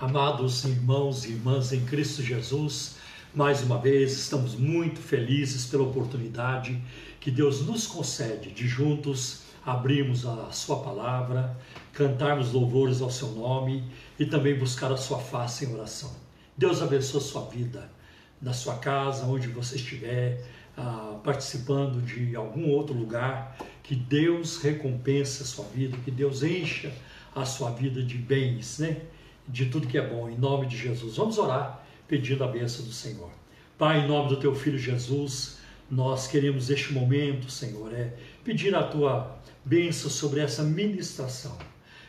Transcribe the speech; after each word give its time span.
Amados 0.00 0.64
irmãos 0.64 1.26
e 1.26 1.32
irmãs 1.32 1.74
em 1.74 1.84
Cristo 1.84 2.22
Jesus, 2.22 2.96
mais 3.34 3.60
uma 3.62 3.76
vez 3.76 4.14
estamos 4.14 4.54
muito 4.54 4.98
felizes 4.98 5.66
pela 5.66 5.82
oportunidade 5.82 6.80
que 7.20 7.30
Deus 7.30 7.66
nos 7.66 7.86
concede 7.86 8.50
de 8.50 8.66
juntos 8.66 9.42
abrirmos 9.62 10.24
a 10.24 10.50
Sua 10.52 10.78
palavra, 10.78 11.54
cantarmos 11.92 12.50
louvores 12.50 13.02
ao 13.02 13.10
Seu 13.10 13.28
nome 13.32 13.84
e 14.18 14.24
também 14.24 14.58
buscar 14.58 14.90
a 14.90 14.96
Sua 14.96 15.18
face 15.18 15.66
em 15.66 15.74
oração. 15.74 16.10
Deus 16.56 16.80
abençoe 16.80 17.20
a 17.20 17.22
sua 17.22 17.44
vida, 17.44 17.92
na 18.40 18.54
sua 18.54 18.76
casa, 18.76 19.26
onde 19.26 19.48
você 19.48 19.76
estiver, 19.76 20.42
ah, 20.78 21.20
participando 21.22 22.00
de 22.00 22.34
algum 22.34 22.70
outro 22.70 22.94
lugar, 22.94 23.54
que 23.82 23.94
Deus 23.94 24.62
recompense 24.62 25.42
a 25.42 25.46
sua 25.46 25.66
vida, 25.66 25.98
que 26.02 26.10
Deus 26.10 26.42
encha 26.42 26.90
a 27.36 27.44
sua 27.44 27.70
vida 27.70 28.02
de 28.02 28.16
bens, 28.16 28.78
né? 28.78 29.02
De 29.50 29.66
tudo 29.66 29.88
que 29.88 29.98
é 29.98 30.06
bom, 30.06 30.28
em 30.28 30.36
nome 30.36 30.66
de 30.66 30.76
Jesus. 30.76 31.16
Vamos 31.16 31.38
orar 31.38 31.84
pedindo 32.06 32.42
a 32.44 32.48
bênção 32.48 32.84
do 32.84 32.92
Senhor. 32.92 33.30
Pai, 33.76 34.00
em 34.00 34.08
nome 34.08 34.28
do 34.28 34.36
teu 34.36 34.54
filho 34.54 34.78
Jesus, 34.78 35.58
nós 35.90 36.26
queremos 36.26 36.70
este 36.70 36.92
momento, 36.92 37.50
Senhor, 37.50 37.92
é 37.92 38.14
pedir 38.44 38.74
a 38.74 38.82
tua 38.82 39.38
bênção 39.64 40.10
sobre 40.10 40.40
essa 40.40 40.62
ministração. 40.62 41.56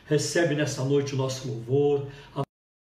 Recebe 0.06 0.56
nessa 0.56 0.84
noite 0.84 1.14
o 1.14 1.18
nosso 1.18 1.48
louvor, 1.48 2.08
a 2.36 2.42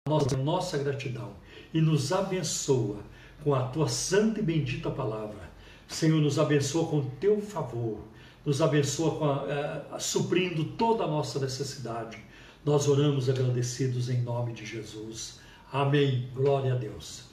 nossa, 0.10 0.36
a 0.36 0.38
nossa 0.38 0.78
gratidão 0.78 1.34
e 1.74 1.80
nos 1.80 2.12
abençoa 2.12 2.98
com 3.44 3.54
a 3.54 3.64
tua 3.68 3.88
santa 3.88 4.40
e 4.40 4.44
bendita 4.44 4.90
palavra. 4.90 5.52
Senhor, 5.88 6.20
nos 6.22 6.40
abençoa 6.40 6.88
com 6.88 7.10
teu 7.20 7.42
favor, 7.42 8.00
nos 8.46 8.62
abençoa 8.62 9.26
a, 9.26 9.94
a, 9.94 9.96
a, 9.96 10.00
suprindo 10.00 10.64
toda 10.64 11.04
a 11.04 11.08
nossa 11.08 11.40
necessidade 11.40 12.18
nós 12.66 12.88
oramos 12.88 13.30
agradecidos 13.30 14.10
em 14.10 14.22
nome 14.22 14.54
de 14.54 14.66
Jesus. 14.66 15.40
Amém. 15.72 16.30
Glória 16.34 16.74
a 16.74 16.78
Deus. 16.78 17.26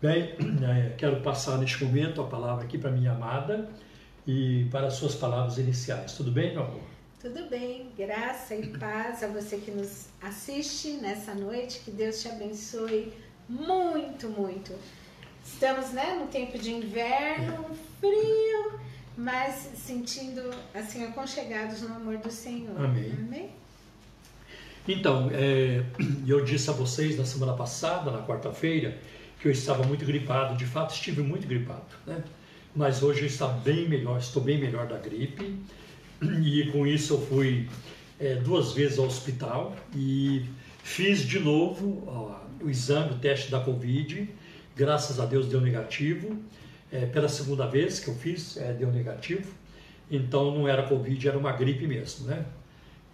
Bem, 0.00 0.34
é, 0.62 0.94
quero 0.96 1.20
passar 1.20 1.58
neste 1.58 1.84
momento 1.84 2.20
a 2.20 2.26
palavra 2.26 2.64
aqui 2.64 2.78
para 2.78 2.90
minha 2.90 3.12
amada 3.12 3.68
e 4.26 4.66
para 4.70 4.86
as 4.86 4.94
suas 4.94 5.14
palavras 5.14 5.58
iniciais. 5.58 6.12
Tudo 6.12 6.30
bem, 6.30 6.52
meu 6.52 6.62
amor? 6.62 6.82
Tudo 7.20 7.48
bem, 7.48 7.88
graça 7.96 8.54
e 8.54 8.68
paz 8.78 9.24
a 9.24 9.26
você 9.26 9.56
que 9.56 9.72
nos 9.72 10.06
assiste 10.22 10.92
nessa 10.92 11.34
noite, 11.34 11.80
que 11.84 11.90
Deus 11.90 12.22
te 12.22 12.28
abençoe 12.28 13.12
muito, 13.48 14.28
muito. 14.28 14.72
Estamos 15.44 15.90
né, 15.90 16.16
no 16.20 16.28
tempo 16.28 16.56
de 16.56 16.70
inverno, 16.70 17.64
frio, 17.98 18.78
mas 19.16 19.72
sentindo 19.74 20.48
assim 20.72 21.04
aconchegados 21.04 21.82
no 21.82 21.96
amor 21.96 22.18
do 22.18 22.30
Senhor. 22.30 22.78
Amém. 22.80 23.12
Amém? 23.18 23.50
Então, 24.88 25.30
é, 25.32 25.84
eu 26.26 26.42
disse 26.42 26.70
a 26.70 26.72
vocês 26.72 27.18
na 27.18 27.24
semana 27.26 27.52
passada, 27.52 28.10
na 28.10 28.22
quarta-feira, 28.22 28.96
que 29.38 29.46
eu 29.46 29.52
estava 29.52 29.84
muito 29.84 30.04
gripado. 30.04 30.56
De 30.56 30.64
fato, 30.64 30.94
estive 30.94 31.20
muito 31.20 31.46
gripado, 31.46 31.84
né? 32.06 32.24
Mas 32.74 33.02
hoje 33.02 33.26
está 33.26 33.46
bem 33.46 33.86
melhor, 33.88 34.18
estou 34.18 34.42
bem 34.42 34.58
melhor 34.58 34.86
da 34.86 34.96
gripe. 34.96 35.58
E 36.42 36.70
com 36.72 36.86
isso 36.86 37.14
eu 37.14 37.20
fui 37.26 37.68
é, 38.18 38.34
duas 38.36 38.72
vezes 38.72 38.98
ao 38.98 39.06
hospital 39.06 39.76
e 39.94 40.44
fiz 40.82 41.20
de 41.20 41.38
novo 41.38 42.02
ó, 42.06 42.64
o 42.64 42.68
exame, 42.68 43.12
o 43.12 43.18
teste 43.18 43.50
da 43.50 43.60
Covid. 43.60 44.28
Graças 44.74 45.20
a 45.20 45.26
Deus 45.26 45.46
deu 45.46 45.60
negativo. 45.60 46.36
É, 46.90 47.06
pela 47.06 47.28
segunda 47.28 47.66
vez 47.66 48.00
que 48.00 48.08
eu 48.08 48.14
fiz, 48.14 48.56
é, 48.56 48.72
deu 48.72 48.90
negativo. 48.90 49.52
Então 50.10 50.54
não 50.54 50.66
era 50.66 50.82
Covid, 50.84 51.28
era 51.28 51.38
uma 51.38 51.52
gripe 51.52 51.86
mesmo, 51.86 52.26
né? 52.26 52.44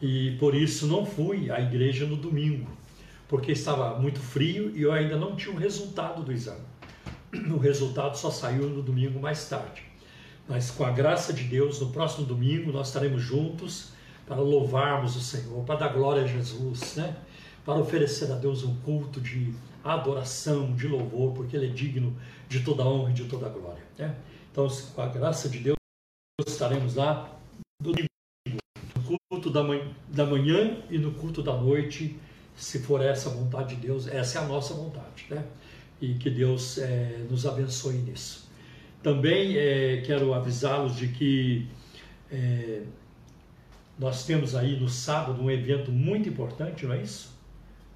E 0.01 0.37
por 0.39 0.55
isso 0.55 0.87
não 0.87 1.07
fui 1.07 1.51
à 1.51 1.61
igreja 1.61 2.07
no 2.07 2.17
domingo, 2.17 2.71
porque 3.29 3.53
estava 3.53 3.99
muito 3.99 4.21
frio 4.21 4.71
e 4.77 4.83
eu 4.83 4.93
ainda 4.93 5.17
não 5.17 5.37
tinha 5.37 5.55
o 5.55 5.59
resultado 5.59 6.23
do 6.23 6.33
exame. 6.33 6.65
O 7.53 7.59
resultado 7.59 8.17
só 8.17 8.31
saiu 8.31 8.69
no 8.69 8.83
domingo 8.83 9.19
mais 9.19 9.49
tarde. 9.49 9.83
Mas 10.49 10.71
com 10.71 10.85
a 10.85 10.91
graça 10.91 11.33
de 11.33 11.45
Deus, 11.45 11.81
no 11.81 11.91
próximo 11.91 12.27
domingo 12.27 12.71
nós 12.71 12.89
estaremos 12.89 13.23
juntos 13.23 13.93
para 14.27 14.37
louvarmos 14.37 15.17
o 15.17 15.21
Senhor, 15.21 15.65
para 15.65 15.77
dar 15.77 15.89
glória 15.89 16.23
a 16.23 16.27
Jesus, 16.27 16.97
né? 16.97 17.17
Para 17.65 17.75
oferecer 17.75 18.31
a 18.31 18.37
Deus 18.37 18.63
um 18.63 18.77
culto 18.81 19.21
de 19.21 19.55
adoração, 19.83 20.75
de 20.75 20.87
louvor, 20.87 21.33
porque 21.33 21.57
Ele 21.57 21.67
é 21.67 21.71
digno 21.71 22.17
de 22.49 22.61
toda 22.61 22.85
honra 22.85 23.11
e 23.11 23.15
de 23.15 23.25
toda 23.25 23.49
glória. 23.49 23.83
Né? 23.99 24.15
Então, 24.51 24.69
com 24.95 25.03
a 25.03 25.09
graça 25.09 25.49
de 25.49 25.59
Deus, 25.59 25.77
estaremos 26.47 26.95
lá 26.95 27.37
domingo 27.81 28.14
culto 29.29 29.51
da 29.51 29.63
manhã, 29.63 29.91
da 30.09 30.27
manhã 30.27 30.83
e 30.91 30.99
no 30.99 31.13
culto 31.13 31.43
da 31.43 31.57
noite, 31.57 32.19
se 32.57 32.79
for 32.81 33.03
essa 33.03 33.31
a 33.31 33.33
vontade 33.33 33.75
de 33.75 33.87
Deus, 33.87 34.07
essa 34.07 34.39
é 34.39 34.43
a 34.43 34.47
nossa 34.47 34.75
vontade, 34.75 35.27
né? 35.31 35.45
E 36.01 36.15
que 36.15 36.31
Deus 36.31 36.79
é, 36.79 37.25
nos 37.31 37.47
abençoe 37.47 37.97
nisso. 37.97 38.49
Também 39.03 39.57
é, 39.57 40.03
quero 40.05 40.33
avisá-los 40.33 40.97
de 40.97 41.09
que 41.09 41.69
é, 42.31 42.83
nós 43.99 44.25
temos 44.25 44.55
aí 44.55 44.79
no 44.79 44.89
sábado 44.89 45.43
um 45.43 45.51
evento 45.51 45.93
muito 45.93 46.29
importante, 46.29 46.87
não 46.87 46.95
é 46.95 47.03
isso? 47.03 47.33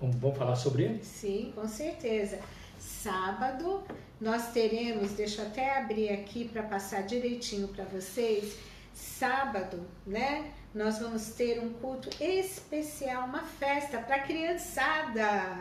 Vamos, 0.00 0.16
vamos 0.16 0.38
falar 0.38 0.56
sobre 0.56 0.84
ele? 0.84 1.02
Sim, 1.02 1.52
com 1.54 1.66
certeza. 1.66 2.38
Sábado 2.78 3.82
nós 4.20 4.52
teremos, 4.52 5.12
deixa 5.12 5.42
eu 5.42 5.46
até 5.46 5.78
abrir 5.78 6.10
aqui 6.10 6.48
para 6.48 6.62
passar 6.62 7.02
direitinho 7.02 7.68
para 7.68 7.84
vocês. 7.84 8.56
Sábado, 8.92 9.80
né? 10.06 10.52
Nós 10.74 10.98
vamos 10.98 11.28
ter 11.30 11.58
um 11.60 11.72
culto 11.74 12.10
especial, 12.22 13.24
uma 13.24 13.42
festa 13.42 13.98
para 13.98 14.20
criançada, 14.20 15.60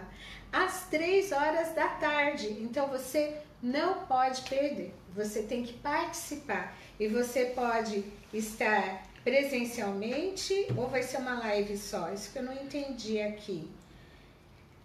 às 0.51 0.88
três 0.90 1.31
horas 1.31 1.73
da 1.73 1.88
tarde. 1.88 2.47
Então 2.62 2.88
você 2.88 3.38
não 3.62 4.06
pode 4.06 4.41
perder, 4.41 4.94
você 5.16 5.44
tem 5.44 5.63
que 5.63 5.73
participar 5.73 6.78
e 7.00 7.07
você 7.07 7.45
pode 7.47 8.03
estar 8.34 9.03
presencialmente 9.23 10.68
ou 10.75 10.88
vai 10.88 11.03
ser 11.03 11.18
uma 11.18 11.39
live 11.39 11.78
só? 11.78 12.12
Isso 12.13 12.31
que 12.31 12.39
eu 12.39 12.44
não 12.44 12.53
entendi 12.53 13.19
aqui. 13.19 13.69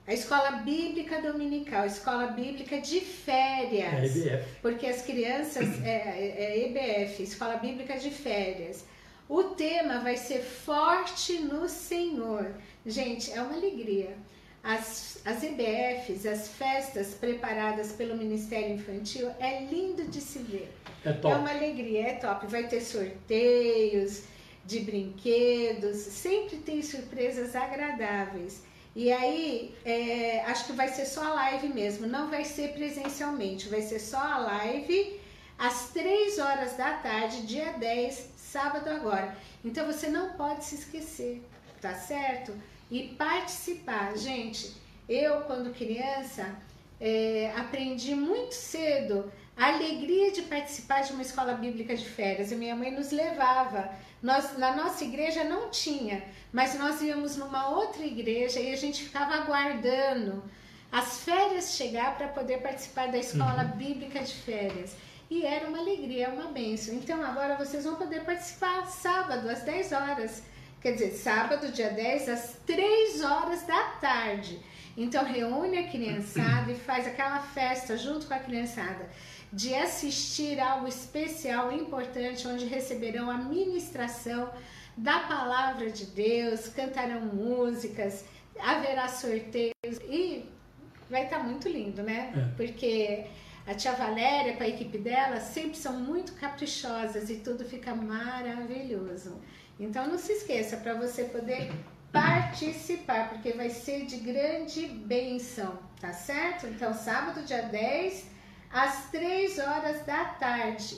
A 0.04 0.12
escola 0.12 0.50
bíblica 0.50 1.22
dominical, 1.22 1.86
escola 1.86 2.26
bíblica 2.28 2.80
de 2.80 3.00
férias. 3.00 4.16
É. 4.26 4.44
Porque 4.60 4.86
as 4.86 5.02
crianças. 5.02 5.80
É, 5.84 5.94
é 5.94 6.66
EBF, 6.66 7.22
escola 7.22 7.56
bíblica 7.56 7.96
de 7.96 8.10
férias. 8.10 8.84
O 9.32 9.44
tema 9.44 9.98
vai 10.00 10.19
ser 10.19 10.43
Forte 10.43 11.38
no 11.38 11.66
Senhor. 11.66 12.54
Gente, 12.84 13.32
é 13.32 13.41
uma 13.41 13.54
alegria. 13.54 14.15
As, 14.62 15.22
as 15.25 15.43
EBFs, 15.43 16.26
as 16.26 16.48
festas 16.48 17.15
preparadas 17.15 17.93
pelo 17.93 18.15
Ministério 18.15 18.75
Infantil, 18.75 19.31
é 19.41 19.65
lindo 19.65 20.04
de 20.04 20.20
se 20.20 20.38
ver. 20.41 20.70
É, 21.03 21.15
top. 21.15 21.32
é 21.34 21.38
uma 21.38 21.50
alegria, 21.50 22.09
é 22.09 22.15
top. 22.16 22.47
Vai 22.47 22.69
ter 22.69 22.82
sorteios 22.82 24.25
de 24.66 24.81
brinquedos, 24.81 25.97
sempre 25.97 26.59
tem 26.59 26.82
surpresas 26.82 27.56
agradáveis. 27.56 28.62
E 28.94 29.10
aí, 29.10 29.75
é, 29.82 30.41
acho 30.41 30.66
que 30.66 30.72
vai 30.75 30.88
ser 30.88 31.06
só 31.06 31.25
a 31.25 31.32
live 31.32 31.69
mesmo, 31.69 32.06
não 32.06 32.28
vai 32.28 32.44
ser 32.44 32.75
presencialmente, 32.75 33.66
vai 33.70 33.81
ser 33.81 33.99
só 33.99 34.19
a 34.19 34.37
live 34.37 35.19
às 35.59 35.88
3 35.91 36.38
horas 36.38 36.76
da 36.76 36.94
tarde, 36.94 37.47
dia 37.47 37.72
10, 37.72 38.31
sábado 38.52 38.88
agora. 38.90 39.34
Então 39.64 39.86
você 39.86 40.08
não 40.08 40.34
pode 40.34 40.64
se 40.64 40.74
esquecer, 40.74 41.42
tá 41.80 41.94
certo? 41.94 42.52
E 42.90 43.14
participar. 43.16 44.16
Gente, 44.16 44.74
eu 45.08 45.40
quando 45.42 45.74
criança 45.74 46.54
é, 47.00 47.52
aprendi 47.56 48.14
muito 48.14 48.54
cedo 48.54 49.32
a 49.56 49.68
alegria 49.68 50.30
de 50.32 50.42
participar 50.42 51.02
de 51.02 51.12
uma 51.12 51.22
escola 51.22 51.54
bíblica 51.54 51.96
de 51.96 52.04
férias. 52.04 52.52
A 52.52 52.56
minha 52.56 52.76
mãe 52.76 52.90
nos 52.90 53.10
levava. 53.10 53.90
Nós, 54.22 54.56
na 54.56 54.76
nossa 54.76 55.02
igreja 55.02 55.42
não 55.44 55.70
tinha, 55.70 56.22
mas 56.52 56.78
nós 56.78 57.00
íamos 57.00 57.36
numa 57.36 57.70
outra 57.70 58.04
igreja 58.04 58.60
e 58.60 58.72
a 58.72 58.76
gente 58.76 59.02
ficava 59.02 59.34
aguardando 59.34 60.44
as 60.92 61.22
férias 61.25 61.75
chegar 61.75 62.16
para 62.16 62.28
poder 62.28 62.58
participar 62.58 63.10
da 63.10 63.19
escola 63.19 63.64
uhum. 63.64 63.78
bíblica 63.78 64.20
de 64.20 64.34
férias. 64.34 64.94
E 65.32 65.46
era 65.46 65.67
uma 65.67 65.79
alegria, 65.79 66.29
uma 66.29 66.49
bênção. 66.49 66.93
Então 66.94 67.25
agora 67.25 67.56
vocês 67.56 67.84
vão 67.84 67.94
poder 67.94 68.23
participar 68.23 68.84
sábado 68.84 69.49
às 69.49 69.62
10 69.62 69.93
horas. 69.93 70.43
Quer 70.79 70.93
dizer, 70.93 71.12
sábado, 71.12 71.73
dia 71.73 71.88
10, 71.88 72.29
às 72.29 72.56
3 72.67 73.23
horas 73.23 73.62
da 73.62 73.82
tarde. 73.99 74.61
Então 74.94 75.25
reúne 75.25 75.79
a 75.79 75.88
criançada 75.88 76.70
e 76.70 76.75
faz 76.75 77.06
aquela 77.06 77.38
festa 77.38 77.96
junto 77.96 78.26
com 78.26 78.34
a 78.34 78.40
criançada 78.40 79.08
de 79.50 79.75
assistir 79.75 80.61
algo 80.61 80.87
especial, 80.87 81.73
importante, 81.73 82.46
onde 82.46 82.67
receberão 82.67 83.31
a 83.31 83.38
ministração 83.38 84.50
da 84.94 85.20
palavra 85.20 85.90
de 85.90 86.05
Deus, 86.05 86.69
cantarão 86.69 87.23
músicas, 87.23 88.26
haverá 88.61 89.08
sorteios 89.08 89.96
e 90.11 90.44
vai 91.08 91.25
estar 91.25 91.38
tá 91.38 91.43
muito 91.43 91.70
lindo, 91.70 92.02
né? 92.02 92.35
É. 92.37 92.55
Porque 92.55 93.25
a 93.67 93.75
tia 93.75 93.93
Valéria, 93.93 94.56
com 94.56 94.62
a 94.62 94.69
equipe 94.69 94.99
dela, 94.99 95.38
sempre 95.41 95.76
são 95.76 96.00
muito 96.00 96.32
caprichosas 96.35 97.31
e 97.31 97.37
tudo 97.37 97.64
fica 97.64 97.94
maravilhoso. 97.94 99.41
Então 99.79 100.06
não 100.06 100.19
se 100.19 100.32
esqueça, 100.32 100.76
para 100.79 100.94
você 100.94 101.25
poder 101.25 101.70
participar, 102.12 103.31
porque 103.31 103.53
vai 103.53 103.70
ser 103.70 104.05
de 104.05 104.19
grande 104.19 104.87
bênção, 104.87 105.79
tá 106.00 106.12
certo? 106.12 106.67
Então, 106.67 106.93
sábado, 106.93 107.44
dia 107.44 107.62
10, 107.62 108.31
às 108.70 109.11
3 109.11 109.59
horas 109.59 110.05
da 110.05 110.25
tarde. 110.25 110.97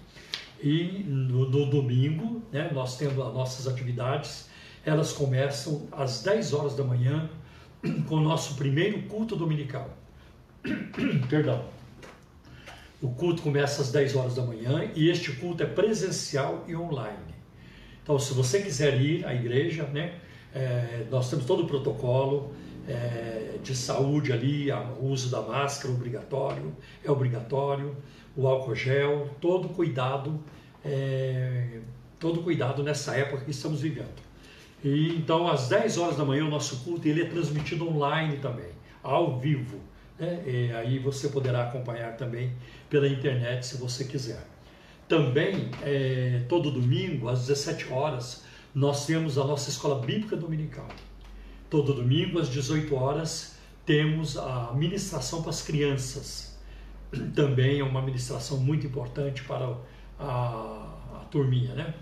E 0.63 1.03
no, 1.07 1.49
no 1.49 1.65
domingo, 1.65 2.43
né, 2.53 2.71
nós 2.75 2.99
temos 2.99 3.19
as 3.19 3.33
nossas 3.33 3.67
atividades, 3.67 4.51
elas 4.85 5.15
começam 5.15 5.89
às 5.93 6.23
10 6.23 6.53
horas 6.53 6.77
da 6.77 6.85
manhã 6.85 7.31
com 8.07 8.17
o 8.17 8.21
nosso 8.21 8.55
primeiro 8.57 9.01
culto 9.05 9.35
dominical. 9.35 9.97
Perdão. 11.31 11.65
O 13.01 13.09
culto 13.15 13.41
começa 13.41 13.81
às 13.81 13.91
10 13.91 14.15
horas 14.15 14.35
da 14.35 14.43
manhã 14.43 14.91
e 14.95 15.09
este 15.09 15.33
culto 15.33 15.63
é 15.63 15.67
presencial 15.67 16.67
e 16.69 16.77
online. 16.77 17.35
Então, 18.03 18.19
se 18.19 18.35
você 18.35 18.61
quiser 18.61 19.01
ir 19.01 19.25
à 19.25 19.35
igreja, 19.35 19.85
né, 19.85 20.17
é, 20.55 21.07
nós 21.11 21.31
temos 21.31 21.47
todo 21.47 21.63
o 21.63 21.67
protocolo 21.67 22.53
é, 22.89 23.59
de 23.63 23.75
saúde 23.75 24.33
ali, 24.33 24.71
o 24.73 25.07
uso 25.07 25.31
da 25.31 25.43
máscara 25.43 25.93
obrigatório, 25.93 26.75
é 27.05 27.11
obrigatório, 27.11 27.97
o 28.37 28.47
álcool 28.47 28.75
gel, 28.75 29.29
todo 29.41 29.69
cuidado, 29.69 30.41
é, 30.85 31.81
todo 32.19 32.43
cuidado 32.43 32.83
nessa 32.83 33.17
época 33.17 33.45
que 33.45 33.51
estamos 33.51 33.81
vivendo. 33.81 34.31
E 34.83 35.15
então, 35.15 35.47
às 35.47 35.69
10 35.69 35.99
horas 35.99 36.17
da 36.17 36.25
manhã, 36.25 36.45
o 36.45 36.51
nosso 36.51 36.85
culto 36.85 37.07
ele 37.07 37.23
é 37.23 37.27
transmitido 37.27 37.89
online 37.89 38.39
também, 38.39 38.71
ao 39.03 39.39
vivo. 39.39 39.79
Né? 40.19 40.43
E 40.47 40.73
aí 40.73 40.99
você 40.99 41.29
poderá 41.29 41.65
acompanhar 41.65 42.17
também 42.17 42.53
pela 42.89 43.07
internet 43.07 43.67
se 43.67 43.77
você 43.77 44.05
quiser. 44.05 44.47
Também, 45.09 45.71
é, 45.83 46.43
todo 46.49 46.71
domingo, 46.71 47.29
às 47.29 47.47
17 47.47 47.93
horas, 47.93 48.45
nós 48.75 49.07
temos 49.07 49.37
a 49.37 49.45
nossa 49.45 49.69
escola 49.69 50.01
bíblica 50.01 50.37
dominical. 50.37 50.89
Todo 51.71 51.95
domingo, 51.95 52.41
às 52.41 52.49
18 52.49 52.93
horas, 52.95 53.55
temos 53.87 54.37
a 54.37 54.73
ministração 54.75 55.41
para 55.41 55.51
as 55.51 55.63
crianças. 55.63 56.59
Também 57.35 57.79
é 57.79 57.85
uma 57.85 58.03
ministração 58.03 58.59
muito 58.59 58.87
importante 58.87 59.43
para 59.45 59.77
a, 60.19 60.89
a 61.15 61.25
turminha, 61.31 61.75
né? 61.75 61.95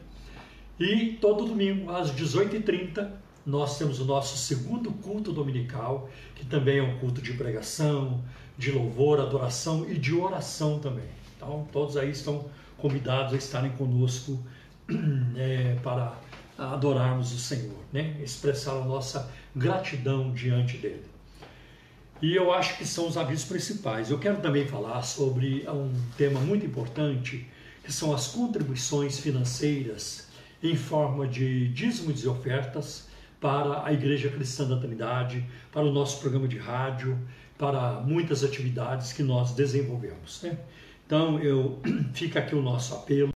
E 0.80 1.18
todo 1.20 1.44
domingo, 1.44 1.90
às 1.90 2.10
18h30, 2.12 3.10
nós 3.44 3.78
temos 3.78 4.00
o 4.00 4.04
nosso 4.04 4.36
segundo 4.38 4.90
culto 4.90 5.32
dominical, 5.32 6.08
que 6.34 6.46
também 6.46 6.78
é 6.78 6.82
um 6.82 6.98
culto 6.98 7.20
de 7.20 7.32
pregação, 7.32 8.22
de 8.56 8.70
louvor, 8.70 9.20
adoração 9.20 9.86
e 9.88 9.98
de 9.98 10.14
oração 10.14 10.78
também. 10.78 11.08
Então, 11.36 11.66
todos 11.72 11.96
aí 11.96 12.10
estão 12.10 12.46
convidados 12.76 13.32
a 13.32 13.36
estarem 13.36 13.70
conosco 13.72 14.38
é, 15.36 15.76
para 15.82 16.14
adorarmos 16.58 17.32
o 17.32 17.38
Senhor, 17.38 17.78
né? 17.92 18.16
expressar 18.22 18.72
a 18.72 18.84
nossa 18.84 19.30
gratidão 19.58 20.32
diante 20.32 20.76
dele. 20.78 21.04
E 22.20 22.34
eu 22.34 22.52
acho 22.52 22.76
que 22.76 22.86
são 22.86 23.06
os 23.06 23.16
avisos 23.16 23.44
principais. 23.44 24.10
Eu 24.10 24.18
quero 24.18 24.40
também 24.40 24.66
falar 24.66 25.02
sobre 25.02 25.68
um 25.68 25.92
tema 26.16 26.40
muito 26.40 26.66
importante, 26.66 27.46
que 27.84 27.92
são 27.92 28.12
as 28.12 28.28
contribuições 28.28 29.18
financeiras 29.18 30.28
em 30.62 30.74
forma 30.74 31.28
de 31.28 31.68
dízimos 31.68 32.24
e 32.24 32.28
ofertas 32.28 33.08
para 33.40 33.84
a 33.84 33.92
Igreja 33.92 34.28
Cristã 34.28 34.68
da 34.68 34.80
Trindade, 34.80 35.44
para 35.70 35.84
o 35.84 35.92
nosso 35.92 36.20
programa 36.20 36.48
de 36.48 36.58
rádio, 36.58 37.16
para 37.56 38.00
muitas 38.00 38.42
atividades 38.42 39.12
que 39.12 39.22
nós 39.22 39.52
desenvolvemos. 39.52 40.42
Né? 40.42 40.58
Então, 41.06 41.38
eu 41.38 41.80
fica 42.14 42.40
aqui 42.40 42.54
o 42.54 42.62
nosso 42.62 42.94
apelo. 42.94 43.30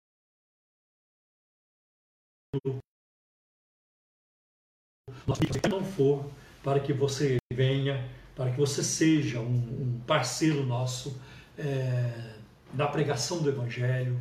Não 5.68 5.84
for, 5.84 6.30
para 6.62 6.80
que 6.80 6.92
você 6.92 7.36
venha, 7.52 8.04
para 8.34 8.50
que 8.50 8.58
você 8.58 8.82
seja 8.82 9.40
um, 9.40 9.44
um 9.44 10.00
parceiro 10.06 10.64
nosso 10.64 11.20
é, 11.58 12.32
na 12.74 12.86
pregação 12.86 13.42
do 13.42 13.48
Evangelho, 13.48 14.18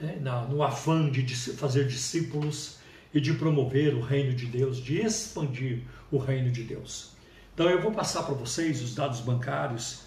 é, 0.00 0.16
na, 0.20 0.42
no 0.42 0.62
afã 0.62 1.10
de 1.10 1.26
fazer 1.34 1.86
discípulos 1.86 2.78
e 3.12 3.20
de 3.20 3.32
promover 3.34 3.94
o 3.94 4.00
reino 4.00 4.34
de 4.34 4.46
Deus, 4.46 4.78
de 4.78 5.00
expandir 5.00 5.82
o 6.10 6.18
reino 6.18 6.50
de 6.50 6.62
Deus. 6.62 7.12
Então 7.54 7.68
eu 7.68 7.80
vou 7.82 7.90
passar 7.90 8.22
para 8.22 8.34
vocês 8.34 8.80
os 8.82 8.94
dados 8.94 9.20
bancários 9.20 10.02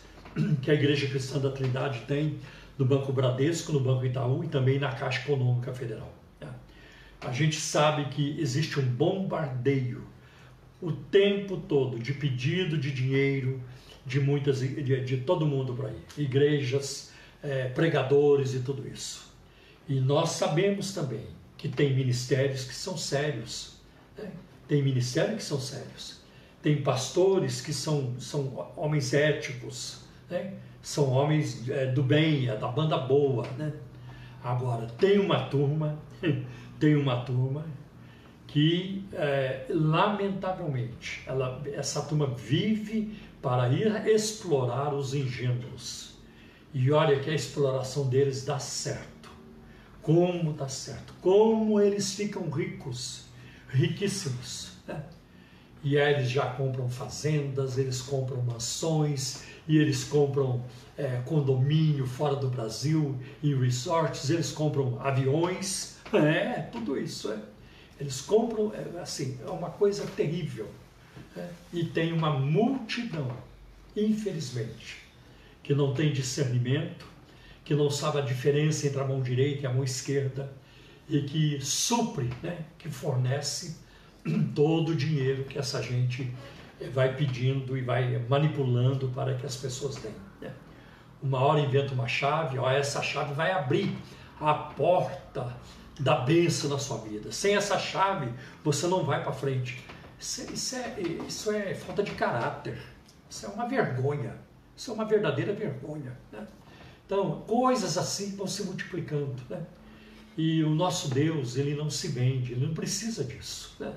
que 0.62 0.72
a 0.72 0.74
Igreja 0.74 1.08
Cristã 1.08 1.40
da 1.40 1.52
Trindade 1.52 2.02
tem 2.08 2.40
no 2.78 2.86
Banco 2.86 3.12
Bradesco, 3.12 3.74
no 3.74 3.80
Banco 3.80 4.06
Itaú 4.06 4.44
e 4.44 4.48
também 4.48 4.80
na 4.80 4.92
Caixa 4.94 5.22
Econômica 5.22 5.74
Federal. 5.74 6.14
Né? 6.40 6.48
A 7.20 7.32
gente 7.32 7.60
sabe 7.60 8.06
que 8.06 8.40
existe 8.40 8.80
um 8.80 8.86
bombardeio 8.86 10.08
o 10.82 10.92
tempo 10.92 11.58
todo 11.58 12.00
de 12.00 12.14
pedido 12.14 12.78
de 12.78 12.92
dinheiro 12.92 13.62
de 14.06 14.20
muitas 14.20 14.60
de, 14.60 15.04
de 15.04 15.18
todo 15.18 15.46
mundo 15.46 15.74
por 15.74 15.86
aí, 15.86 15.98
igrejas, 16.18 17.12
é, 17.44 17.68
pregadores 17.68 18.54
e 18.54 18.60
tudo 18.60 18.88
isso. 18.88 19.32
E 19.88 20.00
nós 20.00 20.32
sabemos 20.32 20.94
também 20.94 21.26
que 21.58 21.70
tem 21.70 21.94
ministérios 21.94 22.64
que 22.64 22.74
são 22.74 22.98
sérios, 22.98 23.76
né? 24.18 24.32
tem 24.68 24.82
ministérios 24.82 25.38
que 25.38 25.44
são 25.44 25.60
sérios, 25.60 26.22
tem 26.62 26.82
pastores 26.82 27.62
que 27.62 27.74
são, 27.74 28.20
são 28.20 28.72
homens 28.76 29.14
éticos, 29.14 30.02
né? 30.30 30.54
são 30.82 31.10
homens 31.12 31.70
é, 31.70 31.86
do 31.88 32.02
bem, 32.02 32.50
é 32.50 32.56
da 32.56 32.68
banda 32.68 32.98
boa. 32.98 33.46
Né? 33.58 33.72
Agora, 34.44 34.88
tem 34.98 35.20
uma 35.20 35.46
turma, 35.46 36.00
tem 36.80 36.96
uma 36.96 37.18
turma 37.24 37.66
que, 38.52 39.06
é, 39.14 39.66
lamentavelmente, 39.70 41.24
ela, 41.26 41.62
essa 41.74 42.02
turma 42.02 42.28
vive 42.28 43.18
para 43.42 43.70
ir 43.70 44.08
explorar 44.08 44.94
os 44.94 45.14
ingênuos. 45.14 46.16
E 46.74 46.92
olha 46.92 47.20
que 47.22 47.30
a 47.30 47.34
exploração 47.34 48.10
deles 48.10 48.44
dá 48.44 48.60
certo. 48.60 49.30
Como 50.02 50.52
dá 50.52 50.68
certo, 50.68 51.14
como 51.22 51.80
eles 51.80 52.14
ficam 52.14 52.50
ricos, 52.50 53.26
riquíssimos. 53.70 54.72
Né? 54.86 55.02
E 55.82 55.98
aí 55.98 56.16
eles 56.16 56.30
já 56.30 56.48
compram 56.48 56.90
fazendas, 56.90 57.78
eles 57.78 58.02
compram 58.02 58.42
mansões, 58.42 59.44
e 59.66 59.78
eles 59.78 60.04
compram 60.04 60.66
é, 60.98 61.22
condomínio 61.26 62.06
fora 62.06 62.36
do 62.36 62.50
Brasil, 62.50 63.18
em 63.42 63.58
resorts, 63.58 64.30
eles 64.30 64.52
compram 64.52 65.00
aviões, 65.00 65.98
é, 66.12 66.64
tudo 66.64 67.00
isso. 67.00 67.32
É. 67.32 67.51
Eles 68.02 68.20
compram, 68.20 68.74
é, 68.74 69.00
assim, 69.00 69.38
é 69.46 69.50
uma 69.52 69.70
coisa 69.70 70.08
terrível. 70.08 70.68
É. 71.38 71.48
E 71.72 71.86
tem 71.86 72.12
uma 72.12 72.32
multidão, 72.32 73.32
infelizmente, 73.96 74.98
que 75.62 75.76
não 75.76 75.94
tem 75.94 76.12
discernimento, 76.12 77.06
que 77.64 77.76
não 77.76 77.92
sabe 77.92 78.18
a 78.18 78.22
diferença 78.22 78.88
entre 78.88 79.00
a 79.00 79.06
mão 79.06 79.22
direita 79.22 79.62
e 79.62 79.66
a 79.68 79.72
mão 79.72 79.84
esquerda 79.84 80.52
e 81.08 81.22
que 81.22 81.62
supre, 81.62 82.28
né, 82.42 82.66
que 82.80 82.90
fornece 82.90 83.78
todo 84.56 84.94
o 84.94 84.96
dinheiro 84.96 85.44
que 85.44 85.60
essa 85.60 85.80
gente 85.80 86.34
eh, 86.80 86.90
vai 86.90 87.16
pedindo 87.16 87.78
e 87.78 87.82
vai 87.82 88.18
manipulando 88.28 89.10
para 89.10 89.36
que 89.36 89.46
as 89.46 89.56
pessoas 89.56 89.98
deem. 89.98 90.16
Né? 90.42 90.52
Uma 91.22 91.40
hora 91.40 91.60
inventa 91.60 91.94
uma 91.94 92.08
chave, 92.08 92.58
ó, 92.58 92.68
essa 92.68 93.04
chave 93.04 93.36
vai 93.36 93.52
abrir 93.52 93.96
a 94.40 94.56
porta 94.56 95.56
da 96.02 96.16
bênção 96.16 96.70
na 96.70 96.80
sua 96.80 96.98
vida. 96.98 97.32
Sem 97.32 97.56
essa 97.56 97.78
chave, 97.78 98.32
você 98.64 98.88
não 98.88 99.04
vai 99.04 99.24
para 99.24 99.32
frente. 99.32 99.84
Isso, 100.20 100.42
é, 100.42 100.54
isso, 100.54 100.76
é, 100.76 101.02
isso 101.28 101.52
é 101.52 101.76
falta 101.76 102.04
de 102.04 102.12
caráter. 102.12 102.78
Isso 103.30 103.46
é 103.46 103.50
uma 103.50 103.68
vergonha. 103.68 104.36
Isso 104.76 104.92
é 104.92 104.94
uma 104.94 105.06
verdadeira 105.06 105.54
vergonha. 105.54 106.18
Né? 106.32 106.46
Então, 107.06 107.42
coisas 107.42 107.98
assim 107.98 108.36
vão 108.36 108.48
se 108.48 108.64
multiplicando. 108.64 109.36
Né? 109.50 109.64
E 110.38 110.64
o 110.64 110.72
nosso 110.72 111.10
Deus, 111.10 111.56
ele 111.56 111.76
não 111.76 111.90
se 111.90 112.08
vende, 112.08 112.54
ele 112.54 112.66
não 112.66 112.74
precisa 112.74 113.24
disso. 113.24 113.76
Né? 113.80 113.94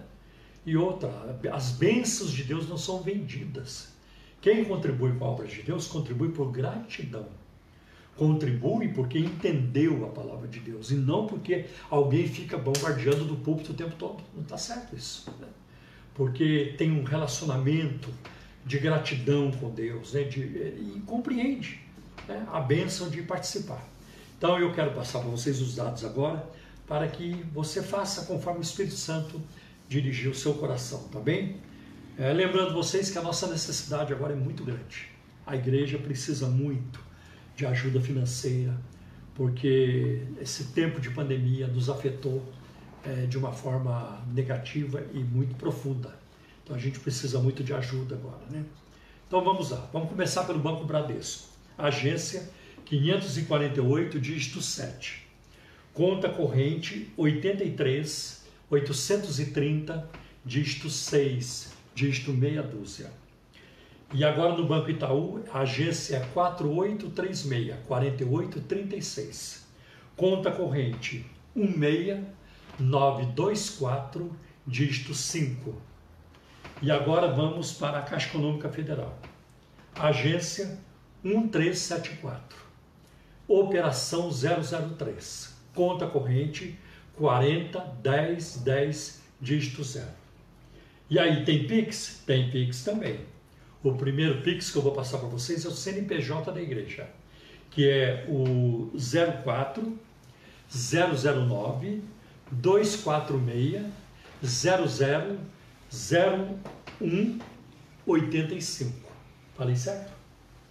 E 0.66 0.76
outra, 0.76 1.10
as 1.52 1.70
bênçãos 1.72 2.30
de 2.30 2.44
Deus 2.44 2.68
não 2.68 2.76
são 2.76 3.02
vendidas. 3.02 3.94
Quem 4.42 4.64
contribui 4.64 5.16
com 5.16 5.24
a 5.24 5.28
obra 5.28 5.46
de 5.46 5.62
Deus 5.62 5.86
contribui 5.86 6.30
por 6.32 6.50
gratidão. 6.52 7.28
Contribui 8.16 8.88
porque 8.88 9.18
entendeu 9.18 10.04
a 10.04 10.08
palavra 10.08 10.46
de 10.46 10.60
Deus 10.60 10.90
e 10.90 10.94
não 10.94 11.26
porque 11.26 11.66
alguém 11.90 12.28
fica 12.28 12.56
bombardeando 12.56 13.24
do 13.24 13.36
púlpito 13.36 13.72
o 13.72 13.74
tempo 13.74 13.96
todo. 13.96 14.22
Não 14.34 14.42
está 14.42 14.56
certo 14.56 14.94
isso. 14.94 15.28
Né? 15.40 15.48
Porque 16.14 16.74
tem 16.78 16.92
um 16.92 17.02
relacionamento 17.02 18.08
de 18.64 18.78
gratidão 18.78 19.50
com 19.50 19.70
Deus 19.70 20.12
né? 20.12 20.22
de, 20.22 20.40
e 20.40 21.02
compreende 21.06 21.80
né? 22.28 22.46
a 22.52 22.60
bênção 22.60 23.10
de 23.10 23.20
participar. 23.22 23.84
Então 24.38 24.58
eu 24.58 24.72
quero 24.72 24.92
passar 24.92 25.20
para 25.20 25.30
vocês 25.30 25.60
os 25.60 25.74
dados 25.74 26.04
agora 26.04 26.48
para 26.86 27.08
que 27.08 27.44
você 27.52 27.82
faça 27.82 28.26
conforme 28.26 28.60
o 28.60 28.62
Espírito 28.62 28.94
Santo 28.94 29.40
dirigir 29.88 30.30
o 30.30 30.34
seu 30.34 30.54
coração, 30.54 31.08
tá 31.08 31.18
bem? 31.18 31.56
É, 32.18 32.32
lembrando 32.32 32.72
vocês 32.74 33.10
que 33.10 33.18
a 33.18 33.22
nossa 33.22 33.46
necessidade 33.48 34.12
agora 34.12 34.32
é 34.32 34.36
muito 34.36 34.62
grande. 34.64 35.08
A 35.46 35.56
igreja 35.56 35.98
precisa 35.98 36.46
muito 36.46 37.00
de 37.56 37.66
ajuda 37.66 38.00
financeira, 38.00 38.74
porque 39.34 40.22
esse 40.40 40.64
tempo 40.72 41.00
de 41.00 41.10
pandemia 41.10 41.66
nos 41.66 41.88
afetou 41.88 42.42
é, 43.04 43.26
de 43.26 43.36
uma 43.36 43.52
forma 43.52 44.22
negativa 44.32 45.04
e 45.12 45.18
muito 45.18 45.54
profunda. 45.56 46.14
Então 46.62 46.74
a 46.74 46.78
gente 46.78 46.98
precisa 47.00 47.38
muito 47.38 47.62
de 47.62 47.74
ajuda 47.74 48.14
agora, 48.14 48.44
né? 48.50 48.64
Então 49.26 49.42
vamos 49.44 49.70
lá, 49.70 49.88
vamos 49.92 50.08
começar 50.08 50.44
pelo 50.44 50.58
Banco 50.58 50.84
Bradesco. 50.84 51.48
Agência 51.76 52.48
548, 52.84 54.20
dígito 54.20 54.62
7. 54.62 55.26
Conta 55.92 56.28
corrente 56.28 57.10
83 57.16 58.44
830, 58.70 60.08
dígito 60.44 60.90
6, 60.90 61.72
dígito 61.94 62.32
meia 62.32 62.62
dúzia. 62.62 63.10
E 64.12 64.24
agora 64.24 64.54
no 64.54 64.66
Banco 64.66 64.90
Itaú, 64.90 65.42
a 65.52 65.60
agência 65.60 66.16
é 66.16 66.20
4836, 66.32 67.76
4836. 67.86 69.64
Conta 70.16 70.50
corrente 70.52 71.26
16924, 71.56 74.36
dígito 74.66 75.14
5. 75.14 75.74
E 76.82 76.90
agora 76.90 77.28
vamos 77.28 77.72
para 77.72 77.98
a 77.98 78.02
Caixa 78.02 78.28
Econômica 78.28 78.68
Federal. 78.68 79.18
Agência 79.94 80.78
1374. 81.22 82.58
Operação 83.48 84.28
003. 84.30 85.56
Conta 85.74 86.06
corrente 86.06 86.78
40 87.16 87.78
10 88.02 88.56
10 88.58 89.22
dígito 89.40 89.82
0. 89.82 90.06
E 91.10 91.18
aí 91.18 91.44
tem 91.44 91.66
Pix? 91.66 92.22
Tem 92.26 92.50
Pix 92.50 92.84
também. 92.84 93.20
O 93.84 93.92
primeiro 93.92 94.40
Pix 94.40 94.70
que 94.70 94.78
eu 94.78 94.82
vou 94.82 94.92
passar 94.92 95.18
para 95.18 95.28
vocês 95.28 95.62
é 95.66 95.68
o 95.68 95.70
CNPJ 95.70 96.50
da 96.50 96.62
igreja, 96.62 97.06
que 97.70 97.86
é 97.86 98.24
o 98.30 98.90
04 99.44 99.98
009 100.72 102.02
246 102.50 103.84
00 104.42 105.38
01 107.02 107.38
85. 108.06 108.92
Falei 109.54 109.76
certo? 109.76 110.12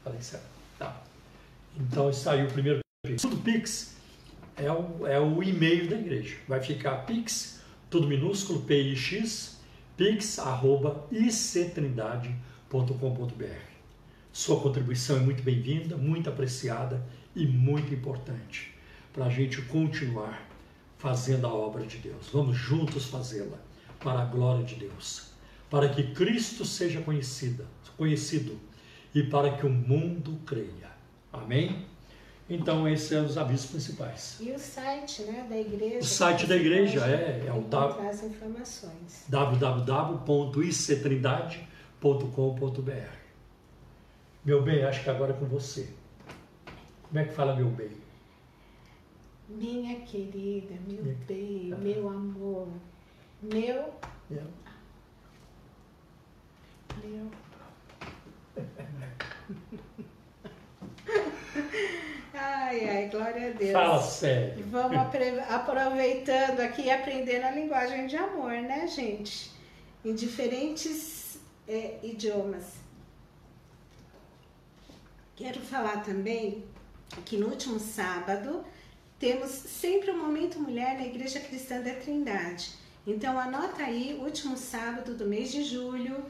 Falei 0.03 0.21
certo. 0.21 0.47
Tá. 0.79 0.99
Então 1.79 2.09
está 2.09 2.31
aí 2.31 2.43
o 2.43 2.49
primeiro 2.49 2.79
Pix. 3.05 3.23
O 3.25 3.37
Pix 3.37 3.95
é 4.57 4.71
o, 4.71 5.05
é 5.05 5.19
o 5.19 5.43
e-mail 5.43 5.87
da 5.87 5.97
igreja. 5.97 6.37
Vai 6.47 6.61
ficar 6.61 7.05
Pix, 7.05 7.61
tudo 7.91 8.07
minúsculo, 8.07 8.63
PIX, 8.63 9.59
pix, 9.95 10.39
ictrindade.com.br. 12.73 13.73
Sua 14.31 14.59
contribuição 14.59 15.17
é 15.17 15.19
muito 15.19 15.43
bem-vinda, 15.43 15.95
muito 15.95 16.29
apreciada 16.29 17.05
e 17.35 17.45
muito 17.45 17.93
importante 17.93 18.73
para 19.13 19.25
a 19.25 19.29
gente 19.29 19.61
continuar 19.63 20.47
fazendo 20.97 21.45
a 21.45 21.53
obra 21.53 21.85
de 21.85 21.97
Deus. 21.97 22.29
Vamos 22.33 22.57
juntos 22.57 23.05
fazê-la 23.05 23.57
para 23.99 24.21
a 24.23 24.25
glória 24.25 24.63
de 24.63 24.75
Deus, 24.75 25.29
para 25.69 25.87
que 25.87 26.13
Cristo 26.13 26.65
seja 26.65 26.99
conhecida, 27.01 27.65
conhecido 27.95 28.59
e 29.13 29.21
para 29.21 29.55
que 29.55 29.67
o 29.67 29.69
mundo 29.69 30.39
creia. 30.45 30.91
Amém? 31.31 31.85
Então, 32.49 32.87
esses 32.87 33.07
são 33.07 33.25
os 33.25 33.37
avisos 33.37 33.67
principais. 33.67 34.37
E 34.41 34.51
o 34.51 34.59
site 34.59 35.23
né, 35.23 35.45
da 35.47 35.57
igreja. 35.57 35.99
O 35.99 36.03
site 36.03 36.45
da 36.45 36.55
igreja 36.55 37.05
é, 37.05 37.45
é 37.47 37.53
o 37.53 37.61
as 38.09 38.21
www.ictrindade.com.br. 42.03 43.15
Meu 44.43 44.61
bem, 44.61 44.83
acho 44.83 45.03
que 45.03 45.09
agora 45.09 45.31
é 45.31 45.35
com 45.37 45.45
você. 45.45 45.89
Como 47.07 47.19
é 47.19 47.23
que 47.23 47.33
fala 47.33 47.55
meu 47.55 47.69
bem? 47.69 47.91
Minha 49.47 50.01
querida, 50.01 50.75
meu 50.85 51.01
Minha... 51.01 51.15
bem, 51.25 51.71
ah. 51.73 51.77
meu 51.77 52.09
amor, 52.09 52.67
meu. 53.41 53.93
Meu. 54.29 54.43
meu. 57.01 57.31
Ai, 62.35 62.89
ai, 62.89 63.09
glória 63.09 63.49
a 63.49 63.51
Deus. 63.51 63.71
Fala 63.71 64.01
sério. 64.01 64.65
Vamos 64.65 64.97
aproveitando 64.97 66.59
aqui 66.61 66.83
e 66.83 66.91
aprendendo 66.91 67.45
a 67.45 67.51
linguagem 67.51 68.07
de 68.07 68.17
amor, 68.17 68.53
né, 68.53 68.87
gente? 68.87 69.51
Em 70.03 70.15
diferentes 70.15 71.22
é, 71.67 71.99
idiomas. 72.03 72.63
Quero 75.35 75.61
falar 75.61 76.03
também 76.03 76.63
que 77.25 77.37
no 77.37 77.47
último 77.47 77.79
sábado 77.79 78.63
temos 79.19 79.49
sempre 79.49 80.11
o 80.11 80.15
um 80.15 80.17
Momento 80.17 80.59
Mulher 80.59 80.95
na 80.95 81.05
Igreja 81.05 81.39
Cristã 81.39 81.81
da 81.81 81.93
Trindade. 81.93 82.71
Então 83.05 83.37
anota 83.39 83.83
aí, 83.83 84.17
último 84.21 84.57
sábado 84.57 85.15
do 85.15 85.25
mês 85.25 85.51
de 85.51 85.63
julho, 85.63 86.23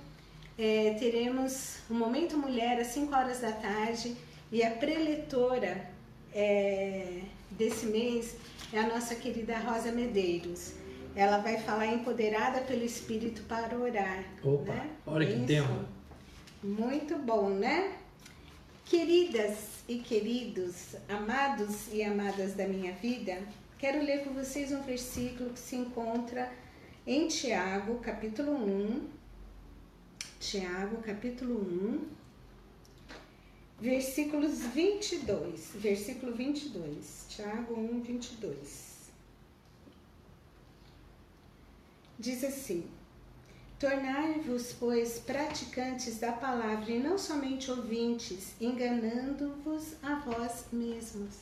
é, 0.57 0.95
teremos 0.99 1.77
o 1.89 1.93
um 1.93 1.97
Momento 1.97 2.37
Mulher 2.37 2.79
às 2.79 2.87
5 2.87 3.13
horas 3.13 3.39
da 3.39 3.51
tarde 3.51 4.15
e 4.51 4.63
a 4.63 4.71
preletora 4.71 5.89
é, 6.33 7.21
desse 7.51 7.85
mês 7.85 8.35
é 8.71 8.79
a 8.79 8.87
nossa 8.87 9.15
querida 9.15 9.57
Rosa 9.57 9.91
Medeiros. 9.91 10.73
Ela 11.15 11.37
vai 11.37 11.57
falar 11.57 11.87
empoderada 11.87 12.61
pelo 12.61 12.83
Espírito 12.83 13.43
para 13.43 13.77
orar. 13.77 14.23
Opa, 14.43 14.73
né? 14.73 14.89
olha 15.05 15.27
que 15.27 15.45
tema. 15.45 15.87
Muito 16.63 17.17
bom, 17.17 17.49
né? 17.49 17.97
Queridas 18.85 19.83
e 19.87 19.99
queridos, 19.99 20.95
amados 21.07 21.91
e 21.91 22.03
amadas 22.03 22.53
da 22.53 22.67
minha 22.67 22.93
vida, 22.93 23.41
quero 23.77 24.03
ler 24.03 24.23
com 24.23 24.33
vocês 24.33 24.71
um 24.71 24.81
versículo 24.81 25.51
que 25.51 25.59
se 25.59 25.75
encontra 25.75 26.51
em 27.05 27.27
Tiago, 27.27 27.95
capítulo 27.99 28.53
1. 28.53 29.23
Tiago, 30.39 30.97
capítulo 30.97 31.55
1, 31.55 32.01
versículos 33.79 34.59
22, 34.73 35.71
versículo 35.75 36.33
22, 36.33 37.25
Tiago 37.29 37.79
1, 37.79 38.01
22. 38.01 38.92
Diz 42.17 42.43
assim: 42.43 42.89
Tornai-vos, 43.79 44.73
pois, 44.79 45.19
praticantes 45.19 46.19
da 46.19 46.31
palavra 46.31 46.91
e 46.91 46.99
não 46.99 47.17
somente 47.17 47.69
ouvintes, 47.69 48.53
enganando-vos 48.59 49.93
a 50.01 50.15
vós 50.15 50.65
mesmos. 50.71 51.35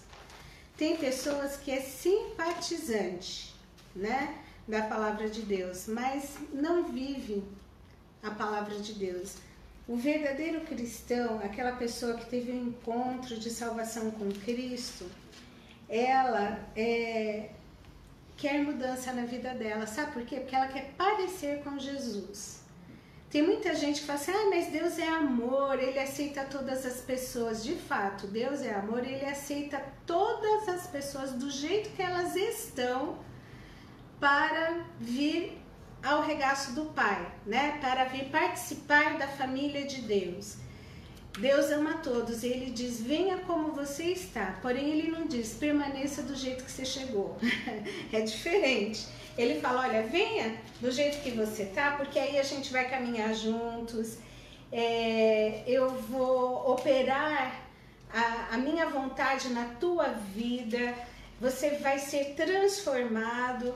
Tem 0.77 0.97
pessoas 0.97 1.57
que 1.57 1.71
é 1.71 1.79
simpatizante, 1.79 3.53
né, 3.95 4.39
da 4.67 4.83
palavra 4.83 5.29
de 5.29 5.41
Deus, 5.41 5.87
mas 5.87 6.35
não 6.51 6.85
vive 6.85 7.43
a 8.23 8.31
palavra 8.31 8.79
de 8.79 8.93
Deus 8.93 9.35
o 9.91 9.97
verdadeiro 9.97 10.61
cristão, 10.61 11.39
aquela 11.39 11.73
pessoa 11.73 12.13
que 12.13 12.25
teve 12.29 12.51
um 12.51 12.67
encontro 12.67 13.37
de 13.37 13.49
salvação 13.49 14.09
com 14.11 14.31
Cristo, 14.31 15.05
ela 15.89 16.65
é, 16.75 17.49
quer 18.41 18.63
mudança 18.63 19.13
na 19.13 19.23
vida 19.23 19.53
dela. 19.53 19.85
Sabe 19.85 20.13
por 20.13 20.25
quê? 20.25 20.37
Porque 20.37 20.55
ela 20.55 20.67
quer 20.67 20.93
parecer 20.97 21.63
com 21.63 21.77
Jesus. 21.77 22.61
Tem 23.29 23.43
muita 23.43 23.73
gente 23.75 24.01
que 24.01 24.07
fala 24.07 24.19
assim, 24.19 24.31
ah, 24.31 24.49
mas 24.49 24.67
Deus 24.67 24.97
é 24.97 25.07
amor, 25.07 25.79
Ele 25.79 25.99
aceita 25.99 26.43
todas 26.43 26.85
as 26.85 27.01
pessoas. 27.01 27.63
De 27.63 27.75
fato, 27.75 28.27
Deus 28.27 28.61
é 28.61 28.73
amor, 28.73 29.05
Ele 29.05 29.23
aceita 29.25 29.81
todas 30.07 30.67
as 30.67 30.87
pessoas 30.87 31.31
do 31.33 31.49
jeito 31.49 31.91
que 31.91 32.01
elas 32.01 32.35
estão 32.35 33.19
para 34.19 34.85
vir 34.99 35.61
ao 36.03 36.21
regaço 36.23 36.73
do 36.73 36.85
Pai, 36.85 37.31
né? 37.45 37.77
Para 37.79 38.05
vir 38.05 38.25
participar 38.29 39.17
da 39.17 39.27
família 39.27 39.85
de 39.85 40.01
Deus. 40.01 40.57
Deus 41.39 41.71
ama 41.71 41.95
todos 42.03 42.43
e 42.43 42.47
ele 42.47 42.71
diz: 42.71 43.01
venha 43.01 43.37
como 43.39 43.71
você 43.71 44.05
está. 44.05 44.57
Porém, 44.61 44.91
ele 44.91 45.11
não 45.11 45.25
diz: 45.25 45.53
permaneça 45.53 46.23
do 46.23 46.35
jeito 46.35 46.63
que 46.63 46.71
você 46.71 46.85
chegou. 46.85 47.37
é 48.11 48.21
diferente. 48.21 49.07
Ele 49.37 49.59
fala: 49.61 49.81
olha, 49.87 50.03
venha 50.03 50.57
do 50.81 50.91
jeito 50.91 51.21
que 51.21 51.31
você 51.31 51.63
está, 51.63 51.91
porque 51.91 52.19
aí 52.19 52.37
a 52.37 52.43
gente 52.43 52.71
vai 52.71 52.89
caminhar 52.89 53.33
juntos. 53.33 54.17
É, 54.71 55.63
eu 55.65 55.89
vou 55.89 56.71
operar 56.71 57.61
a, 58.13 58.55
a 58.55 58.57
minha 58.57 58.87
vontade 58.87 59.49
na 59.49 59.65
tua 59.75 60.09
vida. 60.09 60.93
Você 61.39 61.71
vai 61.77 61.97
ser 61.97 62.35
transformado 62.35 63.73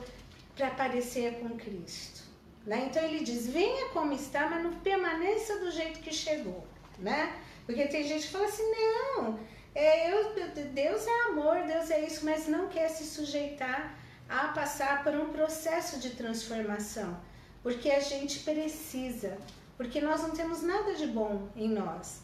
para 0.54 0.70
parecer 0.70 1.40
com 1.40 1.56
Cristo. 1.56 2.22
Né? 2.66 2.88
Então 2.90 3.02
ele 3.02 3.24
diz: 3.24 3.46
venha 3.46 3.88
como 3.88 4.12
está, 4.12 4.46
mas 4.46 4.62
não 4.62 4.74
permaneça 4.74 5.58
do 5.58 5.70
jeito 5.70 6.00
que 6.00 6.12
chegou. 6.12 6.66
Né? 6.98 7.32
Porque 7.66 7.86
tem 7.88 8.06
gente 8.06 8.26
que 8.26 8.32
fala 8.32 8.46
assim, 8.46 8.62
não, 8.62 9.38
é, 9.74 10.10
eu, 10.10 10.32
Deus 10.72 11.06
é 11.06 11.22
amor, 11.28 11.62
Deus 11.66 11.90
é 11.90 12.06
isso, 12.06 12.24
mas 12.24 12.46
não 12.46 12.68
quer 12.68 12.88
se 12.88 13.04
sujeitar 13.04 13.94
a 14.28 14.48
passar 14.48 15.04
por 15.04 15.12
um 15.14 15.32
processo 15.32 15.98
de 15.98 16.10
transformação. 16.10 17.20
Porque 17.62 17.90
a 17.90 18.00
gente 18.00 18.38
precisa, 18.40 19.36
porque 19.76 20.00
nós 20.00 20.22
não 20.22 20.30
temos 20.30 20.62
nada 20.62 20.94
de 20.94 21.06
bom 21.06 21.48
em 21.56 21.68
nós. 21.68 22.22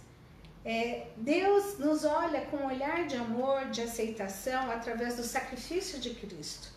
É, 0.65 1.09
Deus 1.17 1.79
nos 1.79 2.05
olha 2.05 2.43
com 2.43 2.59
um 2.59 2.67
olhar 2.67 3.07
de 3.07 3.17
amor, 3.17 3.67
de 3.71 3.83
aceitação, 3.83 4.71
através 4.71 5.17
do 5.17 5.25
sacrifício 5.25 5.99
de 5.99 6.11
Cristo. 6.11 6.69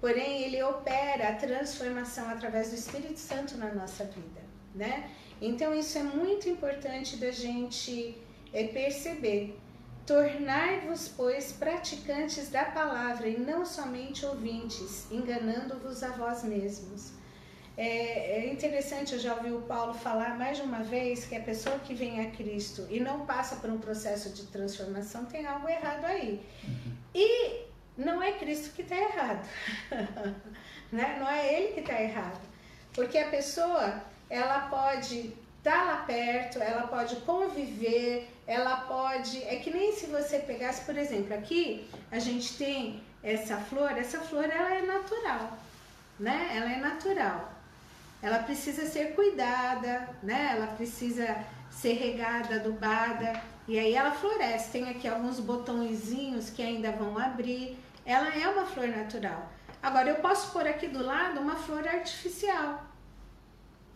Porém, 0.00 0.42
Ele 0.42 0.62
opera 0.62 1.28
a 1.28 1.34
transformação 1.34 2.28
através 2.30 2.70
do 2.70 2.76
Espírito 2.76 3.18
Santo 3.18 3.56
na 3.58 3.72
nossa 3.74 4.04
vida, 4.04 4.40
né? 4.74 5.10
Então, 5.40 5.74
isso 5.74 5.98
é 5.98 6.02
muito 6.02 6.48
importante 6.48 7.16
da 7.16 7.30
gente 7.30 8.16
é, 8.52 8.64
perceber. 8.64 9.58
Tornai-vos, 10.06 11.08
pois, 11.08 11.52
praticantes 11.52 12.48
da 12.48 12.64
palavra 12.64 13.28
e 13.28 13.38
não 13.38 13.66
somente 13.66 14.24
ouvintes, 14.24 15.10
enganando-vos 15.10 16.02
a 16.02 16.10
vós 16.10 16.44
mesmos. 16.44 17.12
É, 17.76 18.38
é, 18.38 18.52
interessante, 18.52 19.12
eu 19.12 19.18
já 19.18 19.34
ouvi 19.34 19.52
o 19.52 19.60
Paulo 19.62 19.92
falar 19.92 20.38
mais 20.38 20.56
de 20.56 20.62
uma 20.62 20.82
vez 20.82 21.26
que 21.26 21.36
a 21.36 21.40
pessoa 21.40 21.78
que 21.80 21.92
vem 21.92 22.26
a 22.26 22.30
Cristo 22.30 22.86
e 22.88 22.98
não 22.98 23.26
passa 23.26 23.56
por 23.56 23.68
um 23.68 23.78
processo 23.78 24.30
de 24.30 24.46
transformação 24.46 25.26
tem 25.26 25.44
algo 25.44 25.68
errado 25.68 26.06
aí. 26.06 26.40
Uhum. 26.64 26.96
E 27.14 27.66
não 27.98 28.22
é 28.22 28.32
Cristo 28.32 28.74
que 28.74 28.80
está 28.80 28.96
errado, 28.96 29.46
né? 30.90 31.16
não 31.18 31.28
é 31.28 31.54
ele 31.54 31.74
que 31.74 31.80
está 31.80 32.00
errado. 32.00 32.40
Porque 32.94 33.18
a 33.18 33.28
pessoa 33.28 34.02
ela 34.28 34.60
pode 34.68 35.32
estar 35.58 35.78
tá 35.78 35.84
lá 35.84 35.96
perto, 36.06 36.58
ela 36.58 36.86
pode 36.86 37.16
conviver, 37.16 38.28
ela 38.46 38.76
pode. 38.76 39.42
É 39.44 39.56
que 39.56 39.70
nem 39.70 39.92
se 39.92 40.06
você 40.06 40.38
pegasse, 40.38 40.84
por 40.84 40.96
exemplo, 40.96 41.34
aqui 41.34 41.88
a 42.10 42.18
gente 42.18 42.56
tem 42.56 43.02
essa 43.22 43.56
flor, 43.56 43.92
essa 43.98 44.20
flor 44.20 44.44
ela 44.44 44.74
é 44.74 44.82
natural, 44.82 45.58
né? 46.18 46.52
Ela 46.54 46.72
é 46.72 46.76
natural. 46.76 47.52
Ela 48.22 48.38
precisa 48.38 48.86
ser 48.86 49.14
cuidada, 49.14 50.08
né? 50.22 50.50
Ela 50.52 50.68
precisa 50.68 51.36
ser 51.70 51.94
regada, 51.94 52.56
adubada, 52.56 53.40
e 53.68 53.78
aí 53.78 53.94
ela 53.94 54.12
floresce. 54.12 54.70
Tem 54.70 54.88
aqui 54.88 55.06
alguns 55.06 55.40
botõezinhos 55.40 56.50
que 56.50 56.62
ainda 56.62 56.92
vão 56.92 57.18
abrir. 57.18 57.78
Ela 58.04 58.34
é 58.34 58.48
uma 58.48 58.64
flor 58.64 58.88
natural. 58.88 59.50
Agora 59.82 60.08
eu 60.08 60.16
posso 60.16 60.52
pôr 60.52 60.66
aqui 60.66 60.88
do 60.88 61.04
lado 61.04 61.40
uma 61.40 61.56
flor 61.56 61.86
artificial. 61.86 62.84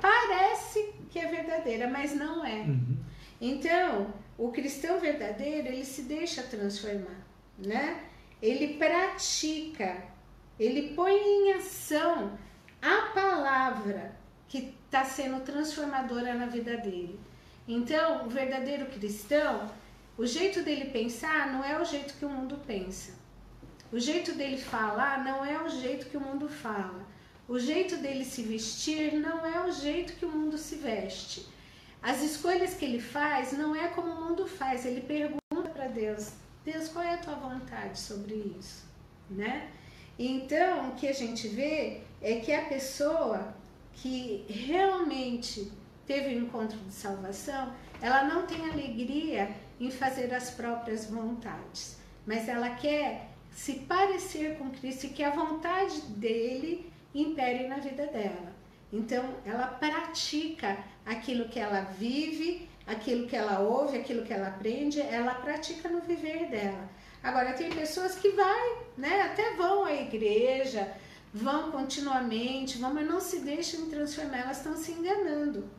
Parece 0.00 0.94
que 1.10 1.18
é 1.18 1.26
verdadeira, 1.26 1.88
mas 1.88 2.14
não 2.14 2.44
é. 2.44 2.60
Uhum. 2.60 2.96
Então, 3.40 4.14
o 4.36 4.50
cristão 4.50 5.00
verdadeiro, 5.00 5.68
ele 5.68 5.84
se 5.84 6.02
deixa 6.02 6.42
transformar, 6.42 7.26
né? 7.58 8.04
Ele 8.40 8.78
pratica, 8.78 10.04
ele 10.58 10.94
põe 10.94 11.12
em 11.12 11.52
ação 11.54 12.38
a 12.80 13.12
palavra 13.14 14.16
que 14.48 14.74
está 14.84 15.04
sendo 15.04 15.44
transformadora 15.44 16.34
na 16.34 16.46
vida 16.46 16.76
dele. 16.78 17.20
Então, 17.68 18.26
o 18.26 18.30
verdadeiro 18.30 18.86
cristão, 18.86 19.70
o 20.16 20.26
jeito 20.26 20.62
dele 20.62 20.86
pensar 20.86 21.52
não 21.52 21.64
é 21.64 21.80
o 21.80 21.84
jeito 21.84 22.14
que 22.14 22.24
o 22.24 22.30
mundo 22.30 22.58
pensa. 22.66 23.12
O 23.92 23.98
jeito 23.98 24.32
dele 24.32 24.58
falar 24.58 25.24
não 25.24 25.44
é 25.44 25.62
o 25.62 25.68
jeito 25.68 26.06
que 26.06 26.16
o 26.16 26.20
mundo 26.20 26.48
fala. 26.48 27.06
O 27.50 27.58
jeito 27.58 27.96
dele 27.96 28.24
se 28.24 28.42
vestir 28.42 29.14
não 29.14 29.44
é 29.44 29.66
o 29.66 29.72
jeito 29.72 30.12
que 30.12 30.24
o 30.24 30.30
mundo 30.30 30.56
se 30.56 30.76
veste. 30.76 31.48
As 32.00 32.22
escolhas 32.22 32.74
que 32.74 32.84
ele 32.84 33.00
faz 33.00 33.52
não 33.52 33.74
é 33.74 33.88
como 33.88 34.08
o 34.08 34.24
mundo 34.24 34.46
faz. 34.46 34.86
Ele 34.86 35.00
pergunta 35.00 35.68
para 35.74 35.88
Deus: 35.88 36.34
Deus, 36.64 36.86
qual 36.86 37.04
é 37.04 37.14
a 37.14 37.18
tua 37.18 37.34
vontade 37.34 37.98
sobre 37.98 38.54
isso? 38.56 38.84
Né? 39.28 39.68
Então, 40.16 40.90
o 40.90 40.94
que 40.94 41.08
a 41.08 41.12
gente 41.12 41.48
vê 41.48 42.02
é 42.22 42.36
que 42.36 42.52
a 42.52 42.66
pessoa 42.66 43.52
que 43.94 44.46
realmente 44.48 45.72
teve 46.06 46.36
um 46.36 46.42
encontro 46.44 46.78
de 46.78 46.94
salvação, 46.94 47.74
ela 48.00 48.22
não 48.22 48.46
tem 48.46 48.70
alegria 48.70 49.56
em 49.80 49.90
fazer 49.90 50.32
as 50.32 50.50
próprias 50.50 51.06
vontades, 51.06 51.98
mas 52.24 52.48
ela 52.48 52.70
quer 52.76 53.28
se 53.50 53.72
parecer 53.80 54.56
com 54.56 54.70
Cristo 54.70 55.06
e 55.06 55.08
que 55.08 55.24
a 55.24 55.30
vontade 55.30 56.00
dele 56.02 56.89
impere 57.14 57.66
na 57.68 57.76
vida 57.76 58.06
dela. 58.06 58.52
Então, 58.92 59.36
ela 59.44 59.66
pratica 59.66 60.78
aquilo 61.06 61.48
que 61.48 61.58
ela 61.58 61.82
vive, 61.82 62.68
aquilo 62.86 63.26
que 63.26 63.36
ela 63.36 63.60
ouve, 63.60 63.98
aquilo 63.98 64.24
que 64.24 64.32
ela 64.32 64.48
aprende, 64.48 65.00
ela 65.00 65.34
pratica 65.34 65.88
no 65.88 66.00
viver 66.00 66.48
dela. 66.48 66.88
Agora, 67.22 67.52
tem 67.52 67.70
pessoas 67.70 68.16
que 68.16 68.30
vai, 68.30 68.78
né, 68.96 69.22
até 69.22 69.54
vão 69.54 69.84
à 69.84 69.94
igreja, 69.94 70.92
vão 71.32 71.70
continuamente, 71.70 72.78
vão, 72.78 72.92
mas 72.92 73.06
não 73.06 73.20
se 73.20 73.40
deixam 73.40 73.88
transformar, 73.88 74.38
elas 74.38 74.56
estão 74.56 74.76
se 74.76 74.92
enganando, 74.92 75.70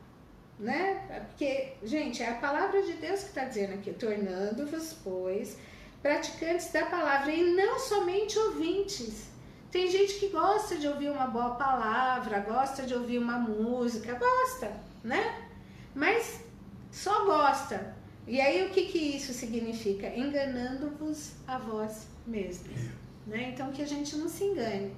né? 0.58 1.26
Porque, 1.28 1.74
gente, 1.82 2.22
é 2.22 2.30
a 2.30 2.34
palavra 2.34 2.80
de 2.82 2.92
Deus 2.94 3.20
que 3.20 3.28
está 3.28 3.44
dizendo 3.44 3.74
aqui, 3.74 3.92
tornando-vos, 3.92 4.96
pois, 5.04 5.58
praticantes 6.00 6.72
da 6.72 6.86
palavra 6.86 7.32
e 7.32 7.54
não 7.54 7.78
somente 7.78 8.38
ouvintes 8.38 9.31
tem 9.72 9.90
gente 9.90 10.16
que 10.16 10.28
gosta 10.28 10.76
de 10.76 10.86
ouvir 10.86 11.08
uma 11.10 11.26
boa 11.26 11.54
palavra, 11.54 12.40
gosta 12.40 12.82
de 12.82 12.94
ouvir 12.94 13.18
uma 13.18 13.38
música, 13.38 14.12
gosta, 14.14 14.70
né? 15.02 15.48
Mas 15.94 16.44
só 16.90 17.24
gosta. 17.24 17.96
E 18.26 18.38
aí 18.38 18.66
o 18.66 18.70
que, 18.70 18.84
que 18.84 18.98
isso 18.98 19.32
significa? 19.32 20.14
Enganando-vos 20.14 21.32
a 21.48 21.56
vós 21.56 22.06
mesmos. 22.26 22.90
Né? 23.26 23.52
Então 23.54 23.72
que 23.72 23.80
a 23.80 23.86
gente 23.86 24.14
não 24.16 24.28
se 24.28 24.44
engane. 24.44 24.94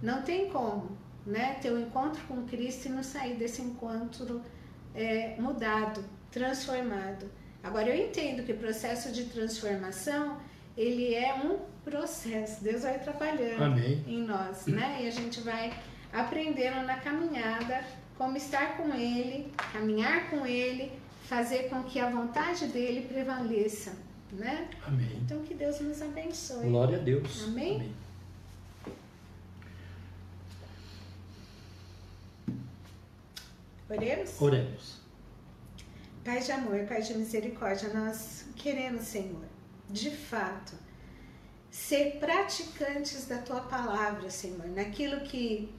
Não 0.00 0.22
tem 0.22 0.48
como 0.48 0.96
né, 1.26 1.58
ter 1.60 1.72
um 1.72 1.80
encontro 1.80 2.22
com 2.28 2.46
Cristo 2.46 2.86
e 2.86 2.90
não 2.90 3.02
sair 3.02 3.34
desse 3.34 3.60
encontro 3.60 4.40
é, 4.94 5.34
mudado, 5.36 6.04
transformado. 6.30 7.28
Agora 7.60 7.88
eu 7.88 8.06
entendo 8.06 8.44
que 8.44 8.52
o 8.52 8.58
processo 8.58 9.10
de 9.10 9.24
transformação 9.24 10.38
ele 10.76 11.12
é 11.12 11.34
um 11.34 11.71
processo. 11.84 12.62
Deus 12.62 12.82
vai 12.82 12.98
trabalhando 12.98 13.62
Amém. 13.62 14.04
em 14.06 14.22
nós, 14.22 14.66
né? 14.66 15.00
E 15.02 15.08
a 15.08 15.10
gente 15.10 15.40
vai 15.40 15.72
aprendendo 16.12 16.86
na 16.86 16.96
caminhada 16.96 17.84
como 18.16 18.36
estar 18.36 18.76
com 18.76 18.94
Ele, 18.94 19.52
caminhar 19.72 20.30
com 20.30 20.46
Ele, 20.46 20.92
fazer 21.24 21.68
com 21.68 21.82
que 21.82 21.98
a 21.98 22.10
vontade 22.10 22.66
dele 22.66 23.06
prevaleça, 23.08 23.92
né? 24.32 24.68
Amém. 24.86 25.20
Então 25.24 25.42
que 25.42 25.54
Deus 25.54 25.80
nos 25.80 26.00
abençoe. 26.02 26.68
Glória 26.68 26.98
a 26.98 27.00
Deus. 27.00 27.44
Amém. 27.44 27.76
Amém. 27.76 27.94
Oremos? 33.88 34.40
Oremos. 34.40 35.02
Pai 36.24 36.40
de 36.40 36.52
amor, 36.52 36.86
Pai 36.86 37.02
de 37.02 37.14
misericórdia, 37.14 37.92
nós 37.92 38.46
queremos, 38.56 39.02
Senhor, 39.02 39.44
de 39.90 40.10
fato, 40.10 40.72
ser 41.72 42.18
praticantes 42.20 43.24
da 43.24 43.38
tua 43.38 43.62
palavra, 43.62 44.28
Senhor, 44.28 44.68
naquilo 44.68 45.22
que 45.22 45.72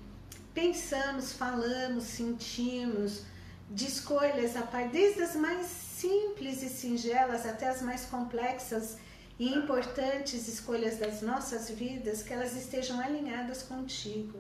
pensamos, 0.52 1.34
falamos, 1.34 2.06
sentimos, 2.06 3.22
de 3.70 3.86
escolhas, 3.86 4.54
Pai, 4.72 4.90
desde 4.90 5.22
as 5.22 5.36
mais 5.36 5.68
simples 5.68 6.64
e 6.64 6.70
singelas 6.70 7.46
até 7.46 7.70
as 7.70 7.84
mais 7.84 8.06
complexas 8.06 8.98
e 9.38 9.54
importantes 9.54 10.48
escolhas 10.48 10.98
das 10.98 11.22
nossas 11.22 11.70
vidas, 11.70 12.24
que 12.24 12.34
elas 12.34 12.56
estejam 12.56 13.00
alinhadas 13.00 13.62
contigo, 13.62 14.40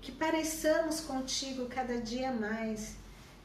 que 0.00 0.10
pareçamos 0.10 0.98
contigo 1.00 1.66
cada 1.66 2.00
dia 2.00 2.32
mais. 2.32 2.96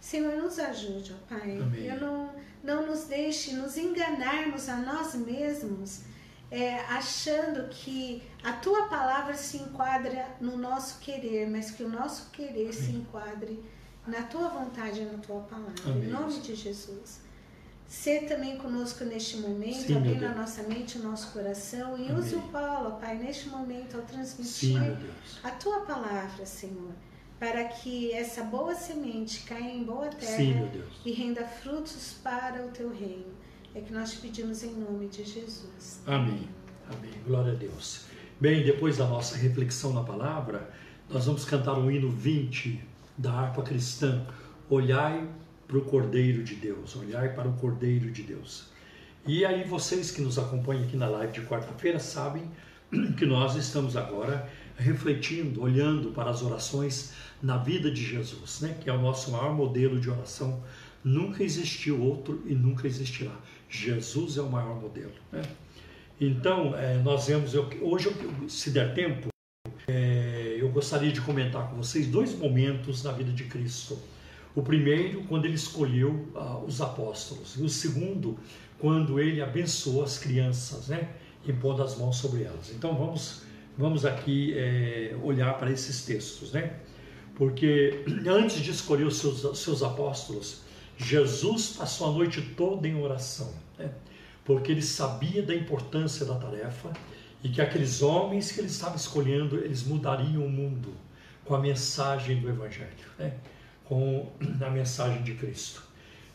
Senhor, 0.01 0.37
nos 0.37 0.57
ajude, 0.57 1.13
ó 1.13 1.35
Pai. 1.35 1.59
Amém. 1.61 1.85
Eu 1.85 2.01
não, 2.01 2.35
não 2.63 2.87
nos 2.87 3.03
deixe 3.03 3.53
nos 3.53 3.77
enganarmos 3.77 4.67
a 4.67 4.77
nós 4.77 5.13
mesmos 5.13 6.01
é, 6.49 6.79
achando 6.81 7.67
que 7.69 8.23
a 8.43 8.53
tua 8.53 8.87
palavra 8.87 9.33
se 9.33 9.57
enquadra 9.57 10.27
no 10.39 10.57
nosso 10.57 10.99
querer, 10.99 11.49
mas 11.49 11.71
que 11.71 11.83
o 11.83 11.89
nosso 11.89 12.29
querer 12.31 12.69
Amém. 12.69 12.73
se 12.73 12.91
enquadre 12.91 13.63
na 14.05 14.23
tua 14.23 14.47
vontade 14.49 15.01
e 15.01 15.05
na 15.05 15.17
tua 15.17 15.41
palavra. 15.41 15.73
Amém. 15.85 16.05
Em 16.05 16.11
nome 16.11 16.39
de 16.39 16.55
Jesus. 16.55 17.21
ser 17.85 18.27
também 18.27 18.57
conosco 18.57 19.03
neste 19.05 19.37
momento, 19.37 19.87
Sim, 19.87 19.97
abrindo 19.97 20.25
a 20.25 20.35
nossa 20.35 20.63
mente, 20.63 20.97
o 20.97 21.03
nosso 21.03 21.31
coração 21.31 21.97
e 21.97 22.09
Amém. 22.09 22.15
use 22.15 22.35
o 22.35 22.41
Paulo, 22.43 22.99
Pai, 22.99 23.17
neste 23.17 23.47
momento 23.49 23.95
ao 23.95 24.03
transmitir 24.03 24.77
Sim, 24.77 24.97
a 25.43 25.51
tua 25.51 25.81
palavra, 25.81 26.45
Senhor, 26.45 26.91
para 27.39 27.63
que 27.65 28.11
essa 28.11 28.43
boa 28.43 28.75
semente 28.75 29.41
caia 29.43 29.71
em 29.71 29.83
boa 29.83 30.07
terra 30.07 30.37
Sim, 30.37 30.83
e 31.05 31.11
renda 31.13 31.45
frutos 31.45 32.15
para 32.21 32.65
o 32.65 32.69
teu 32.71 32.89
reino. 32.89 33.33
É 33.77 33.81
que 33.81 33.93
nós 33.93 34.15
pedimos 34.15 34.63
em 34.63 34.73
nome 34.73 35.07
de 35.07 35.23
Jesus. 35.23 36.01
Amém. 36.07 36.49
Amém. 36.89 37.11
Glória 37.27 37.51
a 37.51 37.55
Deus. 37.55 38.05
Bem, 38.41 38.65
depois 38.65 38.97
da 38.97 39.05
nossa 39.05 39.37
reflexão 39.37 39.93
na 39.93 40.03
palavra, 40.03 40.67
nós 41.07 41.27
vamos 41.27 41.45
cantar 41.45 41.77
o 41.77 41.91
hino 41.91 42.09
20 42.09 42.81
da 43.15 43.31
harpa 43.31 43.61
cristã. 43.61 44.25
Olhai 44.67 45.29
para 45.67 45.77
o 45.77 45.81
Cordeiro 45.81 46.43
de 46.43 46.55
Deus. 46.55 46.95
Olhai 46.95 47.35
para 47.35 47.47
o 47.47 47.53
Cordeiro 47.53 48.09
de 48.09 48.23
Deus. 48.23 48.71
E 49.27 49.45
aí 49.45 49.63
vocês 49.63 50.09
que 50.09 50.23
nos 50.23 50.39
acompanham 50.39 50.83
aqui 50.83 50.97
na 50.97 51.07
live 51.07 51.33
de 51.33 51.41
quarta-feira 51.41 51.99
sabem 51.99 52.49
que 53.15 53.27
nós 53.27 53.55
estamos 53.55 53.95
agora 53.95 54.49
refletindo, 54.75 55.61
olhando 55.61 56.09
para 56.13 56.31
as 56.31 56.41
orações 56.41 57.13
na 57.43 57.57
vida 57.57 57.91
de 57.91 58.03
Jesus, 58.03 58.59
né? 58.61 58.75
que 58.81 58.89
é 58.89 58.93
o 58.93 58.99
nosso 58.99 59.29
maior 59.29 59.53
modelo 59.53 59.99
de 59.99 60.09
oração. 60.09 60.63
Nunca 61.03 61.43
existiu 61.43 62.01
outro 62.01 62.41
e 62.47 62.55
nunca 62.55 62.87
existirá. 62.87 63.31
Jesus 63.69 64.37
é 64.37 64.41
o 64.41 64.49
maior 64.49 64.79
modelo. 64.79 65.11
Né? 65.31 65.41
Então, 66.19 66.75
eh, 66.75 66.99
nós 67.03 67.27
vemos, 67.27 67.53
eu- 67.53 67.69
hoje, 67.81 68.07
eu- 68.07 68.49
se 68.49 68.71
der 68.71 68.93
tempo, 68.93 69.27
eh, 69.87 70.57
eu 70.59 70.69
gostaria 70.69 71.11
de 71.11 71.21
comentar 71.21 71.69
com 71.69 71.77
vocês 71.77 72.07
dois 72.07 72.33
momentos 72.35 73.03
na 73.03 73.11
vida 73.11 73.31
de 73.31 73.43
Cristo. 73.45 73.97
O 74.55 74.63
primeiro, 74.63 75.23
quando 75.25 75.45
ele 75.45 75.53
escolheu 75.53 76.27
ah, 76.35 76.57
os 76.57 76.81
apóstolos, 76.81 77.55
e 77.57 77.61
o 77.61 77.69
segundo, 77.69 78.37
quando 78.79 79.19
ele 79.19 79.41
abençoou 79.41 80.03
as 80.03 80.17
crianças, 80.17 80.87
né? 80.87 81.09
impondo 81.47 81.83
as 81.83 81.95
mãos 81.97 82.17
sobre 82.17 82.43
elas. 82.43 82.71
Então, 82.75 82.95
vamos, 82.97 83.43
vamos 83.77 84.05
aqui 84.05 84.53
eh, 84.57 85.15
olhar 85.23 85.57
para 85.59 85.71
esses 85.71 86.03
textos, 86.03 86.51
né? 86.51 86.73
Porque 87.35 88.03
antes 88.27 88.57
de 88.61 88.71
escolher 88.71 89.05
os 89.05 89.17
seus, 89.17 89.59
seus 89.59 89.83
apóstolos, 89.83 90.61
Jesus 90.97 91.69
passou 91.77 92.09
a 92.09 92.11
noite 92.11 92.41
toda 92.41 92.87
em 92.87 92.99
oração, 92.99 93.53
né? 93.77 93.91
porque 94.43 94.71
ele 94.71 94.81
sabia 94.81 95.43
da 95.43 95.53
importância 95.53 96.25
da 96.25 96.35
tarefa 96.35 96.91
e 97.43 97.49
que 97.49 97.61
aqueles 97.61 98.01
homens 98.01 98.51
que 98.51 98.59
ele 98.59 98.67
estava 98.67 98.95
escolhendo, 98.95 99.57
eles 99.57 99.83
mudariam 99.83 100.43
o 100.43 100.49
mundo 100.49 100.93
com 101.45 101.55
a 101.55 101.59
mensagem 101.59 102.41
do 102.41 102.49
Evangelho, 102.49 102.91
né? 103.17 103.35
com 103.85 104.31
a 104.59 104.69
mensagem 104.69 105.21
de 105.21 105.35
Cristo. 105.35 105.83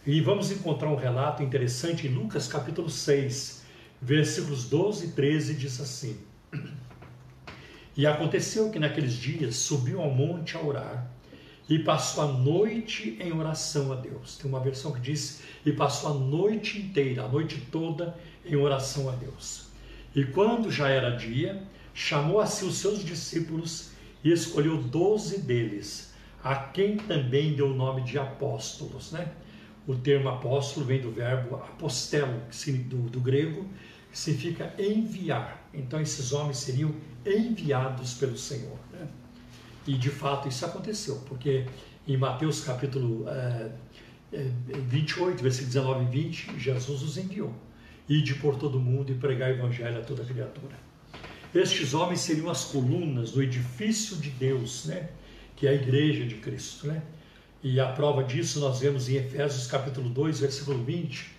E 0.06 0.20
vamos 0.20 0.50
encontrar 0.50 0.88
um 0.88 0.96
relato 0.96 1.42
interessante 1.42 2.06
em 2.06 2.10
Lucas 2.10 2.48
capítulo 2.48 2.88
6, 2.88 3.62
versículos 4.00 4.68
12 4.68 5.06
e 5.06 5.12
13, 5.12 5.54
diz 5.54 5.80
assim: 5.80 6.16
E 7.96 8.06
aconteceu 8.06 8.70
que 8.70 8.78
naqueles 8.78 9.12
dias 9.12 9.56
subiu 9.56 10.00
ao 10.00 10.10
monte 10.10 10.56
a 10.56 10.60
orar 10.60 11.10
e 11.72 11.78
passou 11.78 12.24
a 12.24 12.26
noite 12.26 13.16
em 13.18 13.32
oração 13.32 13.92
a 13.92 13.96
Deus. 13.96 14.36
Tem 14.36 14.46
uma 14.46 14.60
versão 14.60 14.92
que 14.92 15.00
diz: 15.00 15.40
e 15.64 15.72
passou 15.72 16.10
a 16.10 16.14
noite 16.14 16.78
inteira, 16.78 17.24
a 17.24 17.28
noite 17.28 17.66
toda 17.72 18.14
em 18.44 18.54
oração 18.56 19.08
a 19.08 19.12
Deus. 19.12 19.68
E 20.14 20.22
quando 20.22 20.70
já 20.70 20.90
era 20.90 21.16
dia, 21.16 21.62
chamou 21.94 22.40
a 22.40 22.46
si 22.46 22.66
os 22.66 22.76
seus 22.76 23.02
discípulos 23.02 23.92
e 24.22 24.30
escolheu 24.30 24.82
doze 24.82 25.40
deles, 25.40 26.12
a 26.44 26.54
quem 26.54 26.98
também 26.98 27.54
deu 27.54 27.68
o 27.68 27.74
nome 27.74 28.02
de 28.02 28.18
apóstolos, 28.18 29.10
né? 29.10 29.32
O 29.86 29.94
termo 29.94 30.28
apóstolo 30.28 30.84
vem 30.84 31.00
do 31.00 31.10
verbo 31.10 31.56
apostelo, 31.56 32.38
do, 32.84 33.08
do 33.08 33.18
grego, 33.18 33.66
que 34.10 34.18
significa 34.18 34.74
enviar. 34.78 35.66
Então, 35.72 35.98
esses 36.02 36.32
homens 36.32 36.58
seriam 36.58 36.94
enviados 37.24 38.12
pelo 38.12 38.36
Senhor. 38.36 38.78
E 39.86 39.94
de 39.94 40.10
fato 40.10 40.48
isso 40.48 40.64
aconteceu, 40.64 41.16
porque 41.28 41.66
em 42.06 42.16
Mateus 42.16 42.62
capítulo 42.62 43.28
eh, 43.28 43.70
eh, 44.32 44.50
28, 44.88 45.42
versículos 45.42 45.74
19 45.74 46.04
e 46.04 46.22
20, 46.22 46.58
Jesus 46.58 47.02
os 47.02 47.16
enviou. 47.16 47.52
Ide 48.08 48.34
por 48.36 48.56
todo 48.56 48.78
mundo 48.78 49.10
e 49.10 49.14
pregar 49.14 49.50
o 49.50 49.54
evangelho 49.54 49.98
a 49.98 50.02
toda 50.02 50.24
criatura. 50.24 50.76
Estes 51.54 51.94
homens 51.94 52.20
seriam 52.20 52.48
as 52.50 52.64
colunas 52.64 53.32
do 53.32 53.42
edifício 53.42 54.16
de 54.16 54.30
Deus, 54.30 54.86
né? 54.86 55.10
que 55.54 55.66
é 55.66 55.70
a 55.70 55.74
igreja 55.74 56.24
de 56.24 56.36
Cristo. 56.36 56.86
Né? 56.86 57.02
E 57.62 57.78
a 57.78 57.86
prova 57.92 58.24
disso 58.24 58.58
nós 58.60 58.80
vemos 58.80 59.08
em 59.08 59.16
Efésios 59.16 59.66
capítulo 59.66 60.08
2, 60.08 60.40
versículo 60.40 60.82
20, 60.82 61.30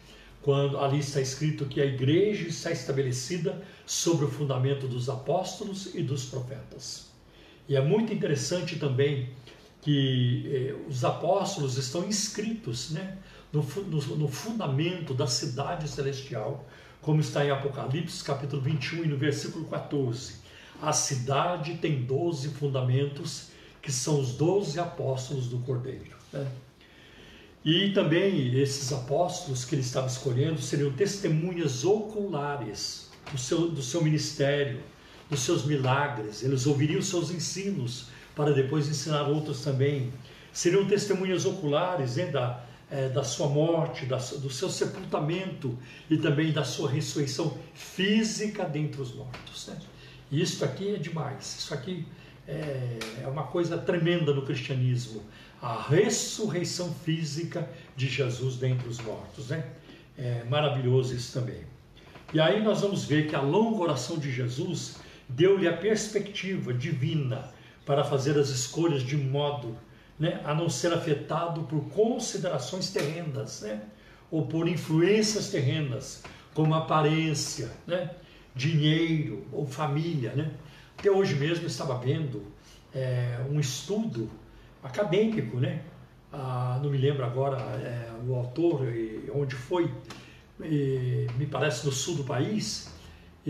quando 0.42 0.78
ali 0.78 1.00
está 1.00 1.20
escrito 1.20 1.66
que 1.66 1.82
a 1.82 1.86
igreja 1.86 2.48
está 2.48 2.72
estabelecida 2.72 3.62
sobre 3.86 4.26
o 4.26 4.30
fundamento 4.30 4.88
dos 4.88 5.10
apóstolos 5.10 5.96
e 5.96 6.04
dos 6.04 6.26
profetas. 6.26 7.13
E 7.68 7.76
é 7.76 7.82
muito 7.82 8.14
interessante 8.14 8.78
também 8.78 9.30
que 9.82 10.50
eh, 10.52 10.76
os 10.88 11.04
apóstolos 11.04 11.78
estão 11.78 12.06
inscritos 12.08 12.92
né, 12.92 13.18
no, 13.52 13.62
no, 13.62 14.16
no 14.18 14.28
fundamento 14.28 15.14
da 15.14 15.28
cidade 15.28 15.88
celestial, 15.88 16.66
como 17.02 17.20
está 17.20 17.46
em 17.46 17.52
Apocalipse 17.52 18.24
capítulo 18.24 18.62
21 18.62 19.04
e 19.04 19.08
no 19.08 19.18
versículo 19.18 19.66
14. 19.66 20.36
A 20.82 20.94
cidade 20.94 21.76
tem 21.76 22.04
doze 22.04 22.50
fundamentos, 22.50 23.50
que 23.82 23.92
são 23.92 24.20
os 24.20 24.34
doze 24.34 24.80
apóstolos 24.80 25.48
do 25.48 25.60
Cordeiro. 25.60 26.16
né? 26.32 26.48
E 27.66 27.92
também 27.92 28.60
esses 28.60 28.92
apóstolos 28.92 29.64
que 29.64 29.76
ele 29.76 29.82
estava 29.82 30.08
escolhendo 30.08 30.62
seriam 30.62 30.92
testemunhas 30.92 31.86
oculares 31.86 33.10
do 33.32 33.38
seu, 33.38 33.70
do 33.70 33.82
seu 33.82 34.04
ministério, 34.04 34.82
dos 35.34 35.42
seus 35.42 35.66
milagres. 35.66 36.44
Eles 36.44 36.66
ouviriam 36.68 37.00
os 37.00 37.08
seus 37.08 37.32
ensinos 37.32 38.06
para 38.36 38.54
depois 38.54 38.88
ensinar 38.88 39.24
outros 39.24 39.62
também. 39.62 40.14
Seriam 40.52 40.86
testemunhas 40.86 41.46
oculares 41.46 42.16
né, 42.16 42.28
da, 42.28 42.64
eh, 42.92 43.10
da 43.10 43.24
sua 43.24 43.50
morte, 43.50 44.06
da, 44.06 44.18
do 44.18 44.50
seu 44.50 44.70
sepultamento 44.70 45.78
e 46.10 46.18
também 46.18 46.52
da 46.52 46.64
sua 46.64 46.90
ressurreição 46.90 47.58
física 47.74 48.64
dentre 48.64 49.02
os 49.02 49.14
mortos. 49.16 49.68
Né? 49.68 49.80
E 50.32 50.42
isso 50.42 50.64
aqui 50.64 50.96
é 50.96 50.98
demais. 50.98 51.58
Isso 51.60 51.74
aqui 51.74 52.06
é, 52.48 53.00
é 53.24 53.28
uma 53.28 53.44
coisa 53.44 53.78
tremenda 53.78 54.34
no 54.34 54.44
cristianismo. 54.44 55.24
A 55.60 55.82
ressurreição 55.82 56.94
física 56.94 57.68
de 57.96 58.08
Jesus 58.08 58.58
dentre 58.58 58.88
os 58.88 59.00
mortos. 59.00 59.50
Né? 59.50 59.66
É 60.16 60.44
maravilhoso 60.44 61.16
isso 61.16 61.34
também. 61.34 61.64
E 62.32 62.40
aí 62.40 62.64
nós 62.64 62.82
vamos 62.82 63.06
ver 63.06 63.28
que 63.28 63.36
a 63.36 63.42
longa 63.42 63.82
oração 63.82 64.18
de 64.18 64.32
Jesus 64.32 64.98
deu-lhe 65.28 65.68
a 65.68 65.76
perspectiva 65.76 66.74
divina 66.74 67.52
para 67.86 68.04
fazer 68.04 68.38
as 68.38 68.50
escolhas 68.50 69.04
de 69.04 69.18
modo 69.18 69.78
né, 70.18 70.42
a 70.46 70.54
não 70.54 70.70
ser 70.70 70.94
afetado 70.94 71.64
por 71.64 71.90
considerações 71.90 72.92
terrenas, 72.92 73.62
né, 73.62 73.82
ou 74.32 74.46
por 74.46 74.68
influências 74.68 75.50
terrenas, 75.50 76.24
como 76.54 76.74
aparência, 76.76 77.72
né, 77.86 78.12
dinheiro 78.56 79.46
ou 79.52 79.66
família. 79.66 80.34
Né. 80.34 80.52
Até 80.98 81.12
hoje 81.12 81.36
mesmo 81.36 81.66
estava 81.66 81.98
vendo 81.98 82.44
é, 82.94 83.40
um 83.50 83.60
estudo 83.60 84.30
acadêmico, 84.84 85.60
né, 85.60 85.82
ah, 86.32 86.80
não 86.82 86.90
me 86.90 86.98
lembro 86.98 87.26
agora 87.26 87.58
é, 87.58 88.10
o 88.28 88.36
autor 88.36 88.88
e 88.88 89.30
onde 89.34 89.56
foi, 89.56 89.92
e 90.64 91.28
me 91.38 91.46
parece 91.46 91.86
no 91.86 91.92
sul 91.92 92.16
do 92.16 92.24
país, 92.24 92.93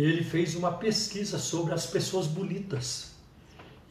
ele 0.02 0.24
fez 0.24 0.56
uma 0.56 0.72
pesquisa 0.72 1.38
sobre 1.38 1.74
as 1.74 1.86
pessoas 1.86 2.28
bonitas. 2.28 3.14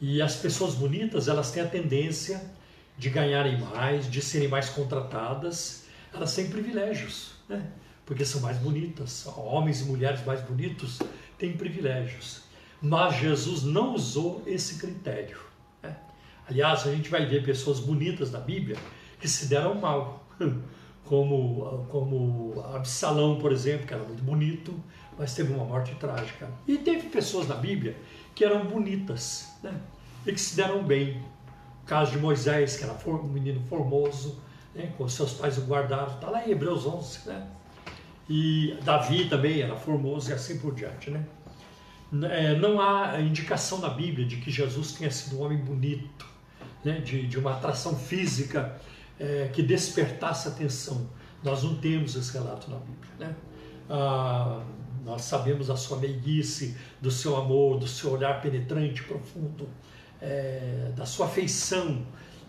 E 0.01 0.21
as 0.21 0.35
pessoas 0.35 0.75
bonitas, 0.75 1.27
elas 1.27 1.51
têm 1.51 1.63
a 1.63 1.67
tendência 1.67 2.43
de 2.97 3.09
ganharem 3.09 3.59
mais, 3.59 4.09
de 4.09 4.21
serem 4.21 4.47
mais 4.47 4.69
contratadas, 4.69 5.85
elas 6.13 6.35
têm 6.35 6.49
privilégios, 6.49 7.35
né? 7.47 7.71
porque 8.05 8.25
são 8.25 8.41
mais 8.41 8.57
bonitas. 8.57 9.25
Homens 9.27 9.81
e 9.81 9.85
mulheres 9.85 10.23
mais 10.25 10.41
bonitos 10.41 10.99
têm 11.37 11.53
privilégios. 11.53 12.43
Mas 12.81 13.15
Jesus 13.15 13.63
não 13.63 13.95
usou 13.95 14.43
esse 14.45 14.75
critério. 14.77 15.39
né? 15.81 15.95
Aliás, 16.47 16.85
a 16.85 16.93
gente 16.93 17.09
vai 17.09 17.25
ver 17.25 17.43
pessoas 17.45 17.79
bonitas 17.79 18.29
na 18.29 18.39
Bíblia 18.39 18.75
que 19.19 19.27
se 19.27 19.45
deram 19.45 19.75
mal, 19.75 20.27
como, 21.05 21.85
como 21.89 22.61
Absalão, 22.75 23.39
por 23.39 23.53
exemplo, 23.53 23.87
que 23.87 23.93
era 23.93 24.03
muito 24.03 24.21
bonito, 24.21 24.73
mas 25.17 25.33
teve 25.33 25.53
uma 25.53 25.63
morte 25.63 25.95
trágica. 25.95 26.49
E 26.67 26.77
teve 26.77 27.09
pessoas 27.09 27.47
na 27.47 27.55
Bíblia 27.55 27.95
que 28.33 28.43
eram 28.43 28.65
bonitas 28.65 29.53
né? 29.61 29.73
e 30.25 30.31
que 30.31 30.41
se 30.41 30.55
deram 30.55 30.83
bem. 30.83 31.21
O 31.83 31.85
caso 31.85 32.11
de 32.11 32.17
Moisés, 32.17 32.77
que 32.77 32.83
era 32.83 32.93
um 32.93 33.23
menino 33.23 33.61
formoso, 33.67 34.41
né? 34.73 34.91
com 34.97 35.07
seus 35.07 35.33
pais 35.33 35.57
o 35.57 35.61
guardaram, 35.61 36.13
está 36.13 36.29
lá 36.29 36.45
em 36.45 36.51
Hebreus 36.51 36.85
11. 36.85 37.27
Né? 37.27 37.47
E 38.29 38.77
Davi 38.83 39.29
também 39.29 39.61
era 39.61 39.75
formoso 39.75 40.29
e 40.29 40.33
assim 40.33 40.57
por 40.59 40.73
diante. 40.73 41.11
Né? 41.11 41.25
É, 42.29 42.55
não 42.55 42.79
há 42.79 43.19
indicação 43.19 43.79
na 43.79 43.89
Bíblia 43.89 44.25
de 44.25 44.37
que 44.37 44.49
Jesus 44.49 44.93
tenha 44.93 45.11
sido 45.11 45.37
um 45.37 45.43
homem 45.43 45.57
bonito, 45.57 46.25
né? 46.83 46.99
de, 46.99 47.27
de 47.27 47.37
uma 47.37 47.53
atração 47.53 47.95
física 47.97 48.79
é, 49.19 49.49
que 49.53 49.61
despertasse 49.61 50.47
atenção. 50.47 51.09
Nós 51.43 51.63
não 51.63 51.75
temos 51.75 52.15
esse 52.15 52.31
relato 52.33 52.71
na 52.71 52.77
Bíblia. 52.77 53.11
Né? 53.19 53.35
Ah, 53.89 54.61
nós 55.03 55.23
sabemos 55.23 55.69
a 55.69 55.75
sua 55.75 55.97
meiguice, 55.97 56.75
do 57.01 57.11
seu 57.11 57.35
amor, 57.35 57.77
do 57.77 57.87
seu 57.87 58.11
olhar 58.11 58.41
penetrante, 58.41 59.03
profundo, 59.03 59.67
é, 60.21 60.91
da 60.95 61.05
sua 61.05 61.25
afeição 61.25 62.05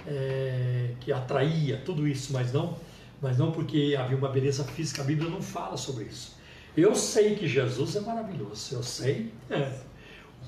é, 0.06 0.94
que 1.00 1.12
atraía, 1.12 1.82
tudo 1.84 2.06
isso, 2.06 2.32
mas 2.32 2.52
não, 2.52 2.76
mas 3.20 3.38
não 3.38 3.50
porque 3.50 3.96
havia 3.98 4.16
uma 4.16 4.28
beleza 4.28 4.64
física. 4.64 5.02
A 5.02 5.04
Bíblia 5.04 5.28
não 5.28 5.42
fala 5.42 5.76
sobre 5.76 6.04
isso. 6.04 6.36
Eu 6.76 6.94
sei 6.94 7.36
que 7.36 7.46
Jesus 7.46 7.96
é 7.96 8.00
maravilhoso, 8.00 8.74
eu 8.74 8.82
sei 8.82 9.32
é, 9.50 9.72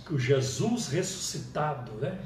que 0.05 0.15
o 0.15 0.19
Jesus 0.19 0.89
ressuscitado, 0.89 1.93
né? 1.93 2.19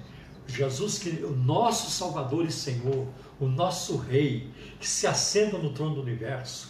Jesus 0.47 0.99
que 0.99 1.11
o 1.25 1.31
nosso 1.31 1.91
Salvador 1.91 2.45
e 2.45 2.51
Senhor, 2.51 3.07
o 3.39 3.47
nosso 3.47 3.97
Rei, 3.97 4.51
que 4.81 4.89
se 4.89 5.07
assenta 5.07 5.57
no 5.59 5.73
trono 5.73 5.97
do 5.97 6.03
universo, 6.03 6.70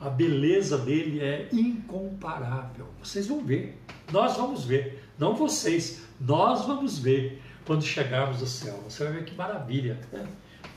a 0.00 0.08
beleza 0.08 0.78
dele 0.78 1.20
é 1.20 1.48
incomparável. 1.52 2.86
Vocês 3.02 3.26
vão 3.26 3.44
ver, 3.44 3.80
nós 4.12 4.36
vamos 4.36 4.64
ver, 4.64 5.04
não 5.18 5.34
vocês, 5.34 6.02
nós 6.20 6.66
vamos 6.66 6.98
ver 6.98 7.42
quando 7.64 7.82
chegarmos 7.82 8.40
ao 8.40 8.46
céu. 8.46 8.82
Você 8.88 9.04
vai 9.04 9.12
ver 9.14 9.24
que 9.24 9.34
maravilha. 9.34 9.98
Né? 10.12 10.26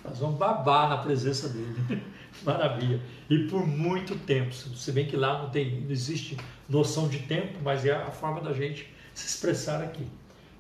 Nós 0.03 0.19
vamos 0.19 0.37
babar 0.37 0.89
na 0.89 0.97
presença 0.97 1.47
dele. 1.47 2.03
maravilha. 2.43 2.99
E 3.29 3.39
por 3.47 3.65
muito 3.65 4.15
tempo, 4.25 4.53
se 4.53 4.91
bem 4.91 5.07
que 5.07 5.15
lá 5.15 5.41
não, 5.41 5.49
tem, 5.49 5.81
não 5.81 5.91
existe 5.91 6.37
noção 6.67 7.07
de 7.07 7.19
tempo, 7.19 7.59
mas 7.63 7.85
é 7.85 7.91
a 7.91 8.11
forma 8.11 8.41
da 8.41 8.53
gente 8.53 8.91
se 9.13 9.27
expressar 9.27 9.81
aqui. 9.81 10.05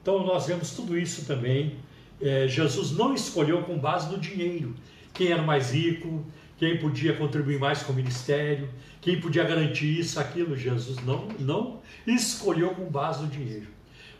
Então 0.01 0.25
nós 0.25 0.47
vemos 0.47 0.71
tudo 0.71 0.97
isso 0.97 1.25
também. 1.25 1.77
É, 2.21 2.47
Jesus 2.47 2.91
não 2.91 3.13
escolheu 3.13 3.63
com 3.63 3.77
base 3.77 4.11
no 4.11 4.19
dinheiro. 4.19 4.75
Quem 5.13 5.31
era 5.31 5.41
mais 5.41 5.71
rico, 5.71 6.25
quem 6.61 6.77
podia 6.77 7.15
contribuir 7.15 7.57
mais 7.57 7.81
com 7.81 7.91
o 7.91 7.95
ministério, 7.95 8.69
quem 9.01 9.19
podia 9.19 9.43
garantir 9.43 9.99
isso, 9.99 10.19
aquilo. 10.19 10.55
Jesus 10.55 11.03
não, 11.03 11.27
não 11.39 11.81
escolheu 12.05 12.75
com 12.75 12.85
base 12.85 13.23
no 13.23 13.27
dinheiro. 13.27 13.65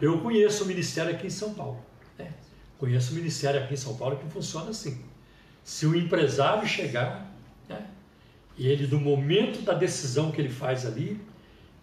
Eu 0.01 0.17
conheço 0.21 0.63
o 0.63 0.67
ministério 0.67 1.11
aqui 1.11 1.27
em 1.27 1.29
São 1.29 1.53
Paulo. 1.53 1.85
Né? 2.17 2.33
Conheço 2.79 3.11
o 3.11 3.15
ministério 3.15 3.61
aqui 3.61 3.75
em 3.75 3.77
São 3.77 3.95
Paulo 3.95 4.17
que 4.17 4.27
funciona 4.33 4.71
assim. 4.71 5.03
Se 5.63 5.85
o 5.85 5.95
empresário 5.95 6.67
chegar, 6.67 7.31
né, 7.69 7.85
e 8.57 8.67
ele, 8.67 8.87
do 8.87 8.99
momento 8.99 9.61
da 9.61 9.75
decisão 9.75 10.31
que 10.31 10.41
ele 10.41 10.49
faz 10.49 10.83
ali, 10.83 11.21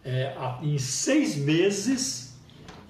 é, 0.04 0.34
em 0.60 0.76
seis 0.76 1.36
meses, 1.36 2.36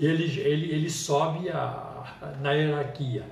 ele, 0.00 0.24
ele, 0.40 0.72
ele 0.72 0.88
sobe 0.88 1.50
a, 1.50 2.38
na 2.40 2.52
hierarquia 2.52 3.26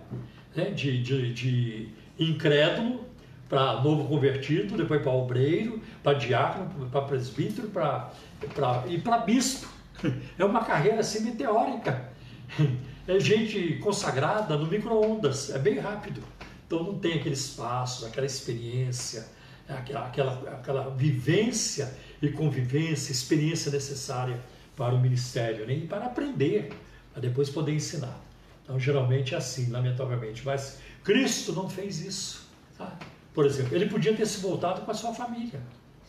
né, 0.54 0.72
de, 0.72 1.02
de, 1.02 1.32
de 1.32 1.88
incrédulo 2.18 3.06
para 3.48 3.80
novo 3.80 4.08
convertido, 4.08 4.76
depois 4.76 5.02
para 5.02 5.12
obreiro, 5.12 5.80
para 6.02 6.18
diácono, 6.18 6.88
para 6.90 7.02
presbítero 7.02 7.68
pra, 7.68 8.12
pra, 8.54 8.84
e 8.88 8.98
para 8.98 9.18
bispo. 9.18 9.68
É 10.38 10.44
uma 10.44 10.62
carreira 10.64 11.00
assim 11.00 11.20
meteórica. 11.20 12.10
É 13.08 13.20
gente 13.20 13.78
consagrada 13.78 14.56
no 14.56 14.66
micro-ondas, 14.66 15.50
é 15.50 15.60
bem 15.60 15.78
rápido. 15.78 16.20
Então 16.66 16.82
não 16.82 16.98
tem 16.98 17.20
aquele 17.20 17.36
espaço, 17.36 18.04
aquela 18.04 18.26
experiência, 18.26 19.28
aquela, 19.68 20.06
aquela, 20.06 20.32
aquela 20.50 20.90
vivência 20.90 21.96
e 22.20 22.28
convivência, 22.30 23.12
experiência 23.12 23.70
necessária 23.70 24.40
para 24.74 24.92
o 24.92 25.00
ministério, 25.00 25.64
nem 25.66 25.82
né? 25.82 25.86
para 25.86 26.06
aprender, 26.06 26.72
para 27.12 27.22
depois 27.22 27.48
poder 27.48 27.72
ensinar. 27.72 28.20
Então 28.64 28.76
geralmente 28.78 29.34
é 29.34 29.38
assim, 29.38 29.70
lamentavelmente. 29.70 30.42
Mas 30.44 30.80
Cristo 31.04 31.52
não 31.52 31.70
fez 31.70 32.04
isso. 32.04 32.48
Tá? 32.76 32.98
Por 33.36 33.44
exemplo, 33.44 33.76
ele 33.76 33.84
podia 33.84 34.16
ter 34.16 34.24
se 34.24 34.40
voltado 34.40 34.80
com 34.80 34.90
a 34.90 34.94
sua 34.94 35.12
família. 35.12 35.60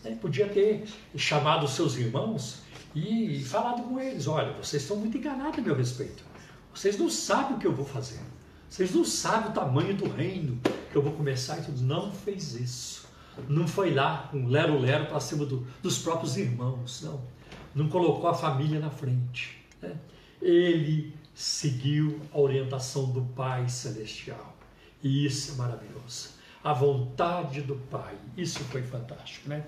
Ele 0.06 0.16
podia 0.16 0.48
ter 0.48 0.86
chamado 1.18 1.66
os 1.66 1.72
seus 1.72 1.98
irmãos 1.98 2.60
e 2.96 3.44
falado 3.44 3.84
com 3.84 4.00
eles: 4.00 4.28
olha, 4.28 4.54
vocês 4.54 4.84
estão 4.84 4.96
muito 4.96 5.18
enganados 5.18 5.60
a 5.60 5.62
meu 5.62 5.76
respeito. 5.76 6.24
Vocês 6.74 6.98
não 6.98 7.10
sabem 7.10 7.58
o 7.58 7.60
que 7.60 7.68
eu 7.68 7.76
vou 7.76 7.86
fazer. 7.86 8.22
Vocês 8.70 8.96
não 8.96 9.04
sabem 9.04 9.50
o 9.50 9.54
tamanho 9.54 9.94
do 9.94 10.08
reino 10.08 10.58
que 10.90 10.96
eu 10.96 11.02
vou 11.02 11.12
começar 11.12 11.58
e 11.58 11.63
tudo. 11.63 11.82
Não 11.82 12.13
fez 12.13 12.54
isso. 12.56 13.06
Não 13.50 13.68
foi 13.68 13.94
lá 13.94 14.30
um 14.34 14.48
lero-lero 14.48 15.08
para 15.08 15.20
cima 15.20 15.46
do, 15.46 15.68
dos 15.84 15.98
próprios 15.98 16.38
irmãos. 16.38 17.02
Não. 17.02 17.22
Não 17.76 17.90
colocou 17.90 18.30
a 18.30 18.34
família 18.34 18.80
na 18.80 18.90
frente. 18.90 19.66
Né? 19.82 19.98
Ele 20.42 21.13
seguiu 21.36 22.22
a 22.34 22.40
orientação 22.40 23.12
do 23.12 23.22
Pai 23.36 23.68
Celestial. 23.68 24.56
E 25.04 25.26
isso 25.26 25.52
é 25.52 25.56
maravilhoso 25.56 26.37
a 26.63 26.74
vontade 26.74 27.62
do 27.62 27.76
Pai. 27.76 28.15
Isso 28.36 28.60
foi 28.65 28.82
fantástico, 28.82 29.50
né? 29.50 29.63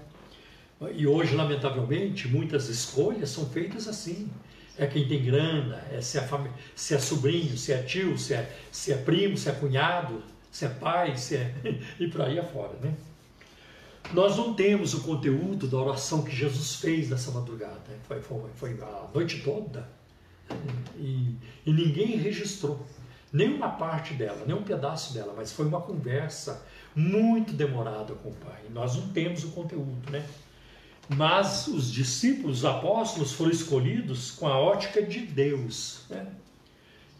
E 0.94 1.06
hoje, 1.06 1.36
lamentavelmente, 1.36 2.28
muitas 2.28 2.70
escolhas 2.70 3.30
são 3.30 3.46
feitas 3.50 3.88
assim. 3.88 4.30
É 4.78 4.88
quem 4.88 5.08
tem 5.08 5.24
grana, 5.24 5.84
é 5.92 6.00
se, 6.00 6.18
é 6.18 6.22
fam... 6.22 6.48
se 6.74 6.96
é 6.96 7.00
sobrinho, 7.00 7.58
se 7.58 7.74
é 7.74 7.84
tio, 7.84 8.18
se 8.18 8.34
é, 8.34 8.58
se 8.72 8.94
é 8.94 8.98
primo, 8.98 9.38
se 9.38 9.50
é 9.50 9.52
cunhado, 9.52 10.24
se 10.50 10.66
é 10.66 10.70
pai, 10.70 11.18
se 11.18 11.36
é... 11.36 11.54
e 12.00 12.08
por 12.08 12.22
aí 12.22 12.40
afora, 12.40 12.78
né? 12.82 12.94
Nós 14.14 14.38
não 14.38 14.54
temos 14.54 14.94
o 14.94 15.02
conteúdo 15.02 15.68
da 15.68 15.78
oração 15.78 16.24
que 16.24 16.34
Jesus 16.34 16.76
fez 16.76 17.10
nessa 17.10 17.30
madrugada. 17.32 17.82
Foi, 18.08 18.22
foi, 18.22 18.50
foi 18.56 18.80
a 18.82 19.08
noite 19.14 19.42
toda. 19.44 19.88
E, 20.98 21.36
e 21.66 21.74
ninguém 21.74 22.18
registrou 22.18 22.86
nenhuma 23.32 23.70
parte 23.70 24.14
dela, 24.14 24.44
nem 24.48 24.56
um 24.56 24.64
pedaço 24.64 25.14
dela, 25.14 25.34
mas 25.36 25.52
foi 25.52 25.66
uma 25.66 25.82
conversa 25.82 26.66
muito 26.96 27.54
demorada 27.54 28.14
com 28.14 28.30
o 28.30 28.34
Pai. 28.34 28.62
Nós 28.72 28.96
não 28.96 29.10
temos 29.10 29.44
o 29.44 29.50
conteúdo, 29.50 30.10
né? 30.12 30.26
Mas 31.08 31.68
os 31.68 31.92
discípulos, 31.92 32.60
os 32.60 32.66
apóstolos, 32.66 33.32
foram 33.32 33.52
escolhidos 33.52 34.32
com 34.32 34.48
a 34.48 34.60
ótica 34.60 35.02
de 35.02 35.22
Deus, 35.22 36.02
né? 36.10 36.28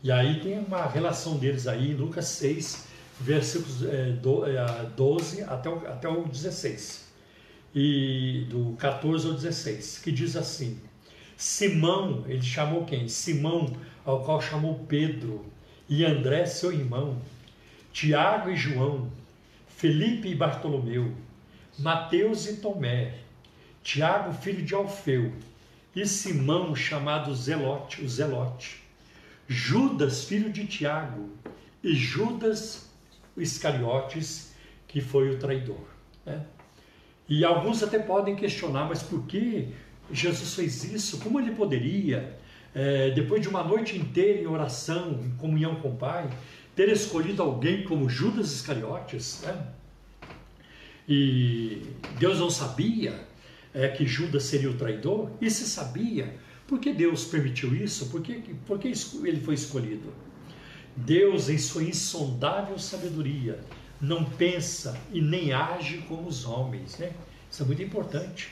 E 0.04 0.12
aí 0.12 0.40
tem 0.40 0.60
uma 0.60 0.86
relação 0.86 1.38
deles 1.38 1.68
aí, 1.68 1.94
Lucas 1.94 2.26
6, 2.26 2.88
versículos 3.20 3.84
é, 3.84 4.12
do, 4.12 4.46
é, 4.46 4.86
12 4.96 5.44
até 5.44 5.70
o, 5.70 5.88
até 5.88 6.08
o 6.08 6.24
16. 6.24 7.10
E 7.76 8.46
do 8.50 8.76
14 8.78 9.28
ao 9.28 9.34
16, 9.34 10.00
que 10.00 10.12
diz 10.12 10.36
assim: 10.36 10.80
Simão, 11.36 12.24
ele 12.28 12.42
chamou 12.42 12.86
quem? 12.86 13.08
Simão, 13.08 13.74
ao 14.06 14.24
qual 14.24 14.42
chamou 14.42 14.86
Pedro, 14.88 15.46
e 15.88 16.06
André, 16.06 16.46
seu 16.46 16.72
irmão, 16.72 17.18
Tiago 17.92 18.50
e 18.50 18.56
João, 18.56 19.12
Felipe 19.80 20.28
e 20.28 20.36
Bartolomeu, 20.36 21.14
Mateus 21.78 22.46
e 22.48 22.58
Tomé, 22.58 23.14
Tiago, 23.82 24.34
filho 24.34 24.62
de 24.62 24.76
Alfeu, 24.76 25.32
e 25.96 26.06
Simão, 26.06 26.76
chamado 26.76 27.34
Zelote, 27.34 28.04
o 28.04 28.10
Zelote, 28.10 28.84
Judas, 29.48 30.26
filho 30.26 30.52
de 30.52 30.68
Tiago, 30.68 31.30
e 31.82 31.96
Judas 31.96 32.90
Iscariotes, 33.38 34.54
que 34.86 35.00
foi 35.00 35.30
o 35.30 35.40
traidor. 35.40 35.88
Né? 36.26 36.46
E 37.30 37.46
alguns 37.46 37.82
até 37.82 38.00
podem 38.00 38.36
questionar, 38.36 38.84
mas 38.84 39.02
por 39.02 39.26
que 39.28 39.70
Jesus 40.12 40.56
fez 40.56 40.84
isso? 40.84 41.20
Como 41.20 41.40
ele 41.40 41.52
poderia, 41.52 42.38
é, 42.76 43.12
depois 43.12 43.42
de 43.42 43.48
uma 43.48 43.64
noite 43.64 43.98
inteira 43.98 44.42
em 44.42 44.46
oração, 44.46 45.22
em 45.24 45.32
comunhão 45.38 45.76
com 45.76 45.92
o 45.92 45.96
Pai, 45.96 46.30
ter 46.80 46.88
escolhido 46.88 47.44
alguém 47.44 47.84
como 47.84 48.08
Judas 48.08 48.54
Iscariotes, 48.54 49.42
né? 49.42 49.68
E 51.06 51.82
Deus 52.18 52.40
não 52.40 52.50
sabia 52.50 53.20
é, 53.74 53.90
que 53.90 54.08
Judas 54.08 54.44
seria 54.44 54.70
o 54.70 54.76
traidor? 54.76 55.30
E 55.42 55.52
se 55.52 55.66
sabia, 55.66 56.34
por 56.66 56.80
que 56.80 56.94
Deus 56.94 57.26
permitiu 57.26 57.76
isso? 57.76 58.06
Por 58.06 58.22
que, 58.22 58.36
por 58.66 58.80
que 58.80 58.88
ele 58.88 59.42
foi 59.42 59.56
escolhido? 59.56 60.14
Deus, 60.96 61.50
em 61.50 61.58
sua 61.58 61.84
insondável 61.84 62.80
sabedoria, 62.80 63.60
não 64.00 64.24
pensa 64.24 64.98
e 65.12 65.20
nem 65.22 65.52
age 65.52 65.98
como 66.08 66.30
os 66.30 66.46
homens, 66.46 66.98
né? 66.98 67.12
Isso 67.52 67.62
é 67.62 67.66
muito 67.66 67.84
importante. 67.84 68.52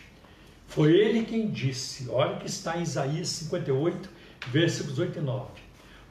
Foi 0.67 0.91
ele 0.91 1.23
quem 1.23 1.49
disse, 1.49 2.09
olha 2.09 2.35
que 2.35 2.47
está 2.47 2.77
em 2.77 2.83
Isaías 2.83 3.29
58, 3.29 4.09
versículos 4.51 4.99
8 4.99 5.17
e 5.17 5.21
9 5.21 5.66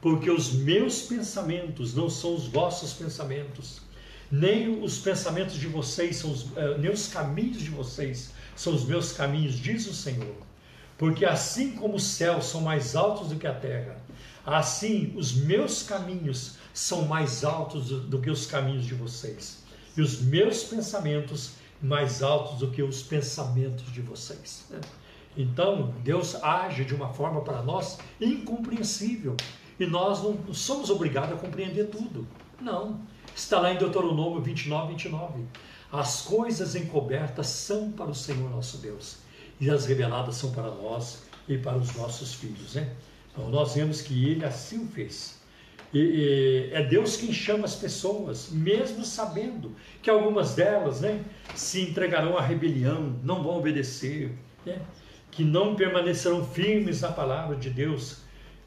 porque 0.06 0.30
os 0.30 0.52
meus 0.52 1.02
pensamentos 1.02 1.92
não 1.92 2.08
são 2.08 2.36
os 2.36 2.46
vossos 2.46 2.92
pensamentos, 2.92 3.80
nem 4.30 4.80
os 4.80 4.98
pensamentos 4.98 5.56
de 5.56 5.66
vocês 5.66 6.14
são 6.14 6.30
os, 6.30 6.46
eh, 6.56 6.78
nem 6.78 6.92
os 6.92 7.08
caminhos 7.08 7.58
de 7.58 7.70
vocês 7.70 8.30
são 8.54 8.72
os 8.72 8.84
meus 8.84 9.10
caminhos, 9.10 9.58
diz 9.58 9.84
o 9.88 9.92
Senhor. 9.92 10.36
Porque 10.96 11.24
assim 11.24 11.72
como 11.72 11.96
os 11.96 12.04
céus 12.04 12.46
são 12.46 12.60
mais 12.60 12.94
altos 12.94 13.30
do 13.30 13.34
que 13.34 13.48
a 13.48 13.52
terra, 13.52 14.00
assim 14.44 15.12
os 15.16 15.32
meus 15.32 15.82
caminhos 15.82 16.54
são 16.72 17.06
mais 17.06 17.42
altos 17.42 17.88
do 17.88 18.20
que 18.20 18.30
os 18.30 18.46
caminhos 18.46 18.84
de 18.84 18.94
vocês, 18.94 19.64
e 19.96 20.02
os 20.02 20.20
meus 20.20 20.62
pensamentos 20.62 21.54
mais 21.82 22.22
altos 22.22 22.60
do 22.60 22.70
que 22.70 22.80
os 22.80 23.02
pensamentos 23.02 23.92
de 23.92 24.02
vocês. 24.02 24.70
Então, 25.36 25.92
Deus 26.04 26.36
age 26.36 26.84
de 26.84 26.94
uma 26.94 27.12
forma 27.12 27.40
para 27.40 27.60
nós 27.60 27.98
incompreensível. 28.20 29.36
E 29.78 29.86
nós 29.86 30.22
não 30.22 30.54
somos 30.54 30.90
obrigados 30.90 31.32
a 31.32 31.40
compreender 31.40 31.86
tudo. 31.86 32.26
Não. 32.60 33.00
Está 33.34 33.60
lá 33.60 33.72
em 33.72 33.78
Deuteronômio 33.78 34.40
29, 34.40 34.92
29. 34.92 35.44
As 35.92 36.22
coisas 36.22 36.74
encobertas 36.74 37.46
são 37.46 37.92
para 37.92 38.10
o 38.10 38.14
Senhor 38.14 38.50
nosso 38.50 38.78
Deus, 38.78 39.18
e 39.60 39.70
as 39.70 39.86
reveladas 39.86 40.36
são 40.36 40.50
para 40.50 40.70
nós 40.70 41.22
e 41.48 41.56
para 41.56 41.76
os 41.76 41.94
nossos 41.94 42.34
filhos. 42.34 42.74
Né? 42.74 42.92
Então, 43.32 43.48
nós 43.50 43.74
vemos 43.74 44.02
que 44.02 44.28
ele 44.28 44.44
assim 44.44 44.84
o 44.84 44.88
fez. 44.88 45.36
E, 45.92 45.98
e, 45.98 46.70
é 46.72 46.82
Deus 46.82 47.16
quem 47.16 47.32
chama 47.32 47.64
as 47.64 47.76
pessoas, 47.76 48.48
mesmo 48.50 49.04
sabendo 49.04 49.74
que 50.02 50.10
algumas 50.10 50.54
delas 50.54 51.00
né, 51.00 51.22
se 51.54 51.82
entregarão 51.82 52.36
à 52.36 52.42
rebelião, 52.42 53.14
não 53.22 53.42
vão 53.42 53.58
obedecer, 53.58 54.32
né, 54.64 54.80
que 55.30 55.44
não 55.44 55.76
permanecerão 55.76 56.44
firmes 56.44 57.02
na 57.02 57.12
palavra 57.12 57.56
de 57.56 57.70
Deus. 57.70 58.18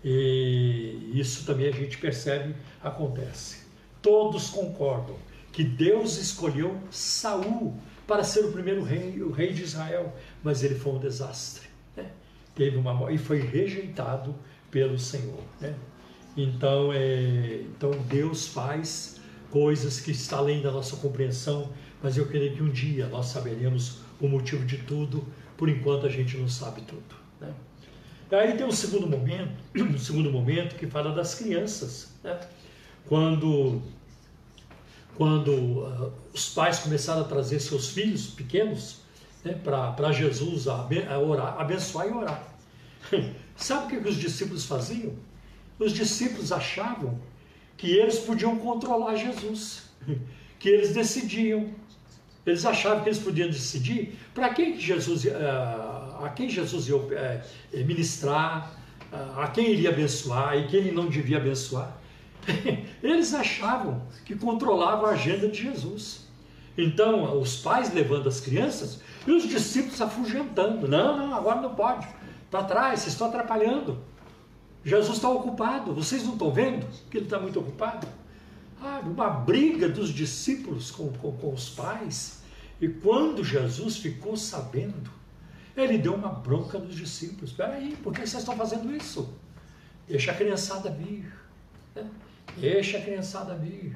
E 0.04 1.12
isso 1.14 1.46
também 1.46 1.68
a 1.68 1.72
gente 1.72 1.98
percebe 1.98 2.56
acontece. 2.82 3.64
Todos 4.02 4.50
concordam 4.50 5.18
que 5.52 5.64
Deus 5.64 6.18
escolheu 6.18 6.78
Saul 6.90 7.76
para 8.08 8.24
ser 8.24 8.46
o 8.46 8.52
primeiro 8.52 8.82
rei, 8.84 9.22
o 9.22 9.32
rei 9.32 9.54
de 9.54 9.64
Israel, 9.64 10.16
mas 10.44 10.64
ele 10.64 10.76
foi 10.76 10.94
um 10.94 11.00
desastre. 11.00 11.68
Né? 11.96 12.10
Teve 12.56 12.78
uma 12.78 13.12
e 13.12 13.18
foi 13.18 13.40
rejeitado 13.40 14.34
pelo 14.72 14.98
Senhor. 14.98 15.44
Né? 15.60 15.76
Então, 16.36 16.92
é, 16.94 17.62
então 17.64 17.92
Deus 18.08 18.48
faz 18.48 19.20
coisas 19.52 20.00
que 20.00 20.12
está 20.12 20.38
além 20.38 20.62
da 20.62 20.72
nossa 20.72 20.96
compreensão, 20.98 21.72
mas 22.02 22.18
eu 22.18 22.26
creio 22.28 22.56
que 22.56 22.64
um 22.64 22.70
dia 22.70 23.08
nós 23.08 23.28
saberemos 23.28 24.00
o 24.20 24.28
motivo 24.28 24.66
de 24.66 24.78
tudo, 24.78 25.26
por 25.58 25.68
enquanto 25.68 26.06
a 26.06 26.10
gente 26.10 26.38
não 26.38 26.48
sabe 26.48 26.82
tudo. 26.82 27.16
Né? 27.42 27.54
Aí 28.32 28.56
tem 28.56 28.66
um 28.66 28.72
segundo 28.72 29.08
momento, 29.08 29.52
um 29.76 29.98
segundo 29.98 30.32
momento 30.32 30.76
que 30.76 30.88
fala 30.88 31.12
das 31.14 31.36
crianças. 31.36 32.10
Né? 32.24 32.40
Quando, 33.08 33.82
quando 35.16 35.52
uh, 35.52 36.14
os 36.34 36.50
pais 36.50 36.80
começaram 36.80 37.22
a 37.22 37.26
trazer 37.26 37.60
seus 37.60 37.90
filhos 37.90 38.28
pequenos 38.28 39.02
né, 39.44 39.54
para 39.54 40.12
Jesus 40.12 40.68
a, 40.68 40.88
a 41.10 41.20
orar, 41.20 41.60
abençoar 41.60 42.08
e 42.08 42.12
orar. 42.12 42.44
Sabe 43.56 43.86
o 43.86 43.90
que, 43.90 44.04
que 44.04 44.10
os 44.10 44.16
discípulos 44.16 44.66
faziam? 44.66 45.14
os 45.80 45.94
discípulos 45.94 46.52
achavam 46.52 47.18
que 47.78 47.92
eles 47.92 48.20
podiam 48.20 48.58
controlar 48.58 49.16
Jesus, 49.16 49.84
que 50.60 50.68
eles 50.70 50.94
decidiam. 50.94 51.70
Eles 52.46 52.66
achavam 52.66 53.04
que 53.04 53.10
eles 53.10 53.20
podiam 53.20 53.48
decidir 53.48 54.18
para 54.34 54.54
quem 54.54 54.78
Jesus, 54.78 55.26
eh, 55.26 55.34
a 56.24 56.30
quem 56.30 56.50
Jesus 56.50 56.88
ia 56.88 57.44
eh, 57.74 57.84
ministrar, 57.84 58.80
a 59.12 59.48
quem 59.48 59.72
iria 59.72 59.90
abençoar 59.90 60.58
e 60.58 60.68
quem 60.68 60.80
ele 60.80 60.92
não 60.92 61.08
devia 61.08 61.38
abençoar. 61.38 61.98
Eles 63.02 63.34
achavam 63.34 64.04
que 64.26 64.36
controlavam 64.36 65.08
a 65.08 65.12
agenda 65.12 65.48
de 65.48 65.64
Jesus. 65.64 66.28
Então, 66.78 67.40
os 67.40 67.58
pais 67.58 67.94
levando 67.94 68.30
as 68.30 68.40
crianças 68.40 69.02
e 69.28 69.32
os 69.32 69.48
discípulos 69.48 70.02
afugentando. 70.02 70.88
Não, 70.88 71.18
não, 71.18 71.36
agora 71.36 71.62
não 71.62 71.76
pode. 71.76 72.08
Para 72.50 72.64
trás, 72.64 73.02
vocês 73.02 73.14
estão 73.14 73.28
atrapalhando. 73.28 74.00
Jesus 74.84 75.18
está 75.18 75.30
ocupado, 75.30 75.94
vocês 75.94 76.24
não 76.24 76.34
estão 76.34 76.52
vendo 76.52 76.88
que 77.10 77.18
ele 77.18 77.26
está 77.26 77.38
muito 77.38 77.60
ocupado? 77.60 78.08
Ah, 78.82 79.02
uma 79.04 79.30
briga 79.30 79.90
dos 79.90 80.10
discípulos 80.10 80.90
com, 80.90 81.12
com, 81.14 81.34
com 81.34 81.54
os 81.54 81.70
pais. 81.70 82.42
E 82.80 82.88
quando 82.88 83.44
Jesus 83.44 83.98
ficou 83.98 84.38
sabendo, 84.38 85.12
ele 85.76 85.98
deu 85.98 86.14
uma 86.14 86.30
bronca 86.30 86.78
nos 86.78 86.96
discípulos. 86.96 87.52
Espera 87.52 87.74
aí, 87.74 87.96
por 87.98 88.14
que 88.14 88.20
vocês 88.20 88.42
estão 88.42 88.56
fazendo 88.56 88.94
isso? 88.96 89.34
Deixa 90.08 90.32
a 90.32 90.36
criançada 90.36 90.90
vir. 90.90 91.32
Né? 91.96 92.10
Deixa 92.58 92.98
a 92.98 93.02
criançada 93.02 93.56
vir. 93.56 93.96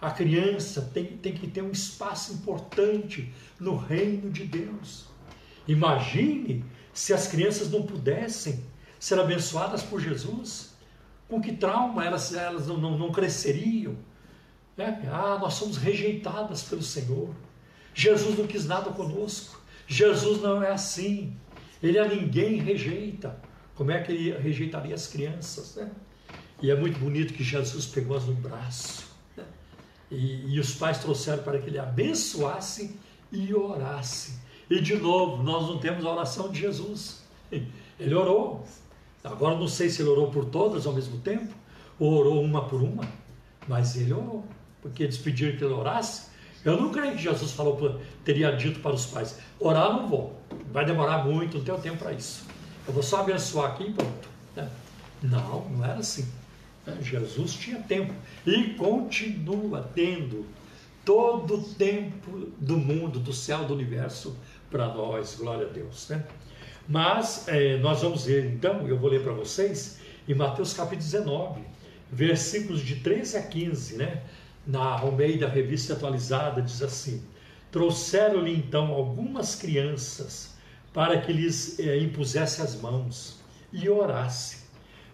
A 0.00 0.10
criança 0.10 0.90
tem, 0.94 1.04
tem 1.16 1.32
que 1.32 1.48
ter 1.48 1.62
um 1.62 1.72
espaço 1.72 2.32
importante 2.34 3.32
no 3.58 3.76
reino 3.76 4.30
de 4.30 4.44
Deus. 4.44 5.06
Imagine 5.66 6.64
se 6.92 7.12
as 7.12 7.26
crianças 7.26 7.70
não 7.70 7.82
pudessem 7.82 8.64
ser 8.98 9.18
abençoadas 9.18 9.82
por 9.82 10.00
Jesus? 10.00 10.74
Com 11.28 11.40
que 11.40 11.52
trauma 11.52 12.04
elas, 12.04 12.32
elas 12.34 12.66
não, 12.66 12.78
não, 12.78 12.96
não 12.96 13.12
cresceriam? 13.12 13.96
Né? 14.76 15.02
Ah, 15.12 15.38
nós 15.40 15.54
somos 15.54 15.76
rejeitadas 15.76 16.62
pelo 16.62 16.82
Senhor. 16.82 17.34
Jesus 17.92 18.38
não 18.38 18.46
quis 18.46 18.64
nada 18.64 18.90
conosco. 18.90 19.60
Jesus 19.88 20.40
não 20.40 20.62
é 20.62 20.70
assim. 20.70 21.36
Ele 21.82 21.98
a 21.98 22.06
ninguém 22.06 22.58
rejeita. 22.58 23.36
Como 23.74 23.90
é 23.90 24.00
que 24.00 24.12
ele 24.12 24.38
rejeitaria 24.38 24.94
as 24.94 25.08
crianças? 25.08 25.74
Né? 25.74 25.90
E 26.62 26.70
é 26.70 26.76
muito 26.76 26.98
bonito 27.00 27.34
que 27.34 27.42
Jesus 27.42 27.86
pegou-as 27.86 28.24
no 28.24 28.34
braço. 28.34 29.08
Né? 29.36 29.44
E, 30.10 30.54
e 30.54 30.60
os 30.60 30.74
pais 30.74 30.98
trouxeram 30.98 31.42
para 31.42 31.58
que 31.58 31.68
ele 31.68 31.78
abençoasse 31.78 32.96
e 33.32 33.52
orasse. 33.52 34.38
E 34.70 34.80
de 34.80 34.94
novo, 34.96 35.42
nós 35.42 35.66
não 35.66 35.78
temos 35.78 36.04
a 36.04 36.12
oração 36.12 36.52
de 36.52 36.60
Jesus. 36.60 37.22
Ele 37.98 38.14
orou, 38.14 38.64
Agora 39.24 39.56
não 39.56 39.68
sei 39.68 39.90
se 39.90 40.00
ele 40.00 40.10
orou 40.10 40.30
por 40.30 40.44
todas 40.44 40.86
ao 40.86 40.92
mesmo 40.92 41.18
tempo, 41.18 41.52
ou 41.98 42.14
orou 42.14 42.42
uma 42.42 42.64
por 42.66 42.80
uma, 42.80 43.04
mas 43.66 43.96
ele 43.96 44.12
orou, 44.12 44.44
porque 44.80 45.02
eles 45.02 45.18
pediram 45.18 45.56
que 45.56 45.64
ele 45.64 45.74
orasse. 45.74 46.27
Eu 46.64 46.76
não 46.80 46.90
creio 46.90 47.12
que 47.12 47.22
Jesus 47.22 47.52
falou, 47.52 48.00
teria 48.24 48.50
dito 48.52 48.80
para 48.80 48.94
os 48.94 49.06
pais: 49.06 49.38
orar 49.58 49.92
não 49.92 50.08
vou, 50.08 50.40
vai 50.72 50.84
demorar 50.84 51.24
muito, 51.24 51.58
não 51.58 51.64
tenho 51.64 51.78
tempo 51.78 51.98
para 51.98 52.12
isso. 52.12 52.44
Eu 52.86 52.92
vou 52.92 53.02
só 53.02 53.20
abençoar 53.20 53.72
aqui 53.72 53.84
e 53.84 53.92
pronto. 53.92 54.28
Né? 54.56 54.68
Não, 55.22 55.68
não 55.68 55.84
era 55.84 55.98
assim. 55.98 56.26
Né? 56.86 56.96
Jesus 57.00 57.52
tinha 57.52 57.80
tempo 57.80 58.14
e 58.46 58.74
continua 58.74 59.88
tendo 59.94 60.46
todo 61.04 61.54
o 61.54 61.62
tempo 61.62 62.50
do 62.58 62.76
mundo, 62.76 63.18
do 63.18 63.32
céu, 63.32 63.64
do 63.64 63.74
universo 63.74 64.36
para 64.70 64.88
nós, 64.88 65.36
glória 65.36 65.66
a 65.66 65.70
Deus. 65.70 66.08
Né? 66.08 66.24
Mas 66.88 67.46
é, 67.48 67.76
nós 67.78 68.02
vamos 68.02 68.24
ver, 68.24 68.46
então, 68.46 68.86
eu 68.88 68.98
vou 68.98 69.10
ler 69.10 69.22
para 69.22 69.32
vocês, 69.32 70.00
em 70.26 70.34
Mateus 70.34 70.72
capítulo 70.72 71.02
19, 71.02 71.60
versículos 72.10 72.80
de 72.80 72.96
13 72.96 73.36
a 73.36 73.42
15, 73.42 73.96
né? 73.96 74.22
Na 74.68 75.00
Almeida 75.00 75.48
Revista 75.48 75.94
Atualizada, 75.94 76.62
diz 76.62 76.82
assim: 76.82 77.22
Trouxeram-lhe 77.72 78.54
então 78.54 78.92
algumas 78.92 79.54
crianças 79.54 80.56
para 80.92 81.20
que 81.20 81.32
lhes 81.32 81.80
é, 81.80 81.98
impusesse 81.98 82.62
as 82.62 82.80
mãos 82.80 83.40
e 83.72 83.88
orasse. 83.88 84.58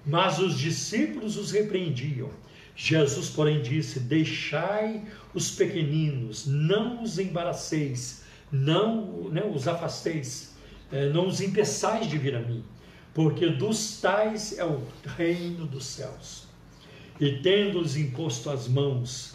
Mas 0.04 0.38
os 0.38 0.58
discípulos 0.58 1.36
os 1.36 1.52
repreendiam. 1.52 2.28
Jesus, 2.76 3.30
porém, 3.30 3.62
disse: 3.62 4.00
Deixai 4.00 5.04
os 5.32 5.52
pequeninos, 5.52 6.46
não 6.46 7.02
os 7.02 7.18
embaraceis, 7.18 8.24
não 8.50 9.30
né, 9.30 9.42
os 9.54 9.68
afasteis 9.68 10.54
é, 10.94 11.08
não 11.08 11.26
os 11.26 11.40
impeçais 11.40 12.08
de 12.08 12.16
vir 12.16 12.36
a 12.36 12.40
mim, 12.40 12.64
porque 13.12 13.48
dos 13.48 14.00
tais 14.00 14.56
é 14.56 14.64
o 14.64 14.80
reino 15.16 15.66
dos 15.66 15.86
céus. 15.86 16.44
E 17.20 17.38
tendo-lhes 17.38 17.96
imposto 17.96 18.48
as 18.48 18.68
mãos, 18.68 19.34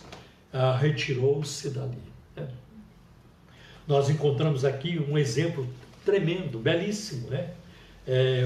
ah, 0.51 0.75
retirou-se 0.75 1.69
dali. 1.69 2.01
É. 2.35 2.47
Nós 3.87 4.09
encontramos 4.09 4.65
aqui 4.65 4.99
um 4.99 5.17
exemplo 5.17 5.67
tremendo, 6.05 6.59
belíssimo, 6.59 7.29
né? 7.29 7.51
É, 8.07 8.41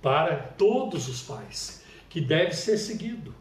para 0.00 0.36
todos 0.36 1.08
os 1.08 1.22
pais, 1.22 1.82
que 2.08 2.20
deve 2.20 2.52
ser 2.54 2.78
seguido. 2.78 3.34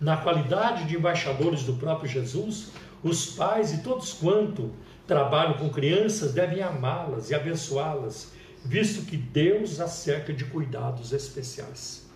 Na 0.00 0.16
qualidade 0.16 0.84
de 0.84 0.96
embaixadores 0.96 1.64
do 1.64 1.74
próprio 1.74 2.08
Jesus, 2.08 2.68
os 3.02 3.26
pais 3.26 3.72
e 3.72 3.78
todos 3.78 4.12
quanto 4.12 4.72
trabalham 5.06 5.54
com 5.54 5.70
crianças 5.70 6.32
devem 6.32 6.62
amá-las 6.62 7.30
e 7.30 7.34
abençoá-las 7.34 8.32
visto 8.64 9.06
que 9.06 9.16
Deus 9.16 9.80
acerca 9.80 10.32
de 10.32 10.44
cuidados 10.44 11.12
especiais. 11.12 12.06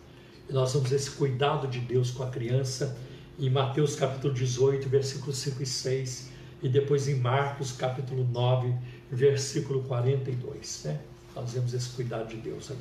E 0.49 0.53
nós 0.53 0.75
vamos 0.75 0.93
esse 0.93 1.11
cuidado 1.13 1.67
de 1.67 1.79
Deus 1.79 2.11
com 2.11 2.23
a 2.23 2.29
criança 2.29 2.97
em 3.39 3.51
Mateus 3.51 3.97
capítulo 3.97 4.33
18, 4.35 4.89
versículos 4.89 5.39
5 5.39 5.63
e 5.63 5.67
6, 5.67 6.31
e 6.63 6.69
depois 6.69 7.09
em 7.09 7.17
Marcos 7.17 7.73
capítulo 7.73 8.25
9, 8.31 8.75
versículo 9.11 9.83
42. 9.83 10.83
Né? 10.85 11.01
Nós 11.35 11.53
vemos 11.53 11.75
esse 11.75 11.89
cuidado 11.91 12.29
de 12.29 12.37
Deus 12.37 12.71
ali. 12.71 12.81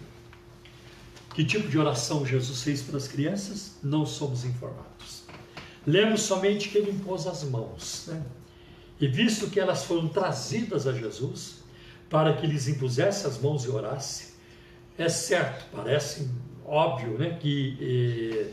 Que 1.33 1.45
tipo 1.45 1.67
de 1.67 1.79
oração 1.79 2.25
Jesus 2.25 2.61
fez 2.61 2.81
para 2.81 2.97
as 2.97 3.07
crianças? 3.07 3.77
Não 3.81 4.05
somos 4.05 4.43
informados. 4.43 5.23
Lemos 5.88 6.21
somente 6.21 6.69
que 6.69 6.78
ele 6.78 6.91
impôs 6.91 7.26
as 7.26 7.43
mãos. 7.43 8.05
Né? 8.07 8.21
E 8.99 9.07
visto 9.07 9.49
que 9.49 9.59
elas 9.59 9.84
foram 9.84 10.07
trazidas 10.09 10.86
a 10.86 10.93
Jesus, 10.93 11.61
para 12.09 12.34
que 12.34 12.45
lhes 12.45 12.67
impusesse 12.67 13.26
as 13.26 13.39
mãos 13.39 13.63
e 13.63 13.69
orasse. 13.69 14.34
É 14.97 15.07
certo, 15.07 15.65
parece 15.73 16.30
óbvio, 16.65 17.17
né, 17.17 17.38
que, 17.39 17.78
eh, 17.82 18.47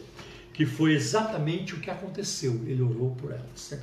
que 0.59 0.67
foi 0.67 0.93
exatamente 0.93 1.73
o 1.77 1.79
que 1.79 1.89
aconteceu. 1.89 2.61
Ele 2.67 2.83
orou 2.83 3.15
por 3.15 3.31
elas. 3.31 3.71
Né? 3.71 3.81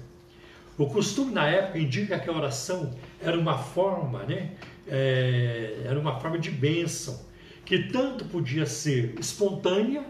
O 0.77 0.87
costume 0.87 1.31
na 1.31 1.47
época 1.47 1.79
indica 1.79 2.19
que 2.19 2.29
a 2.29 2.33
oração 2.33 2.93
era 3.21 3.39
uma 3.39 3.57
forma, 3.57 4.23
né, 4.23 4.51
é, 4.85 5.83
era 5.85 5.97
uma 5.97 6.19
forma 6.19 6.37
de 6.37 6.51
bênção, 6.51 7.17
que 7.63 7.83
tanto 7.83 8.25
podia 8.25 8.65
ser 8.65 9.15
espontânea 9.17 10.05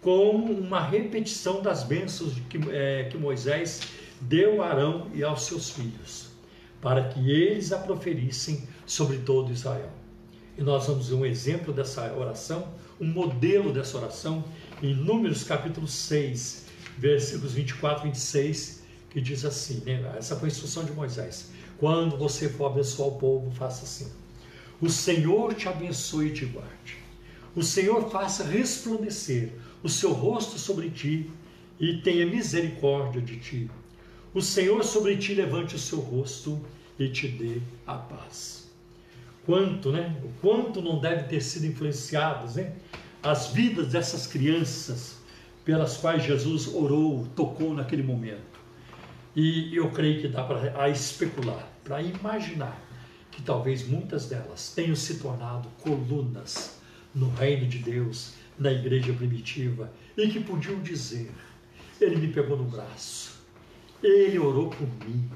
como 0.00 0.50
uma 0.54 0.80
repetição 0.80 1.60
das 1.60 1.84
bênçãos 1.84 2.36
que, 2.48 2.58
é, 2.70 3.08
que 3.10 3.18
Moisés 3.18 3.82
deu 4.18 4.62
a 4.62 4.68
Arão 4.68 5.10
e 5.12 5.22
aos 5.22 5.42
seus 5.42 5.68
filhos. 5.68 6.30
para 6.80 7.04
que 7.10 7.30
eles 7.30 7.70
a 7.70 7.78
proferissem 7.78 8.66
sobre 8.86 9.18
todo 9.18 9.52
Israel. 9.52 9.90
E 10.56 10.62
nós 10.62 10.86
vamos 10.86 11.10
ver 11.10 11.14
um 11.14 11.26
exemplo 11.26 11.72
dessa 11.72 12.12
oração, 12.14 12.66
um 13.00 13.06
modelo 13.06 13.72
dessa 13.72 13.98
oração, 13.98 14.44
em 14.82 14.94
Números 14.94 15.44
capítulo 15.44 15.86
6, 15.86 16.66
versículos 16.98 17.52
24 17.52 18.04
e 18.04 18.10
26, 18.10 18.82
que 19.10 19.20
diz 19.20 19.44
assim, 19.44 19.80
né? 19.86 20.14
essa 20.18 20.34
foi 20.34 20.48
a 20.48 20.50
instrução 20.52 20.84
de 20.84 20.90
Moisés, 20.90 21.52
quando 21.78 22.16
você 22.16 22.48
for 22.48 22.66
abençoar 22.66 23.10
o 23.10 23.18
povo, 23.18 23.52
faça 23.52 23.84
assim, 23.84 24.10
o 24.80 24.88
Senhor 24.88 25.54
te 25.54 25.68
abençoe 25.68 26.28
e 26.28 26.32
te 26.32 26.46
guarde, 26.46 26.96
o 27.54 27.62
Senhor 27.62 28.10
faça 28.10 28.42
resplandecer 28.42 29.52
o 29.84 29.88
seu 29.88 30.12
rosto 30.12 30.58
sobre 30.58 30.90
ti 30.90 31.30
e 31.78 31.98
tenha 31.98 32.26
misericórdia 32.26 33.20
de 33.20 33.38
ti. 33.38 33.70
O 34.34 34.40
Senhor 34.40 34.82
sobre 34.82 35.16
ti 35.16 35.34
levante 35.34 35.76
o 35.76 35.78
seu 35.78 36.00
rosto 36.00 36.60
e 36.98 37.08
te 37.08 37.28
dê 37.28 37.60
a 37.86 37.94
paz. 37.94 38.70
Quanto, 39.44 39.90
né? 39.90 40.16
O 40.24 40.28
quanto 40.40 40.80
não 40.80 41.00
deve 41.00 41.24
ter 41.24 41.42
sido 41.42 41.66
influenciados, 41.66 42.54
né? 42.54 42.72
As 43.22 43.52
vidas 43.52 43.88
dessas 43.88 44.26
crianças 44.26 45.16
pelas 45.64 45.96
quais 45.96 46.24
Jesus 46.24 46.66
orou, 46.74 47.26
tocou 47.36 47.72
naquele 47.72 48.02
momento. 48.02 48.60
E 49.34 49.74
eu 49.74 49.90
creio 49.90 50.20
que 50.20 50.28
dá 50.28 50.42
para 50.42 50.88
especular, 50.90 51.68
para 51.84 52.02
imaginar 52.02 52.82
que 53.30 53.40
talvez 53.40 53.86
muitas 53.86 54.26
delas 54.26 54.72
tenham 54.74 54.94
se 54.96 55.18
tornado 55.18 55.68
colunas 55.80 56.78
no 57.14 57.30
reino 57.30 57.66
de 57.66 57.78
Deus, 57.78 58.34
na 58.58 58.72
igreja 58.72 59.12
primitiva, 59.12 59.90
e 60.16 60.28
que 60.28 60.40
podiam 60.40 60.80
dizer: 60.80 61.30
Ele 62.00 62.16
me 62.16 62.28
pegou 62.28 62.56
no 62.56 62.64
braço, 62.64 63.40
Ele 64.02 64.38
orou 64.38 64.68
por 64.68 64.88
mim, 65.06 65.30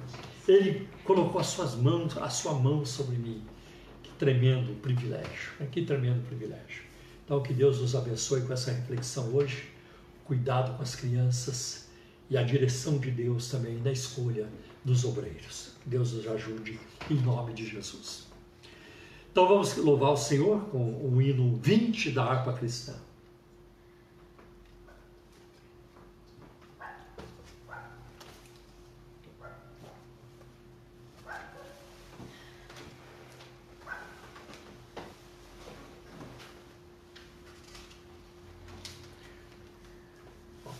Ele 0.46 0.88
colocou 1.04 1.40
as 1.40 1.46
suas 1.46 1.74
mãos, 1.74 2.18
a 2.18 2.28
sua 2.28 2.52
mão 2.52 2.84
sobre 2.84 3.16
mim. 3.16 3.42
Que 4.02 4.10
tremendo 4.18 4.74
privilégio, 4.82 5.52
né? 5.60 5.68
que 5.70 5.82
tremendo 5.82 6.26
privilégio. 6.26 6.85
Então, 7.26 7.42
que 7.42 7.52
Deus 7.52 7.80
nos 7.80 7.96
abençoe 7.96 8.42
com 8.42 8.52
essa 8.52 8.70
reflexão 8.70 9.34
hoje. 9.34 9.64
Cuidado 10.24 10.76
com 10.76 10.82
as 10.82 10.94
crianças 10.94 11.88
e 12.30 12.38
a 12.38 12.42
direção 12.44 12.98
de 12.98 13.10
Deus 13.10 13.50
também 13.50 13.78
na 13.78 13.90
escolha 13.90 14.48
dos 14.84 15.04
obreiros. 15.04 15.72
Que 15.82 15.90
Deus 15.90 16.12
nos 16.12 16.24
ajude 16.28 16.78
em 17.10 17.16
nome 17.16 17.52
de 17.52 17.66
Jesus. 17.66 18.28
Então 19.32 19.48
vamos 19.48 19.76
louvar 19.76 20.12
o 20.12 20.16
Senhor 20.16 20.60
com 20.66 20.78
o 20.78 21.20
hino 21.20 21.56
20 21.56 22.12
da 22.12 22.24
harpa 22.24 22.52
cristã. 22.52 22.94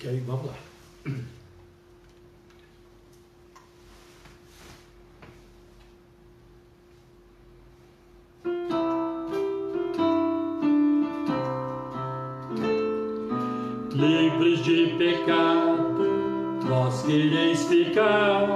Ok, 0.06 0.22
vamos 0.24 0.46
lá. 0.46 0.54
Livres 13.92 14.62
de 14.62 14.94
pecado, 14.96 16.60
vós 16.68 17.02
quereis 17.02 17.64
ficar, 17.64 18.48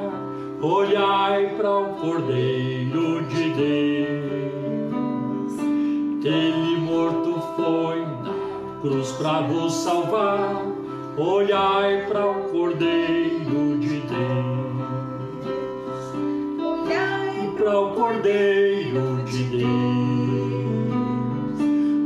olhai 0.63 1.57
para 1.57 1.79
o 1.79 1.95
Cordeiro 1.97 3.25
de 3.27 3.51
Deus. 3.55 4.71
Ele 6.25 6.77
morto 6.77 7.43
foi 7.57 8.03
na 8.03 8.81
cruz 8.83 9.11
para 9.13 9.41
vos 9.41 9.73
salvar 9.73 10.70
olhai 11.21 12.07
para 12.09 12.27
o 12.27 12.35
Cordeiro 12.51 13.79
de 13.79 14.01
Deus. 14.01 14.21
Olhai 16.59 17.53
para 17.57 17.79
o 17.79 17.95
Cordeiro 17.95 19.23
de 19.25 19.45
Deus. 19.45 19.71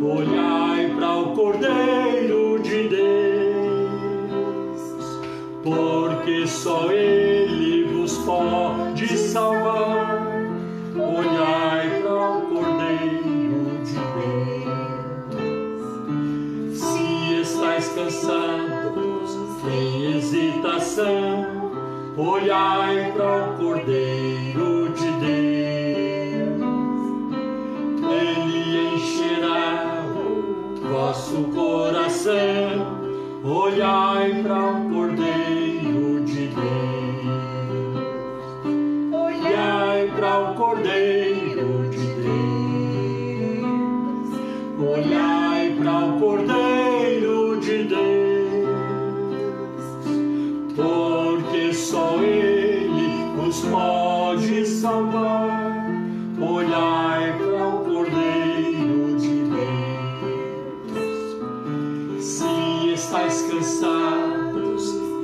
Olhai 0.03 0.93
para 0.97 1.17
o 1.17 1.33
Cordeiro 1.35 2.59
de 2.61 2.89
Deus, 2.89 3.11
porque 5.63 6.47
só 6.47 6.91
Ele 6.91 7.85
vos 7.93 8.19
pode 8.19 8.64
olhai 22.51 23.14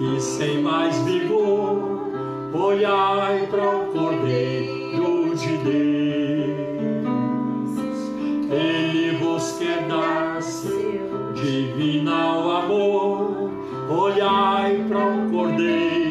e 0.00 0.20
sem 0.20 0.62
mais 0.62 0.96
vigor, 1.02 2.10
olhai 2.54 3.46
para 3.50 3.76
o 3.76 3.86
Cordeiro 3.92 5.34
de 5.36 5.56
Deus. 5.58 7.00
Ele 8.50 9.16
vos 9.18 9.52
quer 9.58 9.86
dar 9.86 10.42
seu 10.42 11.32
divinal 11.34 12.50
amor 12.50 13.50
olhai 13.90 14.84
para 14.88 14.98
o 14.98 15.30
Cordeiro 15.30 16.09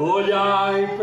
olhai 0.00 0.97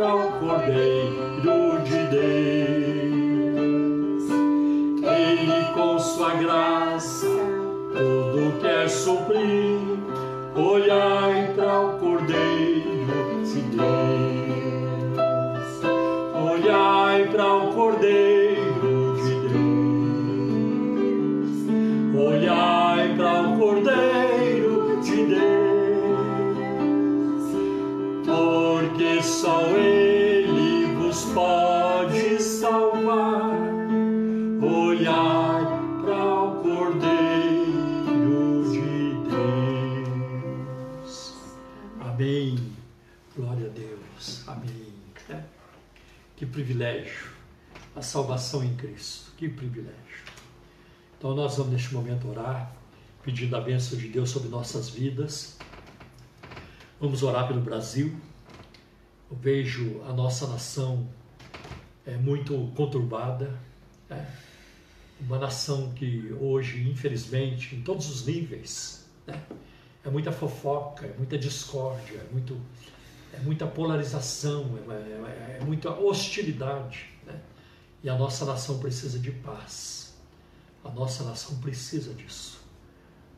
Que 46.36 46.46
privilégio. 46.46 47.32
A 47.96 48.02
salvação 48.02 48.64
em 48.64 48.76
Cristo. 48.76 49.32
Que 49.38 49.48
privilégio. 49.48 49.96
Então 51.18 51.34
nós 51.34 51.58
vamos 51.58 51.72
neste 51.72 51.94
momento 51.94 52.28
orar, 52.28 52.76
pedindo 53.24 53.56
a 53.56 53.62
bênção 53.62 53.98
de 53.98 54.10
Deus 54.10 54.30
sobre 54.30 54.50
nossas 54.50 54.90
vidas. 54.90 55.58
Vamos 57.00 57.24
orar 57.24 57.48
pelo 57.48 57.62
Brasil. 57.62 58.14
Eu 59.32 59.38
vejo 59.38 60.02
a 60.04 60.14
nossa 60.14 60.46
nação 60.48 61.08
é, 62.06 62.18
muito 62.18 62.72
conturbada. 62.76 63.58
É, 64.10 64.26
uma 65.20 65.40
nação 65.40 65.94
que 65.94 66.36
hoje, 66.40 66.88
infelizmente, 66.90 67.76
em 67.76 67.82
todos 67.82 68.10
os 68.10 68.26
níveis, 68.26 69.06
né, 69.26 69.42
é 70.04 70.10
muita 70.10 70.32
fofoca, 70.32 71.06
é 71.06 71.14
muita 71.18 71.38
discórdia, 71.38 72.18
é, 72.18 72.32
muito, 72.32 72.60
é 73.36 73.40
muita 73.42 73.68
polarização, 73.68 74.78
é, 74.90 74.94
é, 74.94 75.58
é 75.62 75.64
muita 75.64 75.92
hostilidade. 75.92 77.10
Né? 77.26 77.40
E 78.04 78.10
a 78.10 78.16
nossa 78.16 78.46
nação 78.46 78.80
precisa 78.80 79.20
de 79.20 79.32
paz. 79.32 80.16
A 80.84 80.90
nossa 80.90 81.24
nação 81.24 81.58
precisa 81.58 82.14
disso. 82.14 82.62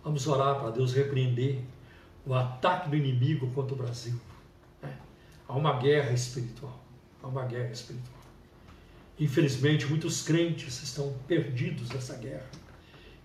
Vamos 0.03 0.27
orar 0.27 0.59
para 0.59 0.71
Deus 0.71 0.93
repreender 0.93 1.61
o 2.25 2.33
ataque 2.33 2.89
do 2.89 2.95
inimigo 2.95 3.49
contra 3.51 3.73
o 3.73 3.77
Brasil. 3.77 4.19
Né? 4.81 4.93
Há 5.47 5.53
uma 5.55 5.77
guerra 5.79 6.11
espiritual. 6.11 6.77
Há 7.23 7.27
uma 7.27 7.45
guerra 7.45 7.71
espiritual. 7.71 8.17
Infelizmente, 9.19 9.85
muitos 9.87 10.21
crentes 10.21 10.81
estão 10.83 11.13
perdidos 11.27 11.89
nessa 11.89 12.15
guerra 12.15 12.45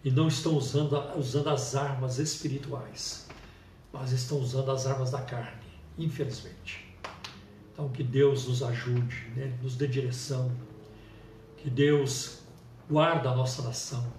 e 0.04 0.10
não 0.10 0.26
estão 0.26 0.56
usando, 0.56 0.96
usando 1.16 1.50
as 1.50 1.74
armas 1.74 2.18
espirituais, 2.18 3.28
mas 3.92 4.10
estão 4.12 4.38
usando 4.38 4.70
as 4.70 4.86
armas 4.86 5.10
da 5.10 5.20
carne, 5.20 5.61
infelizmente. 5.98 6.92
Então, 7.72 7.88
que 7.88 8.02
Deus 8.02 8.46
nos 8.46 8.62
ajude, 8.62 9.26
né? 9.34 9.56
nos 9.62 9.76
dê 9.76 9.86
direção, 9.86 10.52
que 11.56 11.70
Deus 11.70 12.42
guarde 12.88 13.26
a 13.26 13.34
nossa 13.34 13.62
nação, 13.62 14.12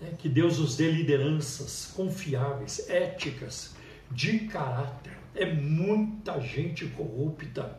né? 0.00 0.12
que 0.18 0.28
Deus 0.28 0.58
nos 0.58 0.76
dê 0.76 0.90
lideranças 0.90 1.92
confiáveis, 1.94 2.88
éticas, 2.88 3.74
de 4.10 4.40
caráter. 4.40 5.16
É 5.34 5.44
muita 5.52 6.40
gente 6.40 6.86
corrupta 6.86 7.78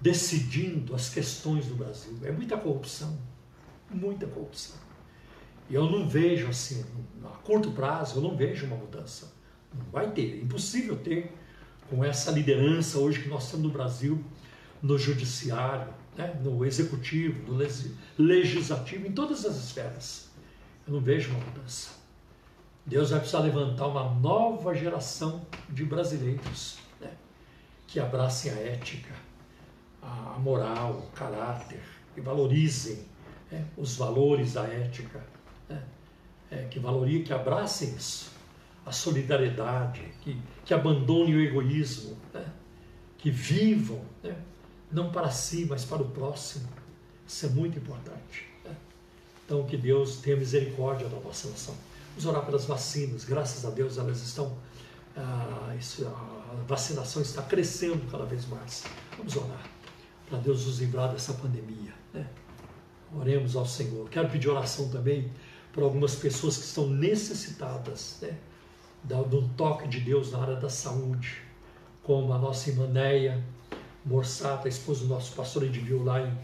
decidindo 0.00 0.94
as 0.94 1.08
questões 1.08 1.66
do 1.66 1.74
Brasil. 1.74 2.18
É 2.24 2.32
muita 2.32 2.56
corrupção, 2.56 3.16
muita 3.90 4.26
corrupção. 4.26 4.76
E 5.70 5.74
eu 5.74 5.88
não 5.88 6.08
vejo 6.08 6.48
assim, 6.48 6.84
a 7.24 7.28
curto 7.28 7.70
prazo, 7.70 8.18
eu 8.18 8.22
não 8.22 8.36
vejo 8.36 8.66
uma 8.66 8.76
mudança. 8.76 9.32
Não 9.72 9.86
vai 9.90 10.10
ter, 10.10 10.34
é 10.34 10.36
impossível 10.42 10.96
ter 10.96 11.32
com 11.88 12.04
essa 12.04 12.30
liderança 12.30 12.98
hoje 12.98 13.22
que 13.22 13.28
nós 13.28 13.50
temos 13.50 13.66
no 13.66 13.72
Brasil, 13.72 14.24
no 14.82 14.98
judiciário, 14.98 15.92
né, 16.16 16.38
no 16.42 16.64
executivo, 16.64 17.52
no 17.52 17.58
legislativo, 18.18 19.06
em 19.06 19.12
todas 19.12 19.44
as 19.44 19.56
esferas. 19.56 20.30
Eu 20.86 20.94
não 20.94 21.00
vejo 21.00 21.30
uma 21.30 21.44
mudança. 21.44 21.90
Deus 22.84 23.10
vai 23.10 23.20
precisar 23.20 23.40
levantar 23.40 23.86
uma 23.86 24.12
nova 24.14 24.74
geração 24.74 25.46
de 25.68 25.84
brasileiros 25.84 26.78
né, 27.00 27.12
que 27.86 28.00
abracem 28.00 28.50
a 28.50 28.56
ética, 28.56 29.14
a 30.02 30.36
moral, 30.40 30.94
o 30.94 31.10
caráter, 31.12 31.80
que 32.12 32.20
valorizem 32.20 33.06
né, 33.50 33.64
os 33.76 33.96
valores 33.96 34.54
da 34.54 34.64
ética, 34.64 35.24
né, 35.68 35.80
é, 36.50 36.64
que 36.64 36.80
valorizem, 36.80 37.22
que 37.22 37.32
abracem 37.32 37.94
isso, 37.94 38.31
a 38.84 38.92
solidariedade, 38.92 40.02
que, 40.20 40.40
que 40.64 40.74
abandonem 40.74 41.34
o 41.36 41.40
egoísmo, 41.40 42.16
né, 42.32 42.44
que 43.18 43.30
vivam, 43.30 44.02
né, 44.22 44.36
não 44.90 45.10
para 45.10 45.30
si, 45.30 45.66
mas 45.68 45.84
para 45.84 46.02
o 46.02 46.08
próximo. 46.08 46.68
Isso 47.26 47.46
é 47.46 47.48
muito 47.48 47.78
importante. 47.78 48.46
Né. 48.64 48.74
Então, 49.44 49.64
que 49.64 49.76
Deus 49.76 50.16
tenha 50.16 50.36
misericórdia 50.36 51.08
da 51.08 51.18
nossa 51.20 51.48
nação. 51.48 51.74
Vamos 52.10 52.26
orar 52.26 52.44
pelas 52.44 52.66
vacinas, 52.66 53.24
graças 53.24 53.64
a 53.64 53.70
Deus 53.70 53.96
elas 53.96 54.20
estão. 54.22 54.56
Ah, 55.16 55.74
isso, 55.78 56.06
a 56.06 56.54
vacinação 56.66 57.22
está 57.22 57.42
crescendo 57.42 58.10
cada 58.10 58.24
vez 58.24 58.46
mais. 58.46 58.84
Vamos 59.16 59.36
orar 59.36 59.70
para 60.28 60.38
Deus 60.38 60.66
nos 60.66 60.80
livrar 60.80 61.10
dessa 61.12 61.34
pandemia. 61.34 61.92
Né? 62.12 62.26
Oremos 63.14 63.54
ao 63.56 63.66
Senhor. 63.66 64.08
Quero 64.08 64.28
pedir 64.28 64.48
oração 64.48 64.88
também 64.88 65.30
para 65.72 65.84
algumas 65.84 66.14
pessoas 66.14 66.56
que 66.56 66.64
estão 66.64 66.88
necessitadas 66.88 68.18
né? 68.20 68.38
Um 69.10 69.48
toque 69.56 69.88
de 69.88 70.00
Deus 70.00 70.32
na 70.32 70.38
área 70.38 70.56
da 70.56 70.68
saúde, 70.68 71.38
como 72.02 72.32
a 72.32 72.38
nossa 72.38 72.70
irmã 72.70 72.86
Neia 72.86 73.42
Morsata, 74.04 74.68
esposa 74.68 75.04
do 75.04 75.08
nosso 75.08 75.32
pastor 75.34 75.64
Edivil 75.64 76.02
lá 76.02 76.20
em, 76.20 76.38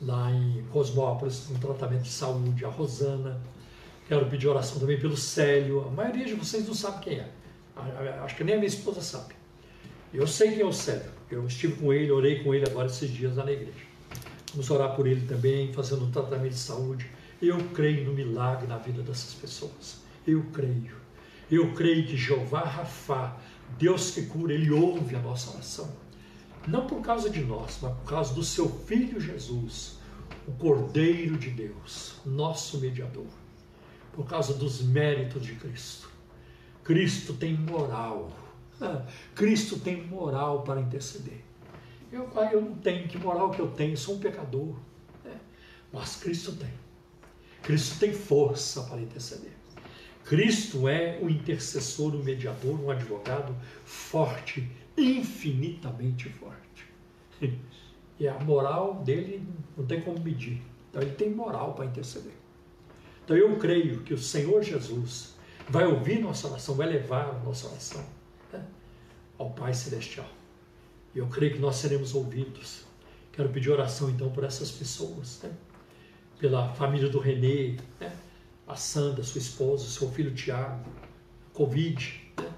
lá 0.00 0.30
em 0.30 0.64
Cosmópolis, 0.70 1.50
um 1.50 1.58
tratamento 1.58 2.02
de 2.02 2.10
saúde, 2.10 2.64
a 2.64 2.68
Rosana. 2.68 3.40
Quero 4.06 4.26
pedir 4.26 4.48
oração 4.48 4.78
também 4.78 4.98
pelo 4.98 5.16
Célio. 5.16 5.86
A 5.88 5.90
maioria 5.90 6.24
de 6.24 6.34
vocês 6.34 6.66
não 6.66 6.74
sabe 6.74 7.04
quem 7.04 7.18
é. 7.18 7.28
Acho 8.22 8.36
que 8.36 8.44
nem 8.44 8.54
a 8.54 8.58
minha 8.58 8.68
esposa 8.68 9.00
sabe. 9.00 9.34
Eu 10.12 10.26
sei 10.26 10.52
quem 10.52 10.60
é 10.60 10.66
o 10.66 10.72
Célio. 10.72 11.10
Eu 11.30 11.46
estive 11.46 11.74
com 11.74 11.92
ele, 11.92 12.10
orei 12.10 12.42
com 12.42 12.52
ele 12.52 12.68
agora 12.68 12.86
esses 12.86 13.10
dias 13.10 13.36
lá 13.36 13.44
na 13.44 13.52
igreja. 13.52 13.90
Vamos 14.52 14.68
orar 14.70 14.96
por 14.96 15.06
ele 15.06 15.26
também, 15.26 15.72
fazendo 15.72 16.04
um 16.04 16.10
tratamento 16.10 16.52
de 16.52 16.58
saúde. 16.58 17.08
Eu 17.40 17.56
creio 17.72 18.04
no 18.04 18.12
milagre 18.12 18.66
na 18.66 18.78
vida 18.78 19.02
dessas 19.02 19.34
pessoas. 19.34 19.98
Eu 20.26 20.44
creio. 20.52 20.99
Eu 21.50 21.72
creio 21.74 22.06
que 22.06 22.16
Jeová 22.16 22.60
Rafá, 22.60 23.36
Deus 23.78 24.12
que 24.12 24.26
cura, 24.26 24.52
ele 24.52 24.70
ouve 24.70 25.16
a 25.16 25.20
nossa 25.20 25.50
oração. 25.50 25.90
Não 26.66 26.86
por 26.86 27.00
causa 27.00 27.30
de 27.30 27.40
nós, 27.40 27.78
mas 27.82 27.92
por 27.96 28.04
causa 28.04 28.34
do 28.34 28.44
seu 28.44 28.68
filho 28.68 29.20
Jesus, 29.20 29.98
o 30.46 30.52
Cordeiro 30.52 31.36
de 31.36 31.50
Deus, 31.50 32.16
nosso 32.24 32.78
mediador. 32.78 33.26
Por 34.12 34.26
causa 34.26 34.54
dos 34.54 34.82
méritos 34.82 35.44
de 35.44 35.54
Cristo. 35.54 36.10
Cristo 36.84 37.34
tem 37.34 37.56
moral 37.56 38.30
Cristo 39.34 39.78
tem 39.78 40.06
moral 40.06 40.62
para 40.62 40.80
interceder. 40.80 41.40
Eu, 42.10 42.28
eu 42.52 42.60
não 42.60 42.74
tenho, 42.76 43.06
que 43.06 43.18
moral 43.18 43.50
que 43.50 43.60
eu 43.60 43.68
tenho? 43.68 43.96
Sou 43.96 44.16
um 44.16 44.18
pecador. 44.18 44.74
Né? 45.24 45.38
Mas 45.92 46.16
Cristo 46.16 46.52
tem. 46.52 46.72
Cristo 47.62 47.98
tem 47.98 48.12
força 48.12 48.82
para 48.82 49.00
interceder. 49.00 49.52
Cristo 50.24 50.88
é 50.88 51.18
o 51.20 51.28
intercessor, 51.28 52.14
o 52.14 52.22
mediador, 52.22 52.80
um 52.80 52.90
advogado 52.90 53.54
forte, 53.84 54.70
infinitamente 54.96 56.28
forte. 56.28 56.86
E 58.18 58.28
a 58.28 58.38
moral 58.40 59.02
dele 59.02 59.42
não 59.76 59.86
tem 59.86 60.02
como 60.02 60.20
medir. 60.20 60.60
Então 60.90 61.00
ele 61.00 61.12
tem 61.12 61.30
moral 61.30 61.72
para 61.72 61.86
interceder. 61.86 62.34
Então 63.24 63.34
eu 63.34 63.56
creio 63.56 64.02
que 64.02 64.12
o 64.12 64.18
Senhor 64.18 64.62
Jesus 64.62 65.34
vai 65.68 65.86
ouvir 65.86 66.20
nossa 66.20 66.48
oração, 66.48 66.74
vai 66.74 66.86
levar 66.86 67.42
nossa 67.42 67.68
oração 67.68 68.04
ao 69.40 69.48
Pai 69.50 69.72
Celestial. 69.72 70.28
E 71.14 71.18
eu 71.18 71.26
creio 71.28 71.54
que 71.54 71.58
nós 71.58 71.76
seremos 71.76 72.14
ouvidos. 72.14 72.84
Quero 73.32 73.48
pedir 73.48 73.70
oração 73.70 74.10
então 74.10 74.30
por 74.30 74.44
essas 74.44 74.70
pessoas, 74.70 75.40
né? 75.42 75.50
pela 76.38 76.68
família 76.74 77.08
do 77.08 77.18
Renê, 77.18 77.76
né? 77.98 78.12
A 78.70 78.76
Sandra, 78.76 79.22
sua 79.22 79.40
esposa, 79.40 79.84
seu 79.86 80.10
filho 80.10 80.32
Tiago, 80.32 80.84
Covid, 81.52 82.20
né? 82.38 82.48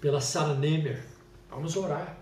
pela 0.00 0.20
Sara 0.20 0.54
Nemer. 0.54 1.04
Vamos 1.48 1.76
orar. 1.76 2.18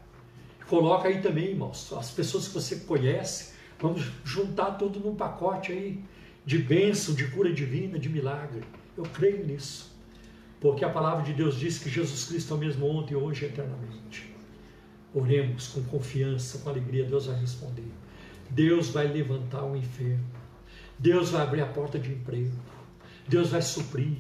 Coloca 0.69 1.09
aí 1.09 1.21
também, 1.21 1.51
irmãos, 1.51 1.93
as 1.93 2.11
pessoas 2.11 2.49
que 2.49 2.55
você 2.55 2.77
conhece, 2.77 3.55
vamos 3.81 4.03
juntar 4.25 4.73
tudo 4.73 5.01
num 5.01 5.15
pacote 5.15 5.73
aí 5.73 6.05
de 6.45 6.59
bênção, 6.59 7.15
de 7.15 7.29
cura 7.29 7.53
divina, 7.53 7.99
de 7.99 8.09
milagre. 8.09 8.63
Eu 8.97 9.05
creio 9.05 9.47
nisso. 9.47 9.91
Porque 10.61 10.85
a 10.85 10.91
palavra 10.91 11.25
de 11.25 11.33
Deus 11.33 11.59
diz 11.59 11.79
que 11.79 11.91
Jesus 11.91 12.27
Cristo 12.27 12.55
é 12.55 12.57
o 12.57 12.61
mesmo 12.61 12.87
ontem, 12.87 13.15
hoje 13.15 13.45
e 13.45 13.49
eternamente. 13.49 14.33
Oremos 15.15 15.69
com 15.69 15.83
confiança, 15.85 16.59
com 16.59 16.71
alegria, 16.71 17.05
Deus 17.05 17.27
vai 17.27 17.41
responder. 17.41 17.91
Deus 18.51 18.91
vai 18.91 19.07
levantar 19.09 19.65
o 19.65 19.77
enfermo. 19.77 20.25
Deus 20.99 21.31
vai 21.31 21.43
abrir 21.43 21.63
a 21.63 21.67
porta 21.67 21.99
de 21.99 22.13
emprego. 22.13 22.53
Deus 23.29 23.51
vai 23.51 23.63
suprir. 23.63 24.19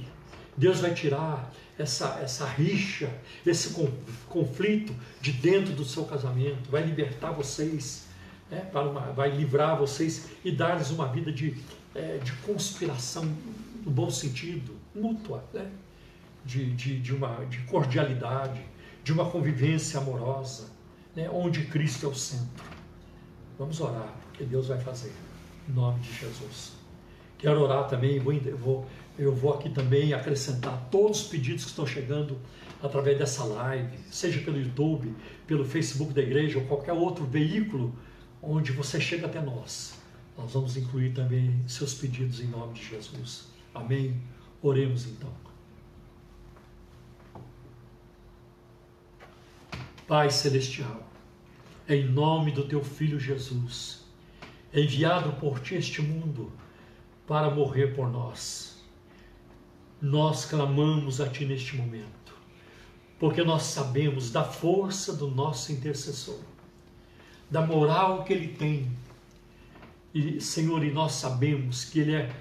Deus 0.57 0.81
vai 0.81 0.93
tirar 0.93 1.53
essa, 1.79 2.19
essa 2.23 2.47
rixa, 2.47 3.11
esse 3.45 3.75
conflito 4.29 4.95
de 5.21 5.33
dentro 5.33 5.73
do 5.73 5.85
seu 5.85 6.05
casamento. 6.05 6.71
Vai 6.71 6.83
libertar 6.83 7.33
vocês, 7.33 8.07
né, 8.51 8.71
uma, 8.75 9.13
vai 9.13 9.31
livrar 9.31 9.79
vocês 9.79 10.29
e 10.45 10.53
dar-lhes 10.53 10.91
uma 10.91 11.09
vida 11.09 11.33
de, 11.33 11.57
é, 11.95 12.19
de 12.19 12.33
conspiração, 12.45 13.25
no 13.85 13.91
bom 13.91 14.11
sentido, 14.11 14.77
mútua. 14.95 15.45
Né? 15.53 15.71
de, 16.45 16.73
de, 16.75 17.01
de, 17.01 17.15
uma, 17.15 17.45
de 17.47 17.59
cordialidade, 17.63 18.61
de 19.03 19.13
uma 19.13 19.31
convivência 19.31 20.01
amorosa, 20.01 20.71
né, 21.15 21.29
onde 21.31 21.65
Cristo 21.67 22.07
é 22.07 22.09
o 22.09 22.15
centro. 22.15 22.65
Vamos 23.59 23.81
orar, 23.81 24.13
porque 24.25 24.45
Deus 24.45 24.69
vai 24.69 24.81
fazer, 24.81 25.13
em 25.69 25.73
nome 25.73 26.01
de 26.01 26.13
Jesus. 26.13 26.73
Quero 27.43 27.61
orar 27.61 27.89
também, 27.89 28.21
vou, 28.21 28.33
vou, 28.57 28.87
eu 29.19 29.35
vou 29.35 29.53
aqui 29.53 29.69
também 29.69 30.15
acrescentar 30.15 30.89
todos 30.93 31.23
os 31.23 31.27
pedidos 31.27 31.65
que 31.65 31.71
estão 31.71 31.85
chegando 31.85 32.39
através 32.81 33.19
dessa 33.19 33.43
live, 33.43 33.99
seja 34.13 34.41
pelo 34.43 34.61
YouTube, 34.61 35.13
pelo 35.45 35.65
Facebook 35.65 36.13
da 36.13 36.23
igreja 36.23 36.61
ou 36.61 36.67
qualquer 36.67 36.93
outro 36.93 37.25
veículo 37.25 37.93
onde 38.41 38.71
você 38.71 39.01
chega 39.01 39.27
até 39.27 39.41
nós. 39.41 39.99
Nós 40.39 40.53
vamos 40.53 40.77
incluir 40.77 41.15
também 41.15 41.53
seus 41.67 41.95
pedidos 41.95 42.39
em 42.39 42.47
nome 42.47 42.75
de 42.75 42.85
Jesus. 42.85 43.49
Amém? 43.75 44.23
Oremos 44.63 45.05
então. 45.09 45.31
Pai 50.07 50.31
Celestial, 50.31 51.11
em 51.89 52.07
nome 52.07 52.53
do 52.53 52.63
Teu 52.69 52.85
Filho 52.85 53.19
Jesus, 53.19 54.05
enviado 54.73 55.33
por 55.41 55.59
Ti 55.59 55.75
este 55.75 56.01
mundo 56.01 56.62
para 57.33 57.49
morrer 57.49 57.95
por 57.95 58.11
nós, 58.11 58.77
nós 60.03 60.45
clamamos 60.45 61.19
a 61.19 61.31
Ti 61.31 61.47
neste 61.47 61.75
momento, 61.75 62.35
porque 63.19 63.43
nós 63.43 63.63
sabemos 63.63 64.31
da 64.31 64.45
força 64.45 65.15
do 65.15 65.29
nosso 65.29 65.73
intercessor, 65.73 66.39
da 67.51 67.67
moral 67.67 68.23
que 68.23 68.35
ele 68.35 68.49
tem, 68.49 68.93
e 70.13 70.43
Senhor, 70.43 70.85
e 70.85 70.93
nós 70.93 71.13
sabemos 71.13 71.87
que 71.87 72.01
ele 72.01 72.17
é 72.17 72.37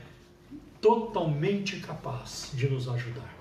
totalmente 0.82 1.80
capaz 1.80 2.52
de 2.54 2.68
nos 2.68 2.90
ajudar. 2.90 3.34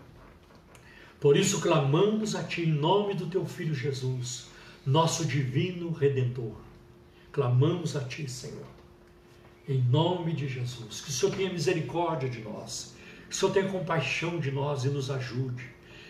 Por 1.18 1.36
isso 1.36 1.60
clamamos 1.60 2.36
a 2.36 2.44
Ti 2.44 2.62
em 2.62 2.72
nome 2.72 3.14
do 3.14 3.26
Teu 3.26 3.44
Filho 3.44 3.74
Jesus, 3.74 4.46
nosso 4.86 5.24
divino 5.24 5.90
Redentor. 5.90 6.54
Clamamos 7.32 7.96
a 7.96 8.04
Ti, 8.04 8.30
Senhor, 8.30 8.68
em 9.68 9.80
nome 9.82 10.32
de 10.32 10.48
Jesus. 10.48 11.00
Que 11.00 11.10
o 11.10 11.12
Senhor 11.12 11.34
tenha 11.34 11.52
misericórdia 11.52 12.28
de 12.28 12.40
nós, 12.40 12.94
que 13.28 13.34
o 13.34 13.38
Senhor 13.38 13.52
tenha 13.52 13.68
compaixão 13.68 14.38
de 14.38 14.50
nós 14.50 14.84
e 14.84 14.88
nos 14.88 15.10
ajude. 15.10 15.64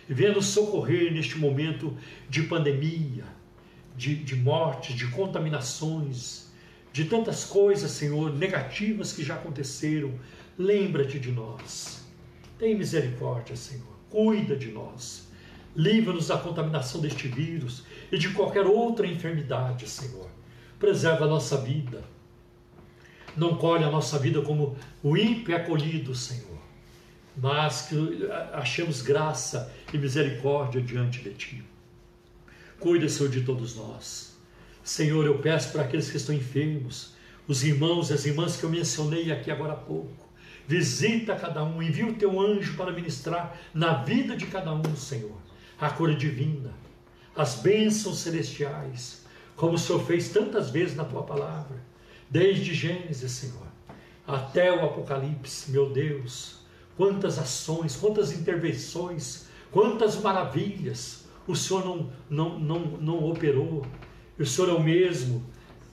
E 0.09 0.14
venha 0.14 0.32
nos 0.32 0.46
socorrer 0.46 1.12
neste 1.12 1.38
momento 1.38 1.96
de 2.28 2.42
pandemia, 2.42 3.24
de, 3.96 4.16
de 4.16 4.34
mortes, 4.34 4.96
de 4.96 5.07
contaminações, 5.09 6.51
de 6.92 7.05
tantas 7.05 7.44
coisas, 7.44 7.90
Senhor, 7.90 8.34
negativas 8.34 9.12
que 9.12 9.22
já 9.22 9.34
aconteceram. 9.34 10.12
Lembra-te 10.59 11.18
de 11.18 11.30
nós. 11.30 12.05
Tem 12.59 12.76
misericórdia, 12.76 13.55
Senhor 13.55 14.01
cuida 14.11 14.57
de 14.57 14.70
nós. 14.70 15.28
Livra-nos 15.74 16.26
da 16.26 16.36
contaminação 16.36 17.01
deste 17.01 17.28
vírus 17.28 17.84
e 18.11 18.18
de 18.18 18.30
qualquer 18.30 18.66
outra 18.66 19.07
enfermidade, 19.07 19.88
Senhor. 19.88 20.28
Preserva 20.78 21.24
a 21.24 21.28
nossa 21.28 21.57
vida. 21.59 22.03
Não 23.36 23.56
colhe 23.56 23.84
a 23.84 23.90
nossa 23.90 24.18
vida 24.18 24.42
como 24.42 24.76
o 25.02 25.16
ímpio 25.16 25.54
é 25.54 25.58
acolhido, 25.58 26.14
Senhor, 26.14 26.58
mas 27.36 27.82
que 27.82 28.28
achemos 28.52 29.02
graça 29.02 29.72
e 29.92 29.98
misericórdia 29.98 30.80
diante 30.80 31.20
de 31.20 31.30
Ti. 31.34 31.64
Cuida, 32.78 33.08
Senhor, 33.08 33.30
de 33.30 33.42
todos 33.42 33.76
nós. 33.76 34.36
Senhor, 34.82 35.24
eu 35.26 35.38
peço 35.38 35.72
para 35.72 35.82
aqueles 35.82 36.10
que 36.10 36.16
estão 36.16 36.34
enfermos, 36.34 37.14
os 37.46 37.62
irmãos 37.62 38.10
e 38.10 38.14
as 38.14 38.24
irmãs 38.24 38.56
que 38.56 38.64
eu 38.64 38.70
mencionei 38.70 39.30
aqui 39.30 39.50
agora 39.50 39.74
há 39.74 39.76
pouco, 39.76 40.30
Visita 40.70 41.34
cada 41.34 41.64
um, 41.64 41.82
envia 41.82 42.06
o 42.06 42.14
teu 42.14 42.40
anjo 42.40 42.76
para 42.76 42.92
ministrar 42.92 43.56
na 43.74 44.04
vida 44.04 44.36
de 44.36 44.46
cada 44.46 44.72
um, 44.72 44.94
Senhor, 44.94 45.36
a 45.80 45.90
cura 45.90 46.14
divina, 46.14 46.72
as 47.34 47.56
bênçãos 47.56 48.18
celestiais, 48.18 49.24
como 49.56 49.74
o 49.74 49.78
Senhor 49.78 50.06
fez 50.06 50.28
tantas 50.28 50.70
vezes 50.70 50.94
na 50.94 51.04
tua 51.04 51.24
palavra, 51.24 51.76
desde 52.30 52.72
Gênesis, 52.72 53.32
Senhor, 53.32 53.66
até 54.26 54.72
o 54.72 54.84
Apocalipse, 54.84 55.70
meu 55.70 55.90
Deus, 55.90 56.60
quantas 56.96 57.38
ações, 57.38 57.96
quantas 57.96 58.32
intervenções, 58.32 59.46
quantas 59.72 60.20
maravilhas 60.20 61.24
o 61.46 61.56
Senhor 61.56 61.84
não, 61.84 62.10
não, 62.28 62.58
não, 62.58 62.80
não 62.98 63.30
operou. 63.30 63.84
O 64.38 64.46
Senhor 64.46 64.70
é 64.70 64.72
o 64.74 64.82
mesmo, 64.82 65.44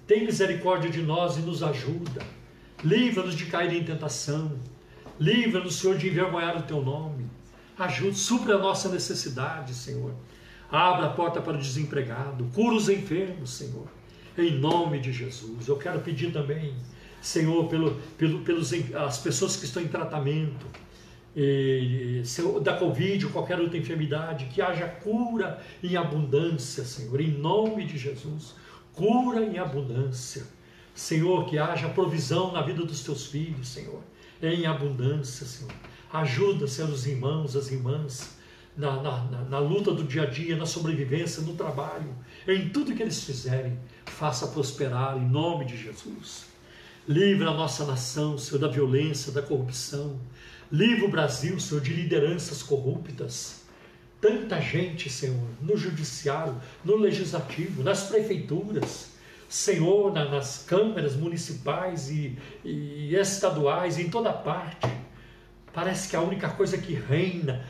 tem 0.06 0.26
misericórdia 0.26 0.90
de 0.90 1.02
nós 1.02 1.38
e 1.38 1.42
nos 1.42 1.64
ajuda. 1.64 2.22
Livra-nos 2.84 3.36
de 3.36 3.48
cair 3.48 3.74
em 3.74 3.84
tentação. 3.84 4.58
Livra-nos, 5.20 5.76
Senhor, 5.76 5.98
de 5.98 6.08
envergonhar 6.08 6.58
o 6.58 6.64
teu 6.64 6.82
nome. 6.82 7.26
Ajude, 7.78 8.18
supra 8.18 8.56
a 8.56 8.60
nossa 8.60 8.88
necessidade, 8.88 9.74
Senhor. 9.74 10.14
Abra 10.72 11.08
a 11.08 11.10
porta 11.10 11.42
para 11.42 11.58
o 11.58 11.60
desempregado. 11.62 12.50
Cura 12.54 12.76
os 12.76 12.88
enfermos, 12.88 13.50
Senhor. 13.50 13.88
Em 14.38 14.60
nome 14.60 15.00
de 15.00 15.12
Jesus. 15.12 15.68
Eu 15.68 15.78
quero 15.78 16.00
pedir 16.02 16.32
também, 16.32 16.74
Senhor, 17.22 17.68
pelo, 17.68 17.96
pelo, 18.18 18.40
pelos, 18.42 18.72
as 18.94 19.18
pessoas 19.18 19.56
que 19.56 19.66
estão 19.66 19.82
em 19.82 19.88
tratamento 19.88 20.66
e, 21.36 22.22
da 22.62 22.78
Covid 22.78 23.26
ou 23.26 23.32
qualquer 23.32 23.60
outra 23.60 23.78
enfermidade, 23.78 24.46
que 24.46 24.62
haja 24.62 24.88
cura 24.88 25.62
em 25.84 25.96
abundância, 25.96 26.84
Senhor. 26.84 27.20
Em 27.20 27.32
nome 27.32 27.86
de 27.86 27.98
Jesus. 27.98 28.56
Cura 28.94 29.44
em 29.44 29.60
abundância 29.60 30.58
Senhor, 30.98 31.46
que 31.46 31.60
haja 31.60 31.88
provisão 31.90 32.52
na 32.52 32.64
vida 32.64 32.84
dos 32.84 33.04
teus 33.04 33.28
filhos, 33.28 33.68
Senhor, 33.68 34.02
em 34.42 34.66
abundância, 34.66 35.46
Senhor. 35.46 35.72
Ajuda, 36.12 36.66
Senhor, 36.66 36.90
os 36.90 37.06
irmãos, 37.06 37.56
as 37.56 37.72
irmãs, 37.72 38.36
na, 38.78 39.02
na, 39.02 39.24
na, 39.24 39.42
na, 39.44 39.60
luta 39.60 39.92
do 39.92 40.04
dia 40.04 40.24
a 40.24 40.26
dia, 40.26 40.56
na 40.56 40.66
sobrevivência, 40.66 41.42
no 41.42 41.54
trabalho, 41.56 42.14
em 42.48 42.70
tudo 42.70 42.94
que 42.94 43.02
eles 43.02 43.24
fizerem, 43.24 43.78
faça 44.06 44.48
prosperar 44.48 45.18
em 45.18 45.28
nome 45.28 45.66
de 45.66 45.76
Jesus. 45.76 46.46
Livra 47.08 47.50
a 47.50 47.54
nossa 47.54 47.86
nação, 47.86 48.38
Senhor, 48.38 48.60
da 48.60 48.68
violência, 48.68 49.32
da 49.32 49.42
corrupção. 49.42 50.20
Livra 50.72 51.06
o 51.06 51.12
Brasil, 51.12 51.60
Senhor, 51.60 51.82
de 51.82 51.94
lideranças 51.94 52.62
corruptas. 52.62 53.64
Tanta 54.22 54.62
gente, 54.62 55.10
Senhor, 55.10 55.48
no 55.62 55.76
judiciário, 55.76 56.56
no 56.84 56.96
legislativo, 56.96 57.84
nas 57.84 58.04
prefeituras 58.04 59.18
Senhor 59.50 60.12
na, 60.12 60.26
nas 60.26 60.66
câmaras 60.68 61.16
municipais 61.16 62.10
e, 62.10 62.38
e 62.64 63.16
estaduais, 63.16 63.98
em 63.98 64.10
toda 64.10 64.32
parte. 64.34 64.88
Parece 65.74 66.10
que 66.10 66.16
a 66.16 66.22
única 66.22 66.50
coisa 66.50 66.78
que 66.78 66.94
reina, 66.94 67.66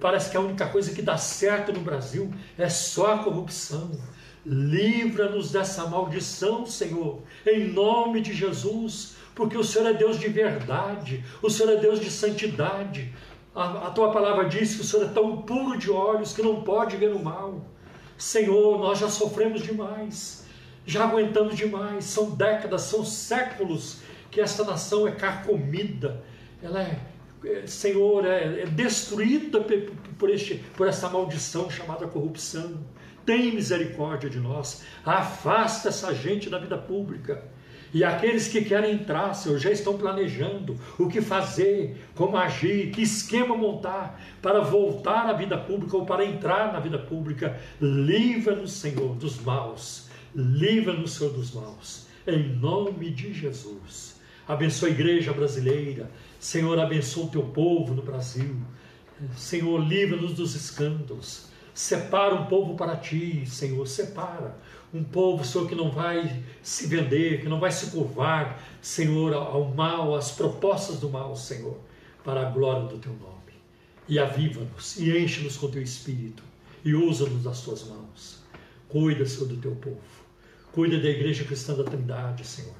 parece 0.00 0.30
que 0.30 0.36
a 0.36 0.40
única 0.40 0.66
coisa 0.66 0.94
que 0.94 1.02
dá 1.02 1.16
certo 1.16 1.72
no 1.72 1.80
Brasil 1.80 2.32
é 2.56 2.68
só 2.68 3.14
a 3.14 3.18
corrupção. 3.18 3.90
Livra-nos 4.44 5.50
dessa 5.50 5.86
maldição, 5.86 6.64
Senhor, 6.64 7.22
em 7.46 7.68
nome 7.68 8.20
de 8.20 8.32
Jesus, 8.32 9.16
porque 9.34 9.58
o 9.58 9.64
Senhor 9.64 9.88
é 9.88 9.92
Deus 9.92 10.18
de 10.18 10.28
verdade, 10.28 11.24
o 11.42 11.50
Senhor 11.50 11.72
é 11.72 11.76
Deus 11.76 12.00
de 12.00 12.10
santidade. 12.10 13.12
A, 13.54 13.88
a 13.88 13.90
tua 13.90 14.10
palavra 14.10 14.48
diz 14.48 14.74
que 14.74 14.80
o 14.80 14.84
Senhor 14.84 15.04
é 15.04 15.12
tão 15.12 15.42
puro 15.42 15.78
de 15.78 15.90
olhos 15.90 16.32
que 16.32 16.42
não 16.42 16.62
pode 16.62 16.96
ver 16.96 17.12
o 17.12 17.22
mal. 17.22 17.64
Senhor, 18.16 18.78
nós 18.78 18.98
já 18.98 19.08
sofremos 19.08 19.62
demais 19.62 20.48
já 20.88 21.04
aguentamos 21.04 21.54
demais. 21.54 22.06
São 22.06 22.30
décadas, 22.30 22.82
são 22.82 23.04
séculos 23.04 23.98
que 24.30 24.40
esta 24.40 24.64
nação 24.64 25.06
é 25.06 25.12
carcomida, 25.12 26.24
ela 26.62 26.82
é 26.82 26.98
Senhor, 27.66 28.24
é, 28.24 28.62
é 28.62 28.66
destruída 28.66 29.64
por, 30.18 30.30
este, 30.30 30.56
por 30.76 30.88
essa 30.88 31.08
maldição 31.08 31.70
chamada 31.70 32.06
corrupção. 32.06 32.78
Tem 33.24 33.52
misericórdia 33.52 34.30
de 34.30 34.38
nós, 34.38 34.84
afasta 35.04 35.88
essa 35.88 36.14
gente 36.14 36.48
da 36.48 36.58
vida 36.58 36.78
pública. 36.78 37.44
E 37.92 38.04
aqueles 38.04 38.48
que 38.48 38.62
querem 38.62 38.94
entrar, 38.94 39.32
Senhor, 39.34 39.58
já 39.58 39.70
estão 39.70 39.96
planejando 39.96 40.78
o 40.98 41.08
que 41.08 41.22
fazer, 41.22 41.96
como 42.14 42.36
agir, 42.36 42.90
que 42.90 43.02
esquema 43.02 43.56
montar 43.56 44.20
para 44.42 44.60
voltar 44.60 45.26
à 45.26 45.32
vida 45.32 45.56
pública 45.56 45.96
ou 45.96 46.04
para 46.04 46.24
entrar 46.24 46.72
na 46.72 46.80
vida 46.80 46.98
pública. 46.98 47.58
Livra-nos, 47.80 48.72
Senhor, 48.72 49.14
dos 49.14 49.40
maus 49.40 50.08
Livra-nos, 50.34 51.14
Senhor, 51.14 51.32
dos 51.32 51.52
maus. 51.52 52.06
Em 52.26 52.48
nome 52.56 53.10
de 53.10 53.32
Jesus. 53.32 54.20
Abençoa 54.46 54.88
a 54.88 54.92
igreja 54.92 55.32
brasileira. 55.32 56.10
Senhor, 56.38 56.78
abençoa 56.78 57.26
o 57.26 57.30
teu 57.30 57.42
povo 57.42 57.94
no 57.94 58.02
Brasil. 58.02 58.56
Senhor, 59.36 59.78
livra-nos 59.78 60.34
dos 60.34 60.54
escândalos. 60.54 61.48
Separa 61.74 62.34
um 62.34 62.46
povo 62.46 62.74
para 62.76 62.96
ti, 62.96 63.44
Senhor. 63.46 63.86
Separa 63.86 64.56
um 64.92 65.02
povo, 65.02 65.44
Senhor, 65.44 65.68
que 65.68 65.74
não 65.74 65.90
vai 65.90 66.42
se 66.62 66.86
vender, 66.86 67.40
que 67.40 67.48
não 67.48 67.60
vai 67.60 67.70
se 67.70 67.90
curvar, 67.90 68.62
Senhor, 68.80 69.34
ao 69.34 69.64
mal, 69.74 70.14
às 70.14 70.30
propostas 70.30 70.98
do 70.98 71.10
mal, 71.10 71.34
Senhor, 71.36 71.78
para 72.24 72.46
a 72.46 72.50
glória 72.50 72.88
do 72.88 72.98
teu 72.98 73.12
nome. 73.12 73.34
E 74.08 74.18
aviva-nos 74.18 74.96
e 74.96 75.16
enche-nos 75.18 75.56
com 75.56 75.70
teu 75.70 75.82
espírito 75.82 76.42
e 76.84 76.94
usa-nos 76.94 77.42
das 77.42 77.60
tuas 77.60 77.84
mãos. 77.84 78.42
Cuida, 78.88 79.26
Senhor, 79.26 79.48
do 79.48 79.56
teu 79.56 79.74
povo. 79.76 80.00
Cuida 80.72 80.98
da 80.98 81.08
igreja 81.08 81.44
cristã 81.44 81.74
da 81.74 81.84
Trindade, 81.84 82.46
Senhor. 82.46 82.74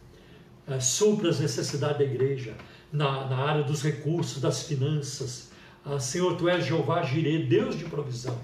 É, 0.66 0.80
supra 0.80 1.30
as 1.30 1.40
necessidades 1.40 1.98
da 1.98 2.04
igreja 2.04 2.54
na, 2.92 3.26
na 3.26 3.36
área 3.36 3.62
dos 3.62 3.82
recursos, 3.82 4.40
das 4.40 4.62
finanças. 4.62 5.50
Ah, 5.84 5.98
Senhor, 5.98 6.36
Tu 6.36 6.48
és 6.48 6.64
Jeová 6.64 7.02
Jireh, 7.02 7.46
Deus 7.46 7.76
de 7.76 7.84
provisão. 7.84 8.38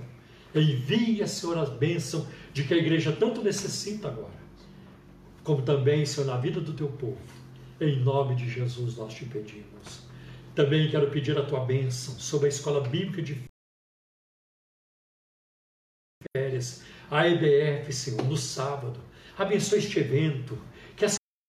Envia, 0.54 1.26
Senhor, 1.26 1.58
a 1.58 1.66
bênção 1.66 2.26
de 2.52 2.64
que 2.64 2.74
a 2.74 2.76
igreja 2.76 3.12
tanto 3.12 3.42
necessita 3.42 4.08
agora. 4.08 4.44
Como 5.42 5.62
também, 5.62 6.06
Senhor, 6.06 6.26
na 6.26 6.36
vida 6.36 6.60
do 6.60 6.72
Teu 6.72 6.88
povo. 6.88 7.18
Em 7.80 8.00
nome 8.00 8.36
de 8.36 8.48
Jesus 8.48 8.96
nós 8.96 9.12
te 9.12 9.24
pedimos. 9.24 10.04
Também 10.54 10.88
quero 10.90 11.10
pedir 11.10 11.36
a 11.36 11.44
Tua 11.44 11.64
bênção 11.64 12.14
sobre 12.14 12.46
a 12.46 12.48
escola 12.48 12.80
bíblica 12.80 13.20
de 13.20 13.42
férias, 16.34 16.82
a 17.10 17.28
EBF, 17.28 17.92
Senhor, 17.92 18.22
no 18.22 18.36
sábado 18.36 19.00
Abençoe 19.36 19.80
este 19.80 19.98
evento, 19.98 20.56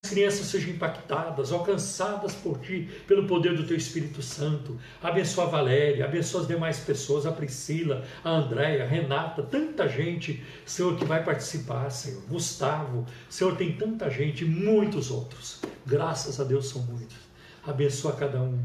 crianças 0.09 0.47
sejam 0.47 0.71
impactadas, 0.71 1.51
alcançadas 1.51 2.33
por 2.33 2.59
ti, 2.59 2.89
pelo 3.07 3.27
poder 3.27 3.55
do 3.55 3.65
teu 3.65 3.77
Espírito 3.77 4.21
Santo. 4.21 4.77
Abençoa 5.01 5.45
a 5.45 5.47
Valéria, 5.47 6.05
abençoa 6.05 6.41
as 6.41 6.47
demais 6.47 6.79
pessoas, 6.79 7.25
a 7.25 7.31
Priscila, 7.31 8.03
a 8.23 8.29
Andréia, 8.29 8.83
a 8.83 8.87
Renata, 8.87 9.43
tanta 9.43 9.87
gente, 9.87 10.43
Senhor, 10.65 10.95
que 10.95 11.05
vai 11.05 11.23
participar, 11.23 11.89
Senhor. 11.89 12.21
Gustavo, 12.27 13.05
Senhor, 13.29 13.55
tem 13.55 13.73
tanta 13.73 14.09
gente, 14.09 14.45
muitos 14.45 15.11
outros. 15.11 15.61
Graças 15.85 16.39
a 16.39 16.43
Deus 16.43 16.67
são 16.69 16.81
muitos. 16.83 17.17
Abençoa 17.65 18.13
cada 18.13 18.41
um 18.41 18.59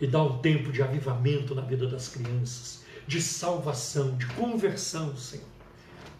e 0.00 0.06
dá 0.06 0.22
um 0.22 0.38
tempo 0.38 0.72
de 0.72 0.82
avivamento 0.82 1.54
na 1.54 1.62
vida 1.62 1.86
das 1.86 2.08
crianças, 2.08 2.82
de 3.06 3.20
salvação, 3.20 4.16
de 4.16 4.26
conversão, 4.26 5.16
Senhor. 5.16 5.44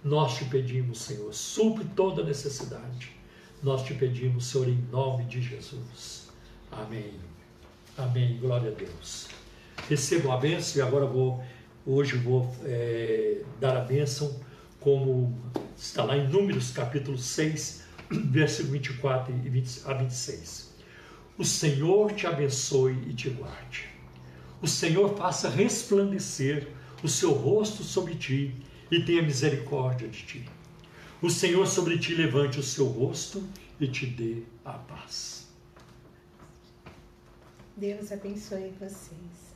Nós 0.03 0.36
te 0.36 0.44
pedimos, 0.46 1.03
Senhor, 1.03 1.32
supre 1.32 1.84
toda 1.94 2.24
necessidade. 2.24 3.19
Nós 3.62 3.82
te 3.82 3.92
pedimos, 3.92 4.46
Senhor, 4.46 4.68
em 4.68 4.78
nome 4.90 5.24
de 5.26 5.42
Jesus. 5.42 6.28
Amém. 6.72 7.12
Amém. 7.96 8.38
Glória 8.40 8.70
a 8.70 8.74
Deus. 8.74 9.28
Recebo 9.86 10.32
a 10.32 10.38
bênção 10.38 10.80
e 10.80 10.86
agora 10.86 11.04
vou, 11.04 11.44
hoje 11.84 12.16
vou 12.16 12.50
é, 12.64 13.42
dar 13.61 13.76
a 13.76 13.80
bênção 13.80 14.40
como 14.80 15.38
está 15.76 16.04
lá 16.04 16.16
em 16.16 16.26
Números 16.26 16.70
capítulo 16.70 17.18
6, 17.18 17.84
versículo 18.11 18.72
24 18.72 19.34
e 19.44 19.50
20, 19.50 19.82
a 19.84 19.92
26. 19.92 20.74
O 21.36 21.44
Senhor 21.44 22.12
te 22.12 22.26
abençoe 22.26 22.96
e 23.08 23.12
te 23.12 23.28
guarde. 23.28 23.90
O 24.62 24.66
Senhor 24.66 25.14
faça 25.18 25.50
resplandecer 25.50 26.68
o 27.02 27.08
seu 27.08 27.32
rosto 27.32 27.82
sobre 27.82 28.14
ti 28.14 28.54
e 28.90 29.00
tenha 29.00 29.20
misericórdia 29.20 30.08
de 30.08 30.22
ti. 30.22 30.59
O 31.22 31.28
Senhor 31.28 31.66
sobre 31.66 31.98
ti 31.98 32.14
levante 32.14 32.58
o 32.58 32.62
seu 32.62 32.86
rosto 32.86 33.42
e 33.78 33.86
te 33.86 34.06
dê 34.06 34.42
a 34.64 34.72
paz. 34.72 35.46
Deus 37.76 38.10
abençoe 38.10 38.72
vocês. 38.80 39.49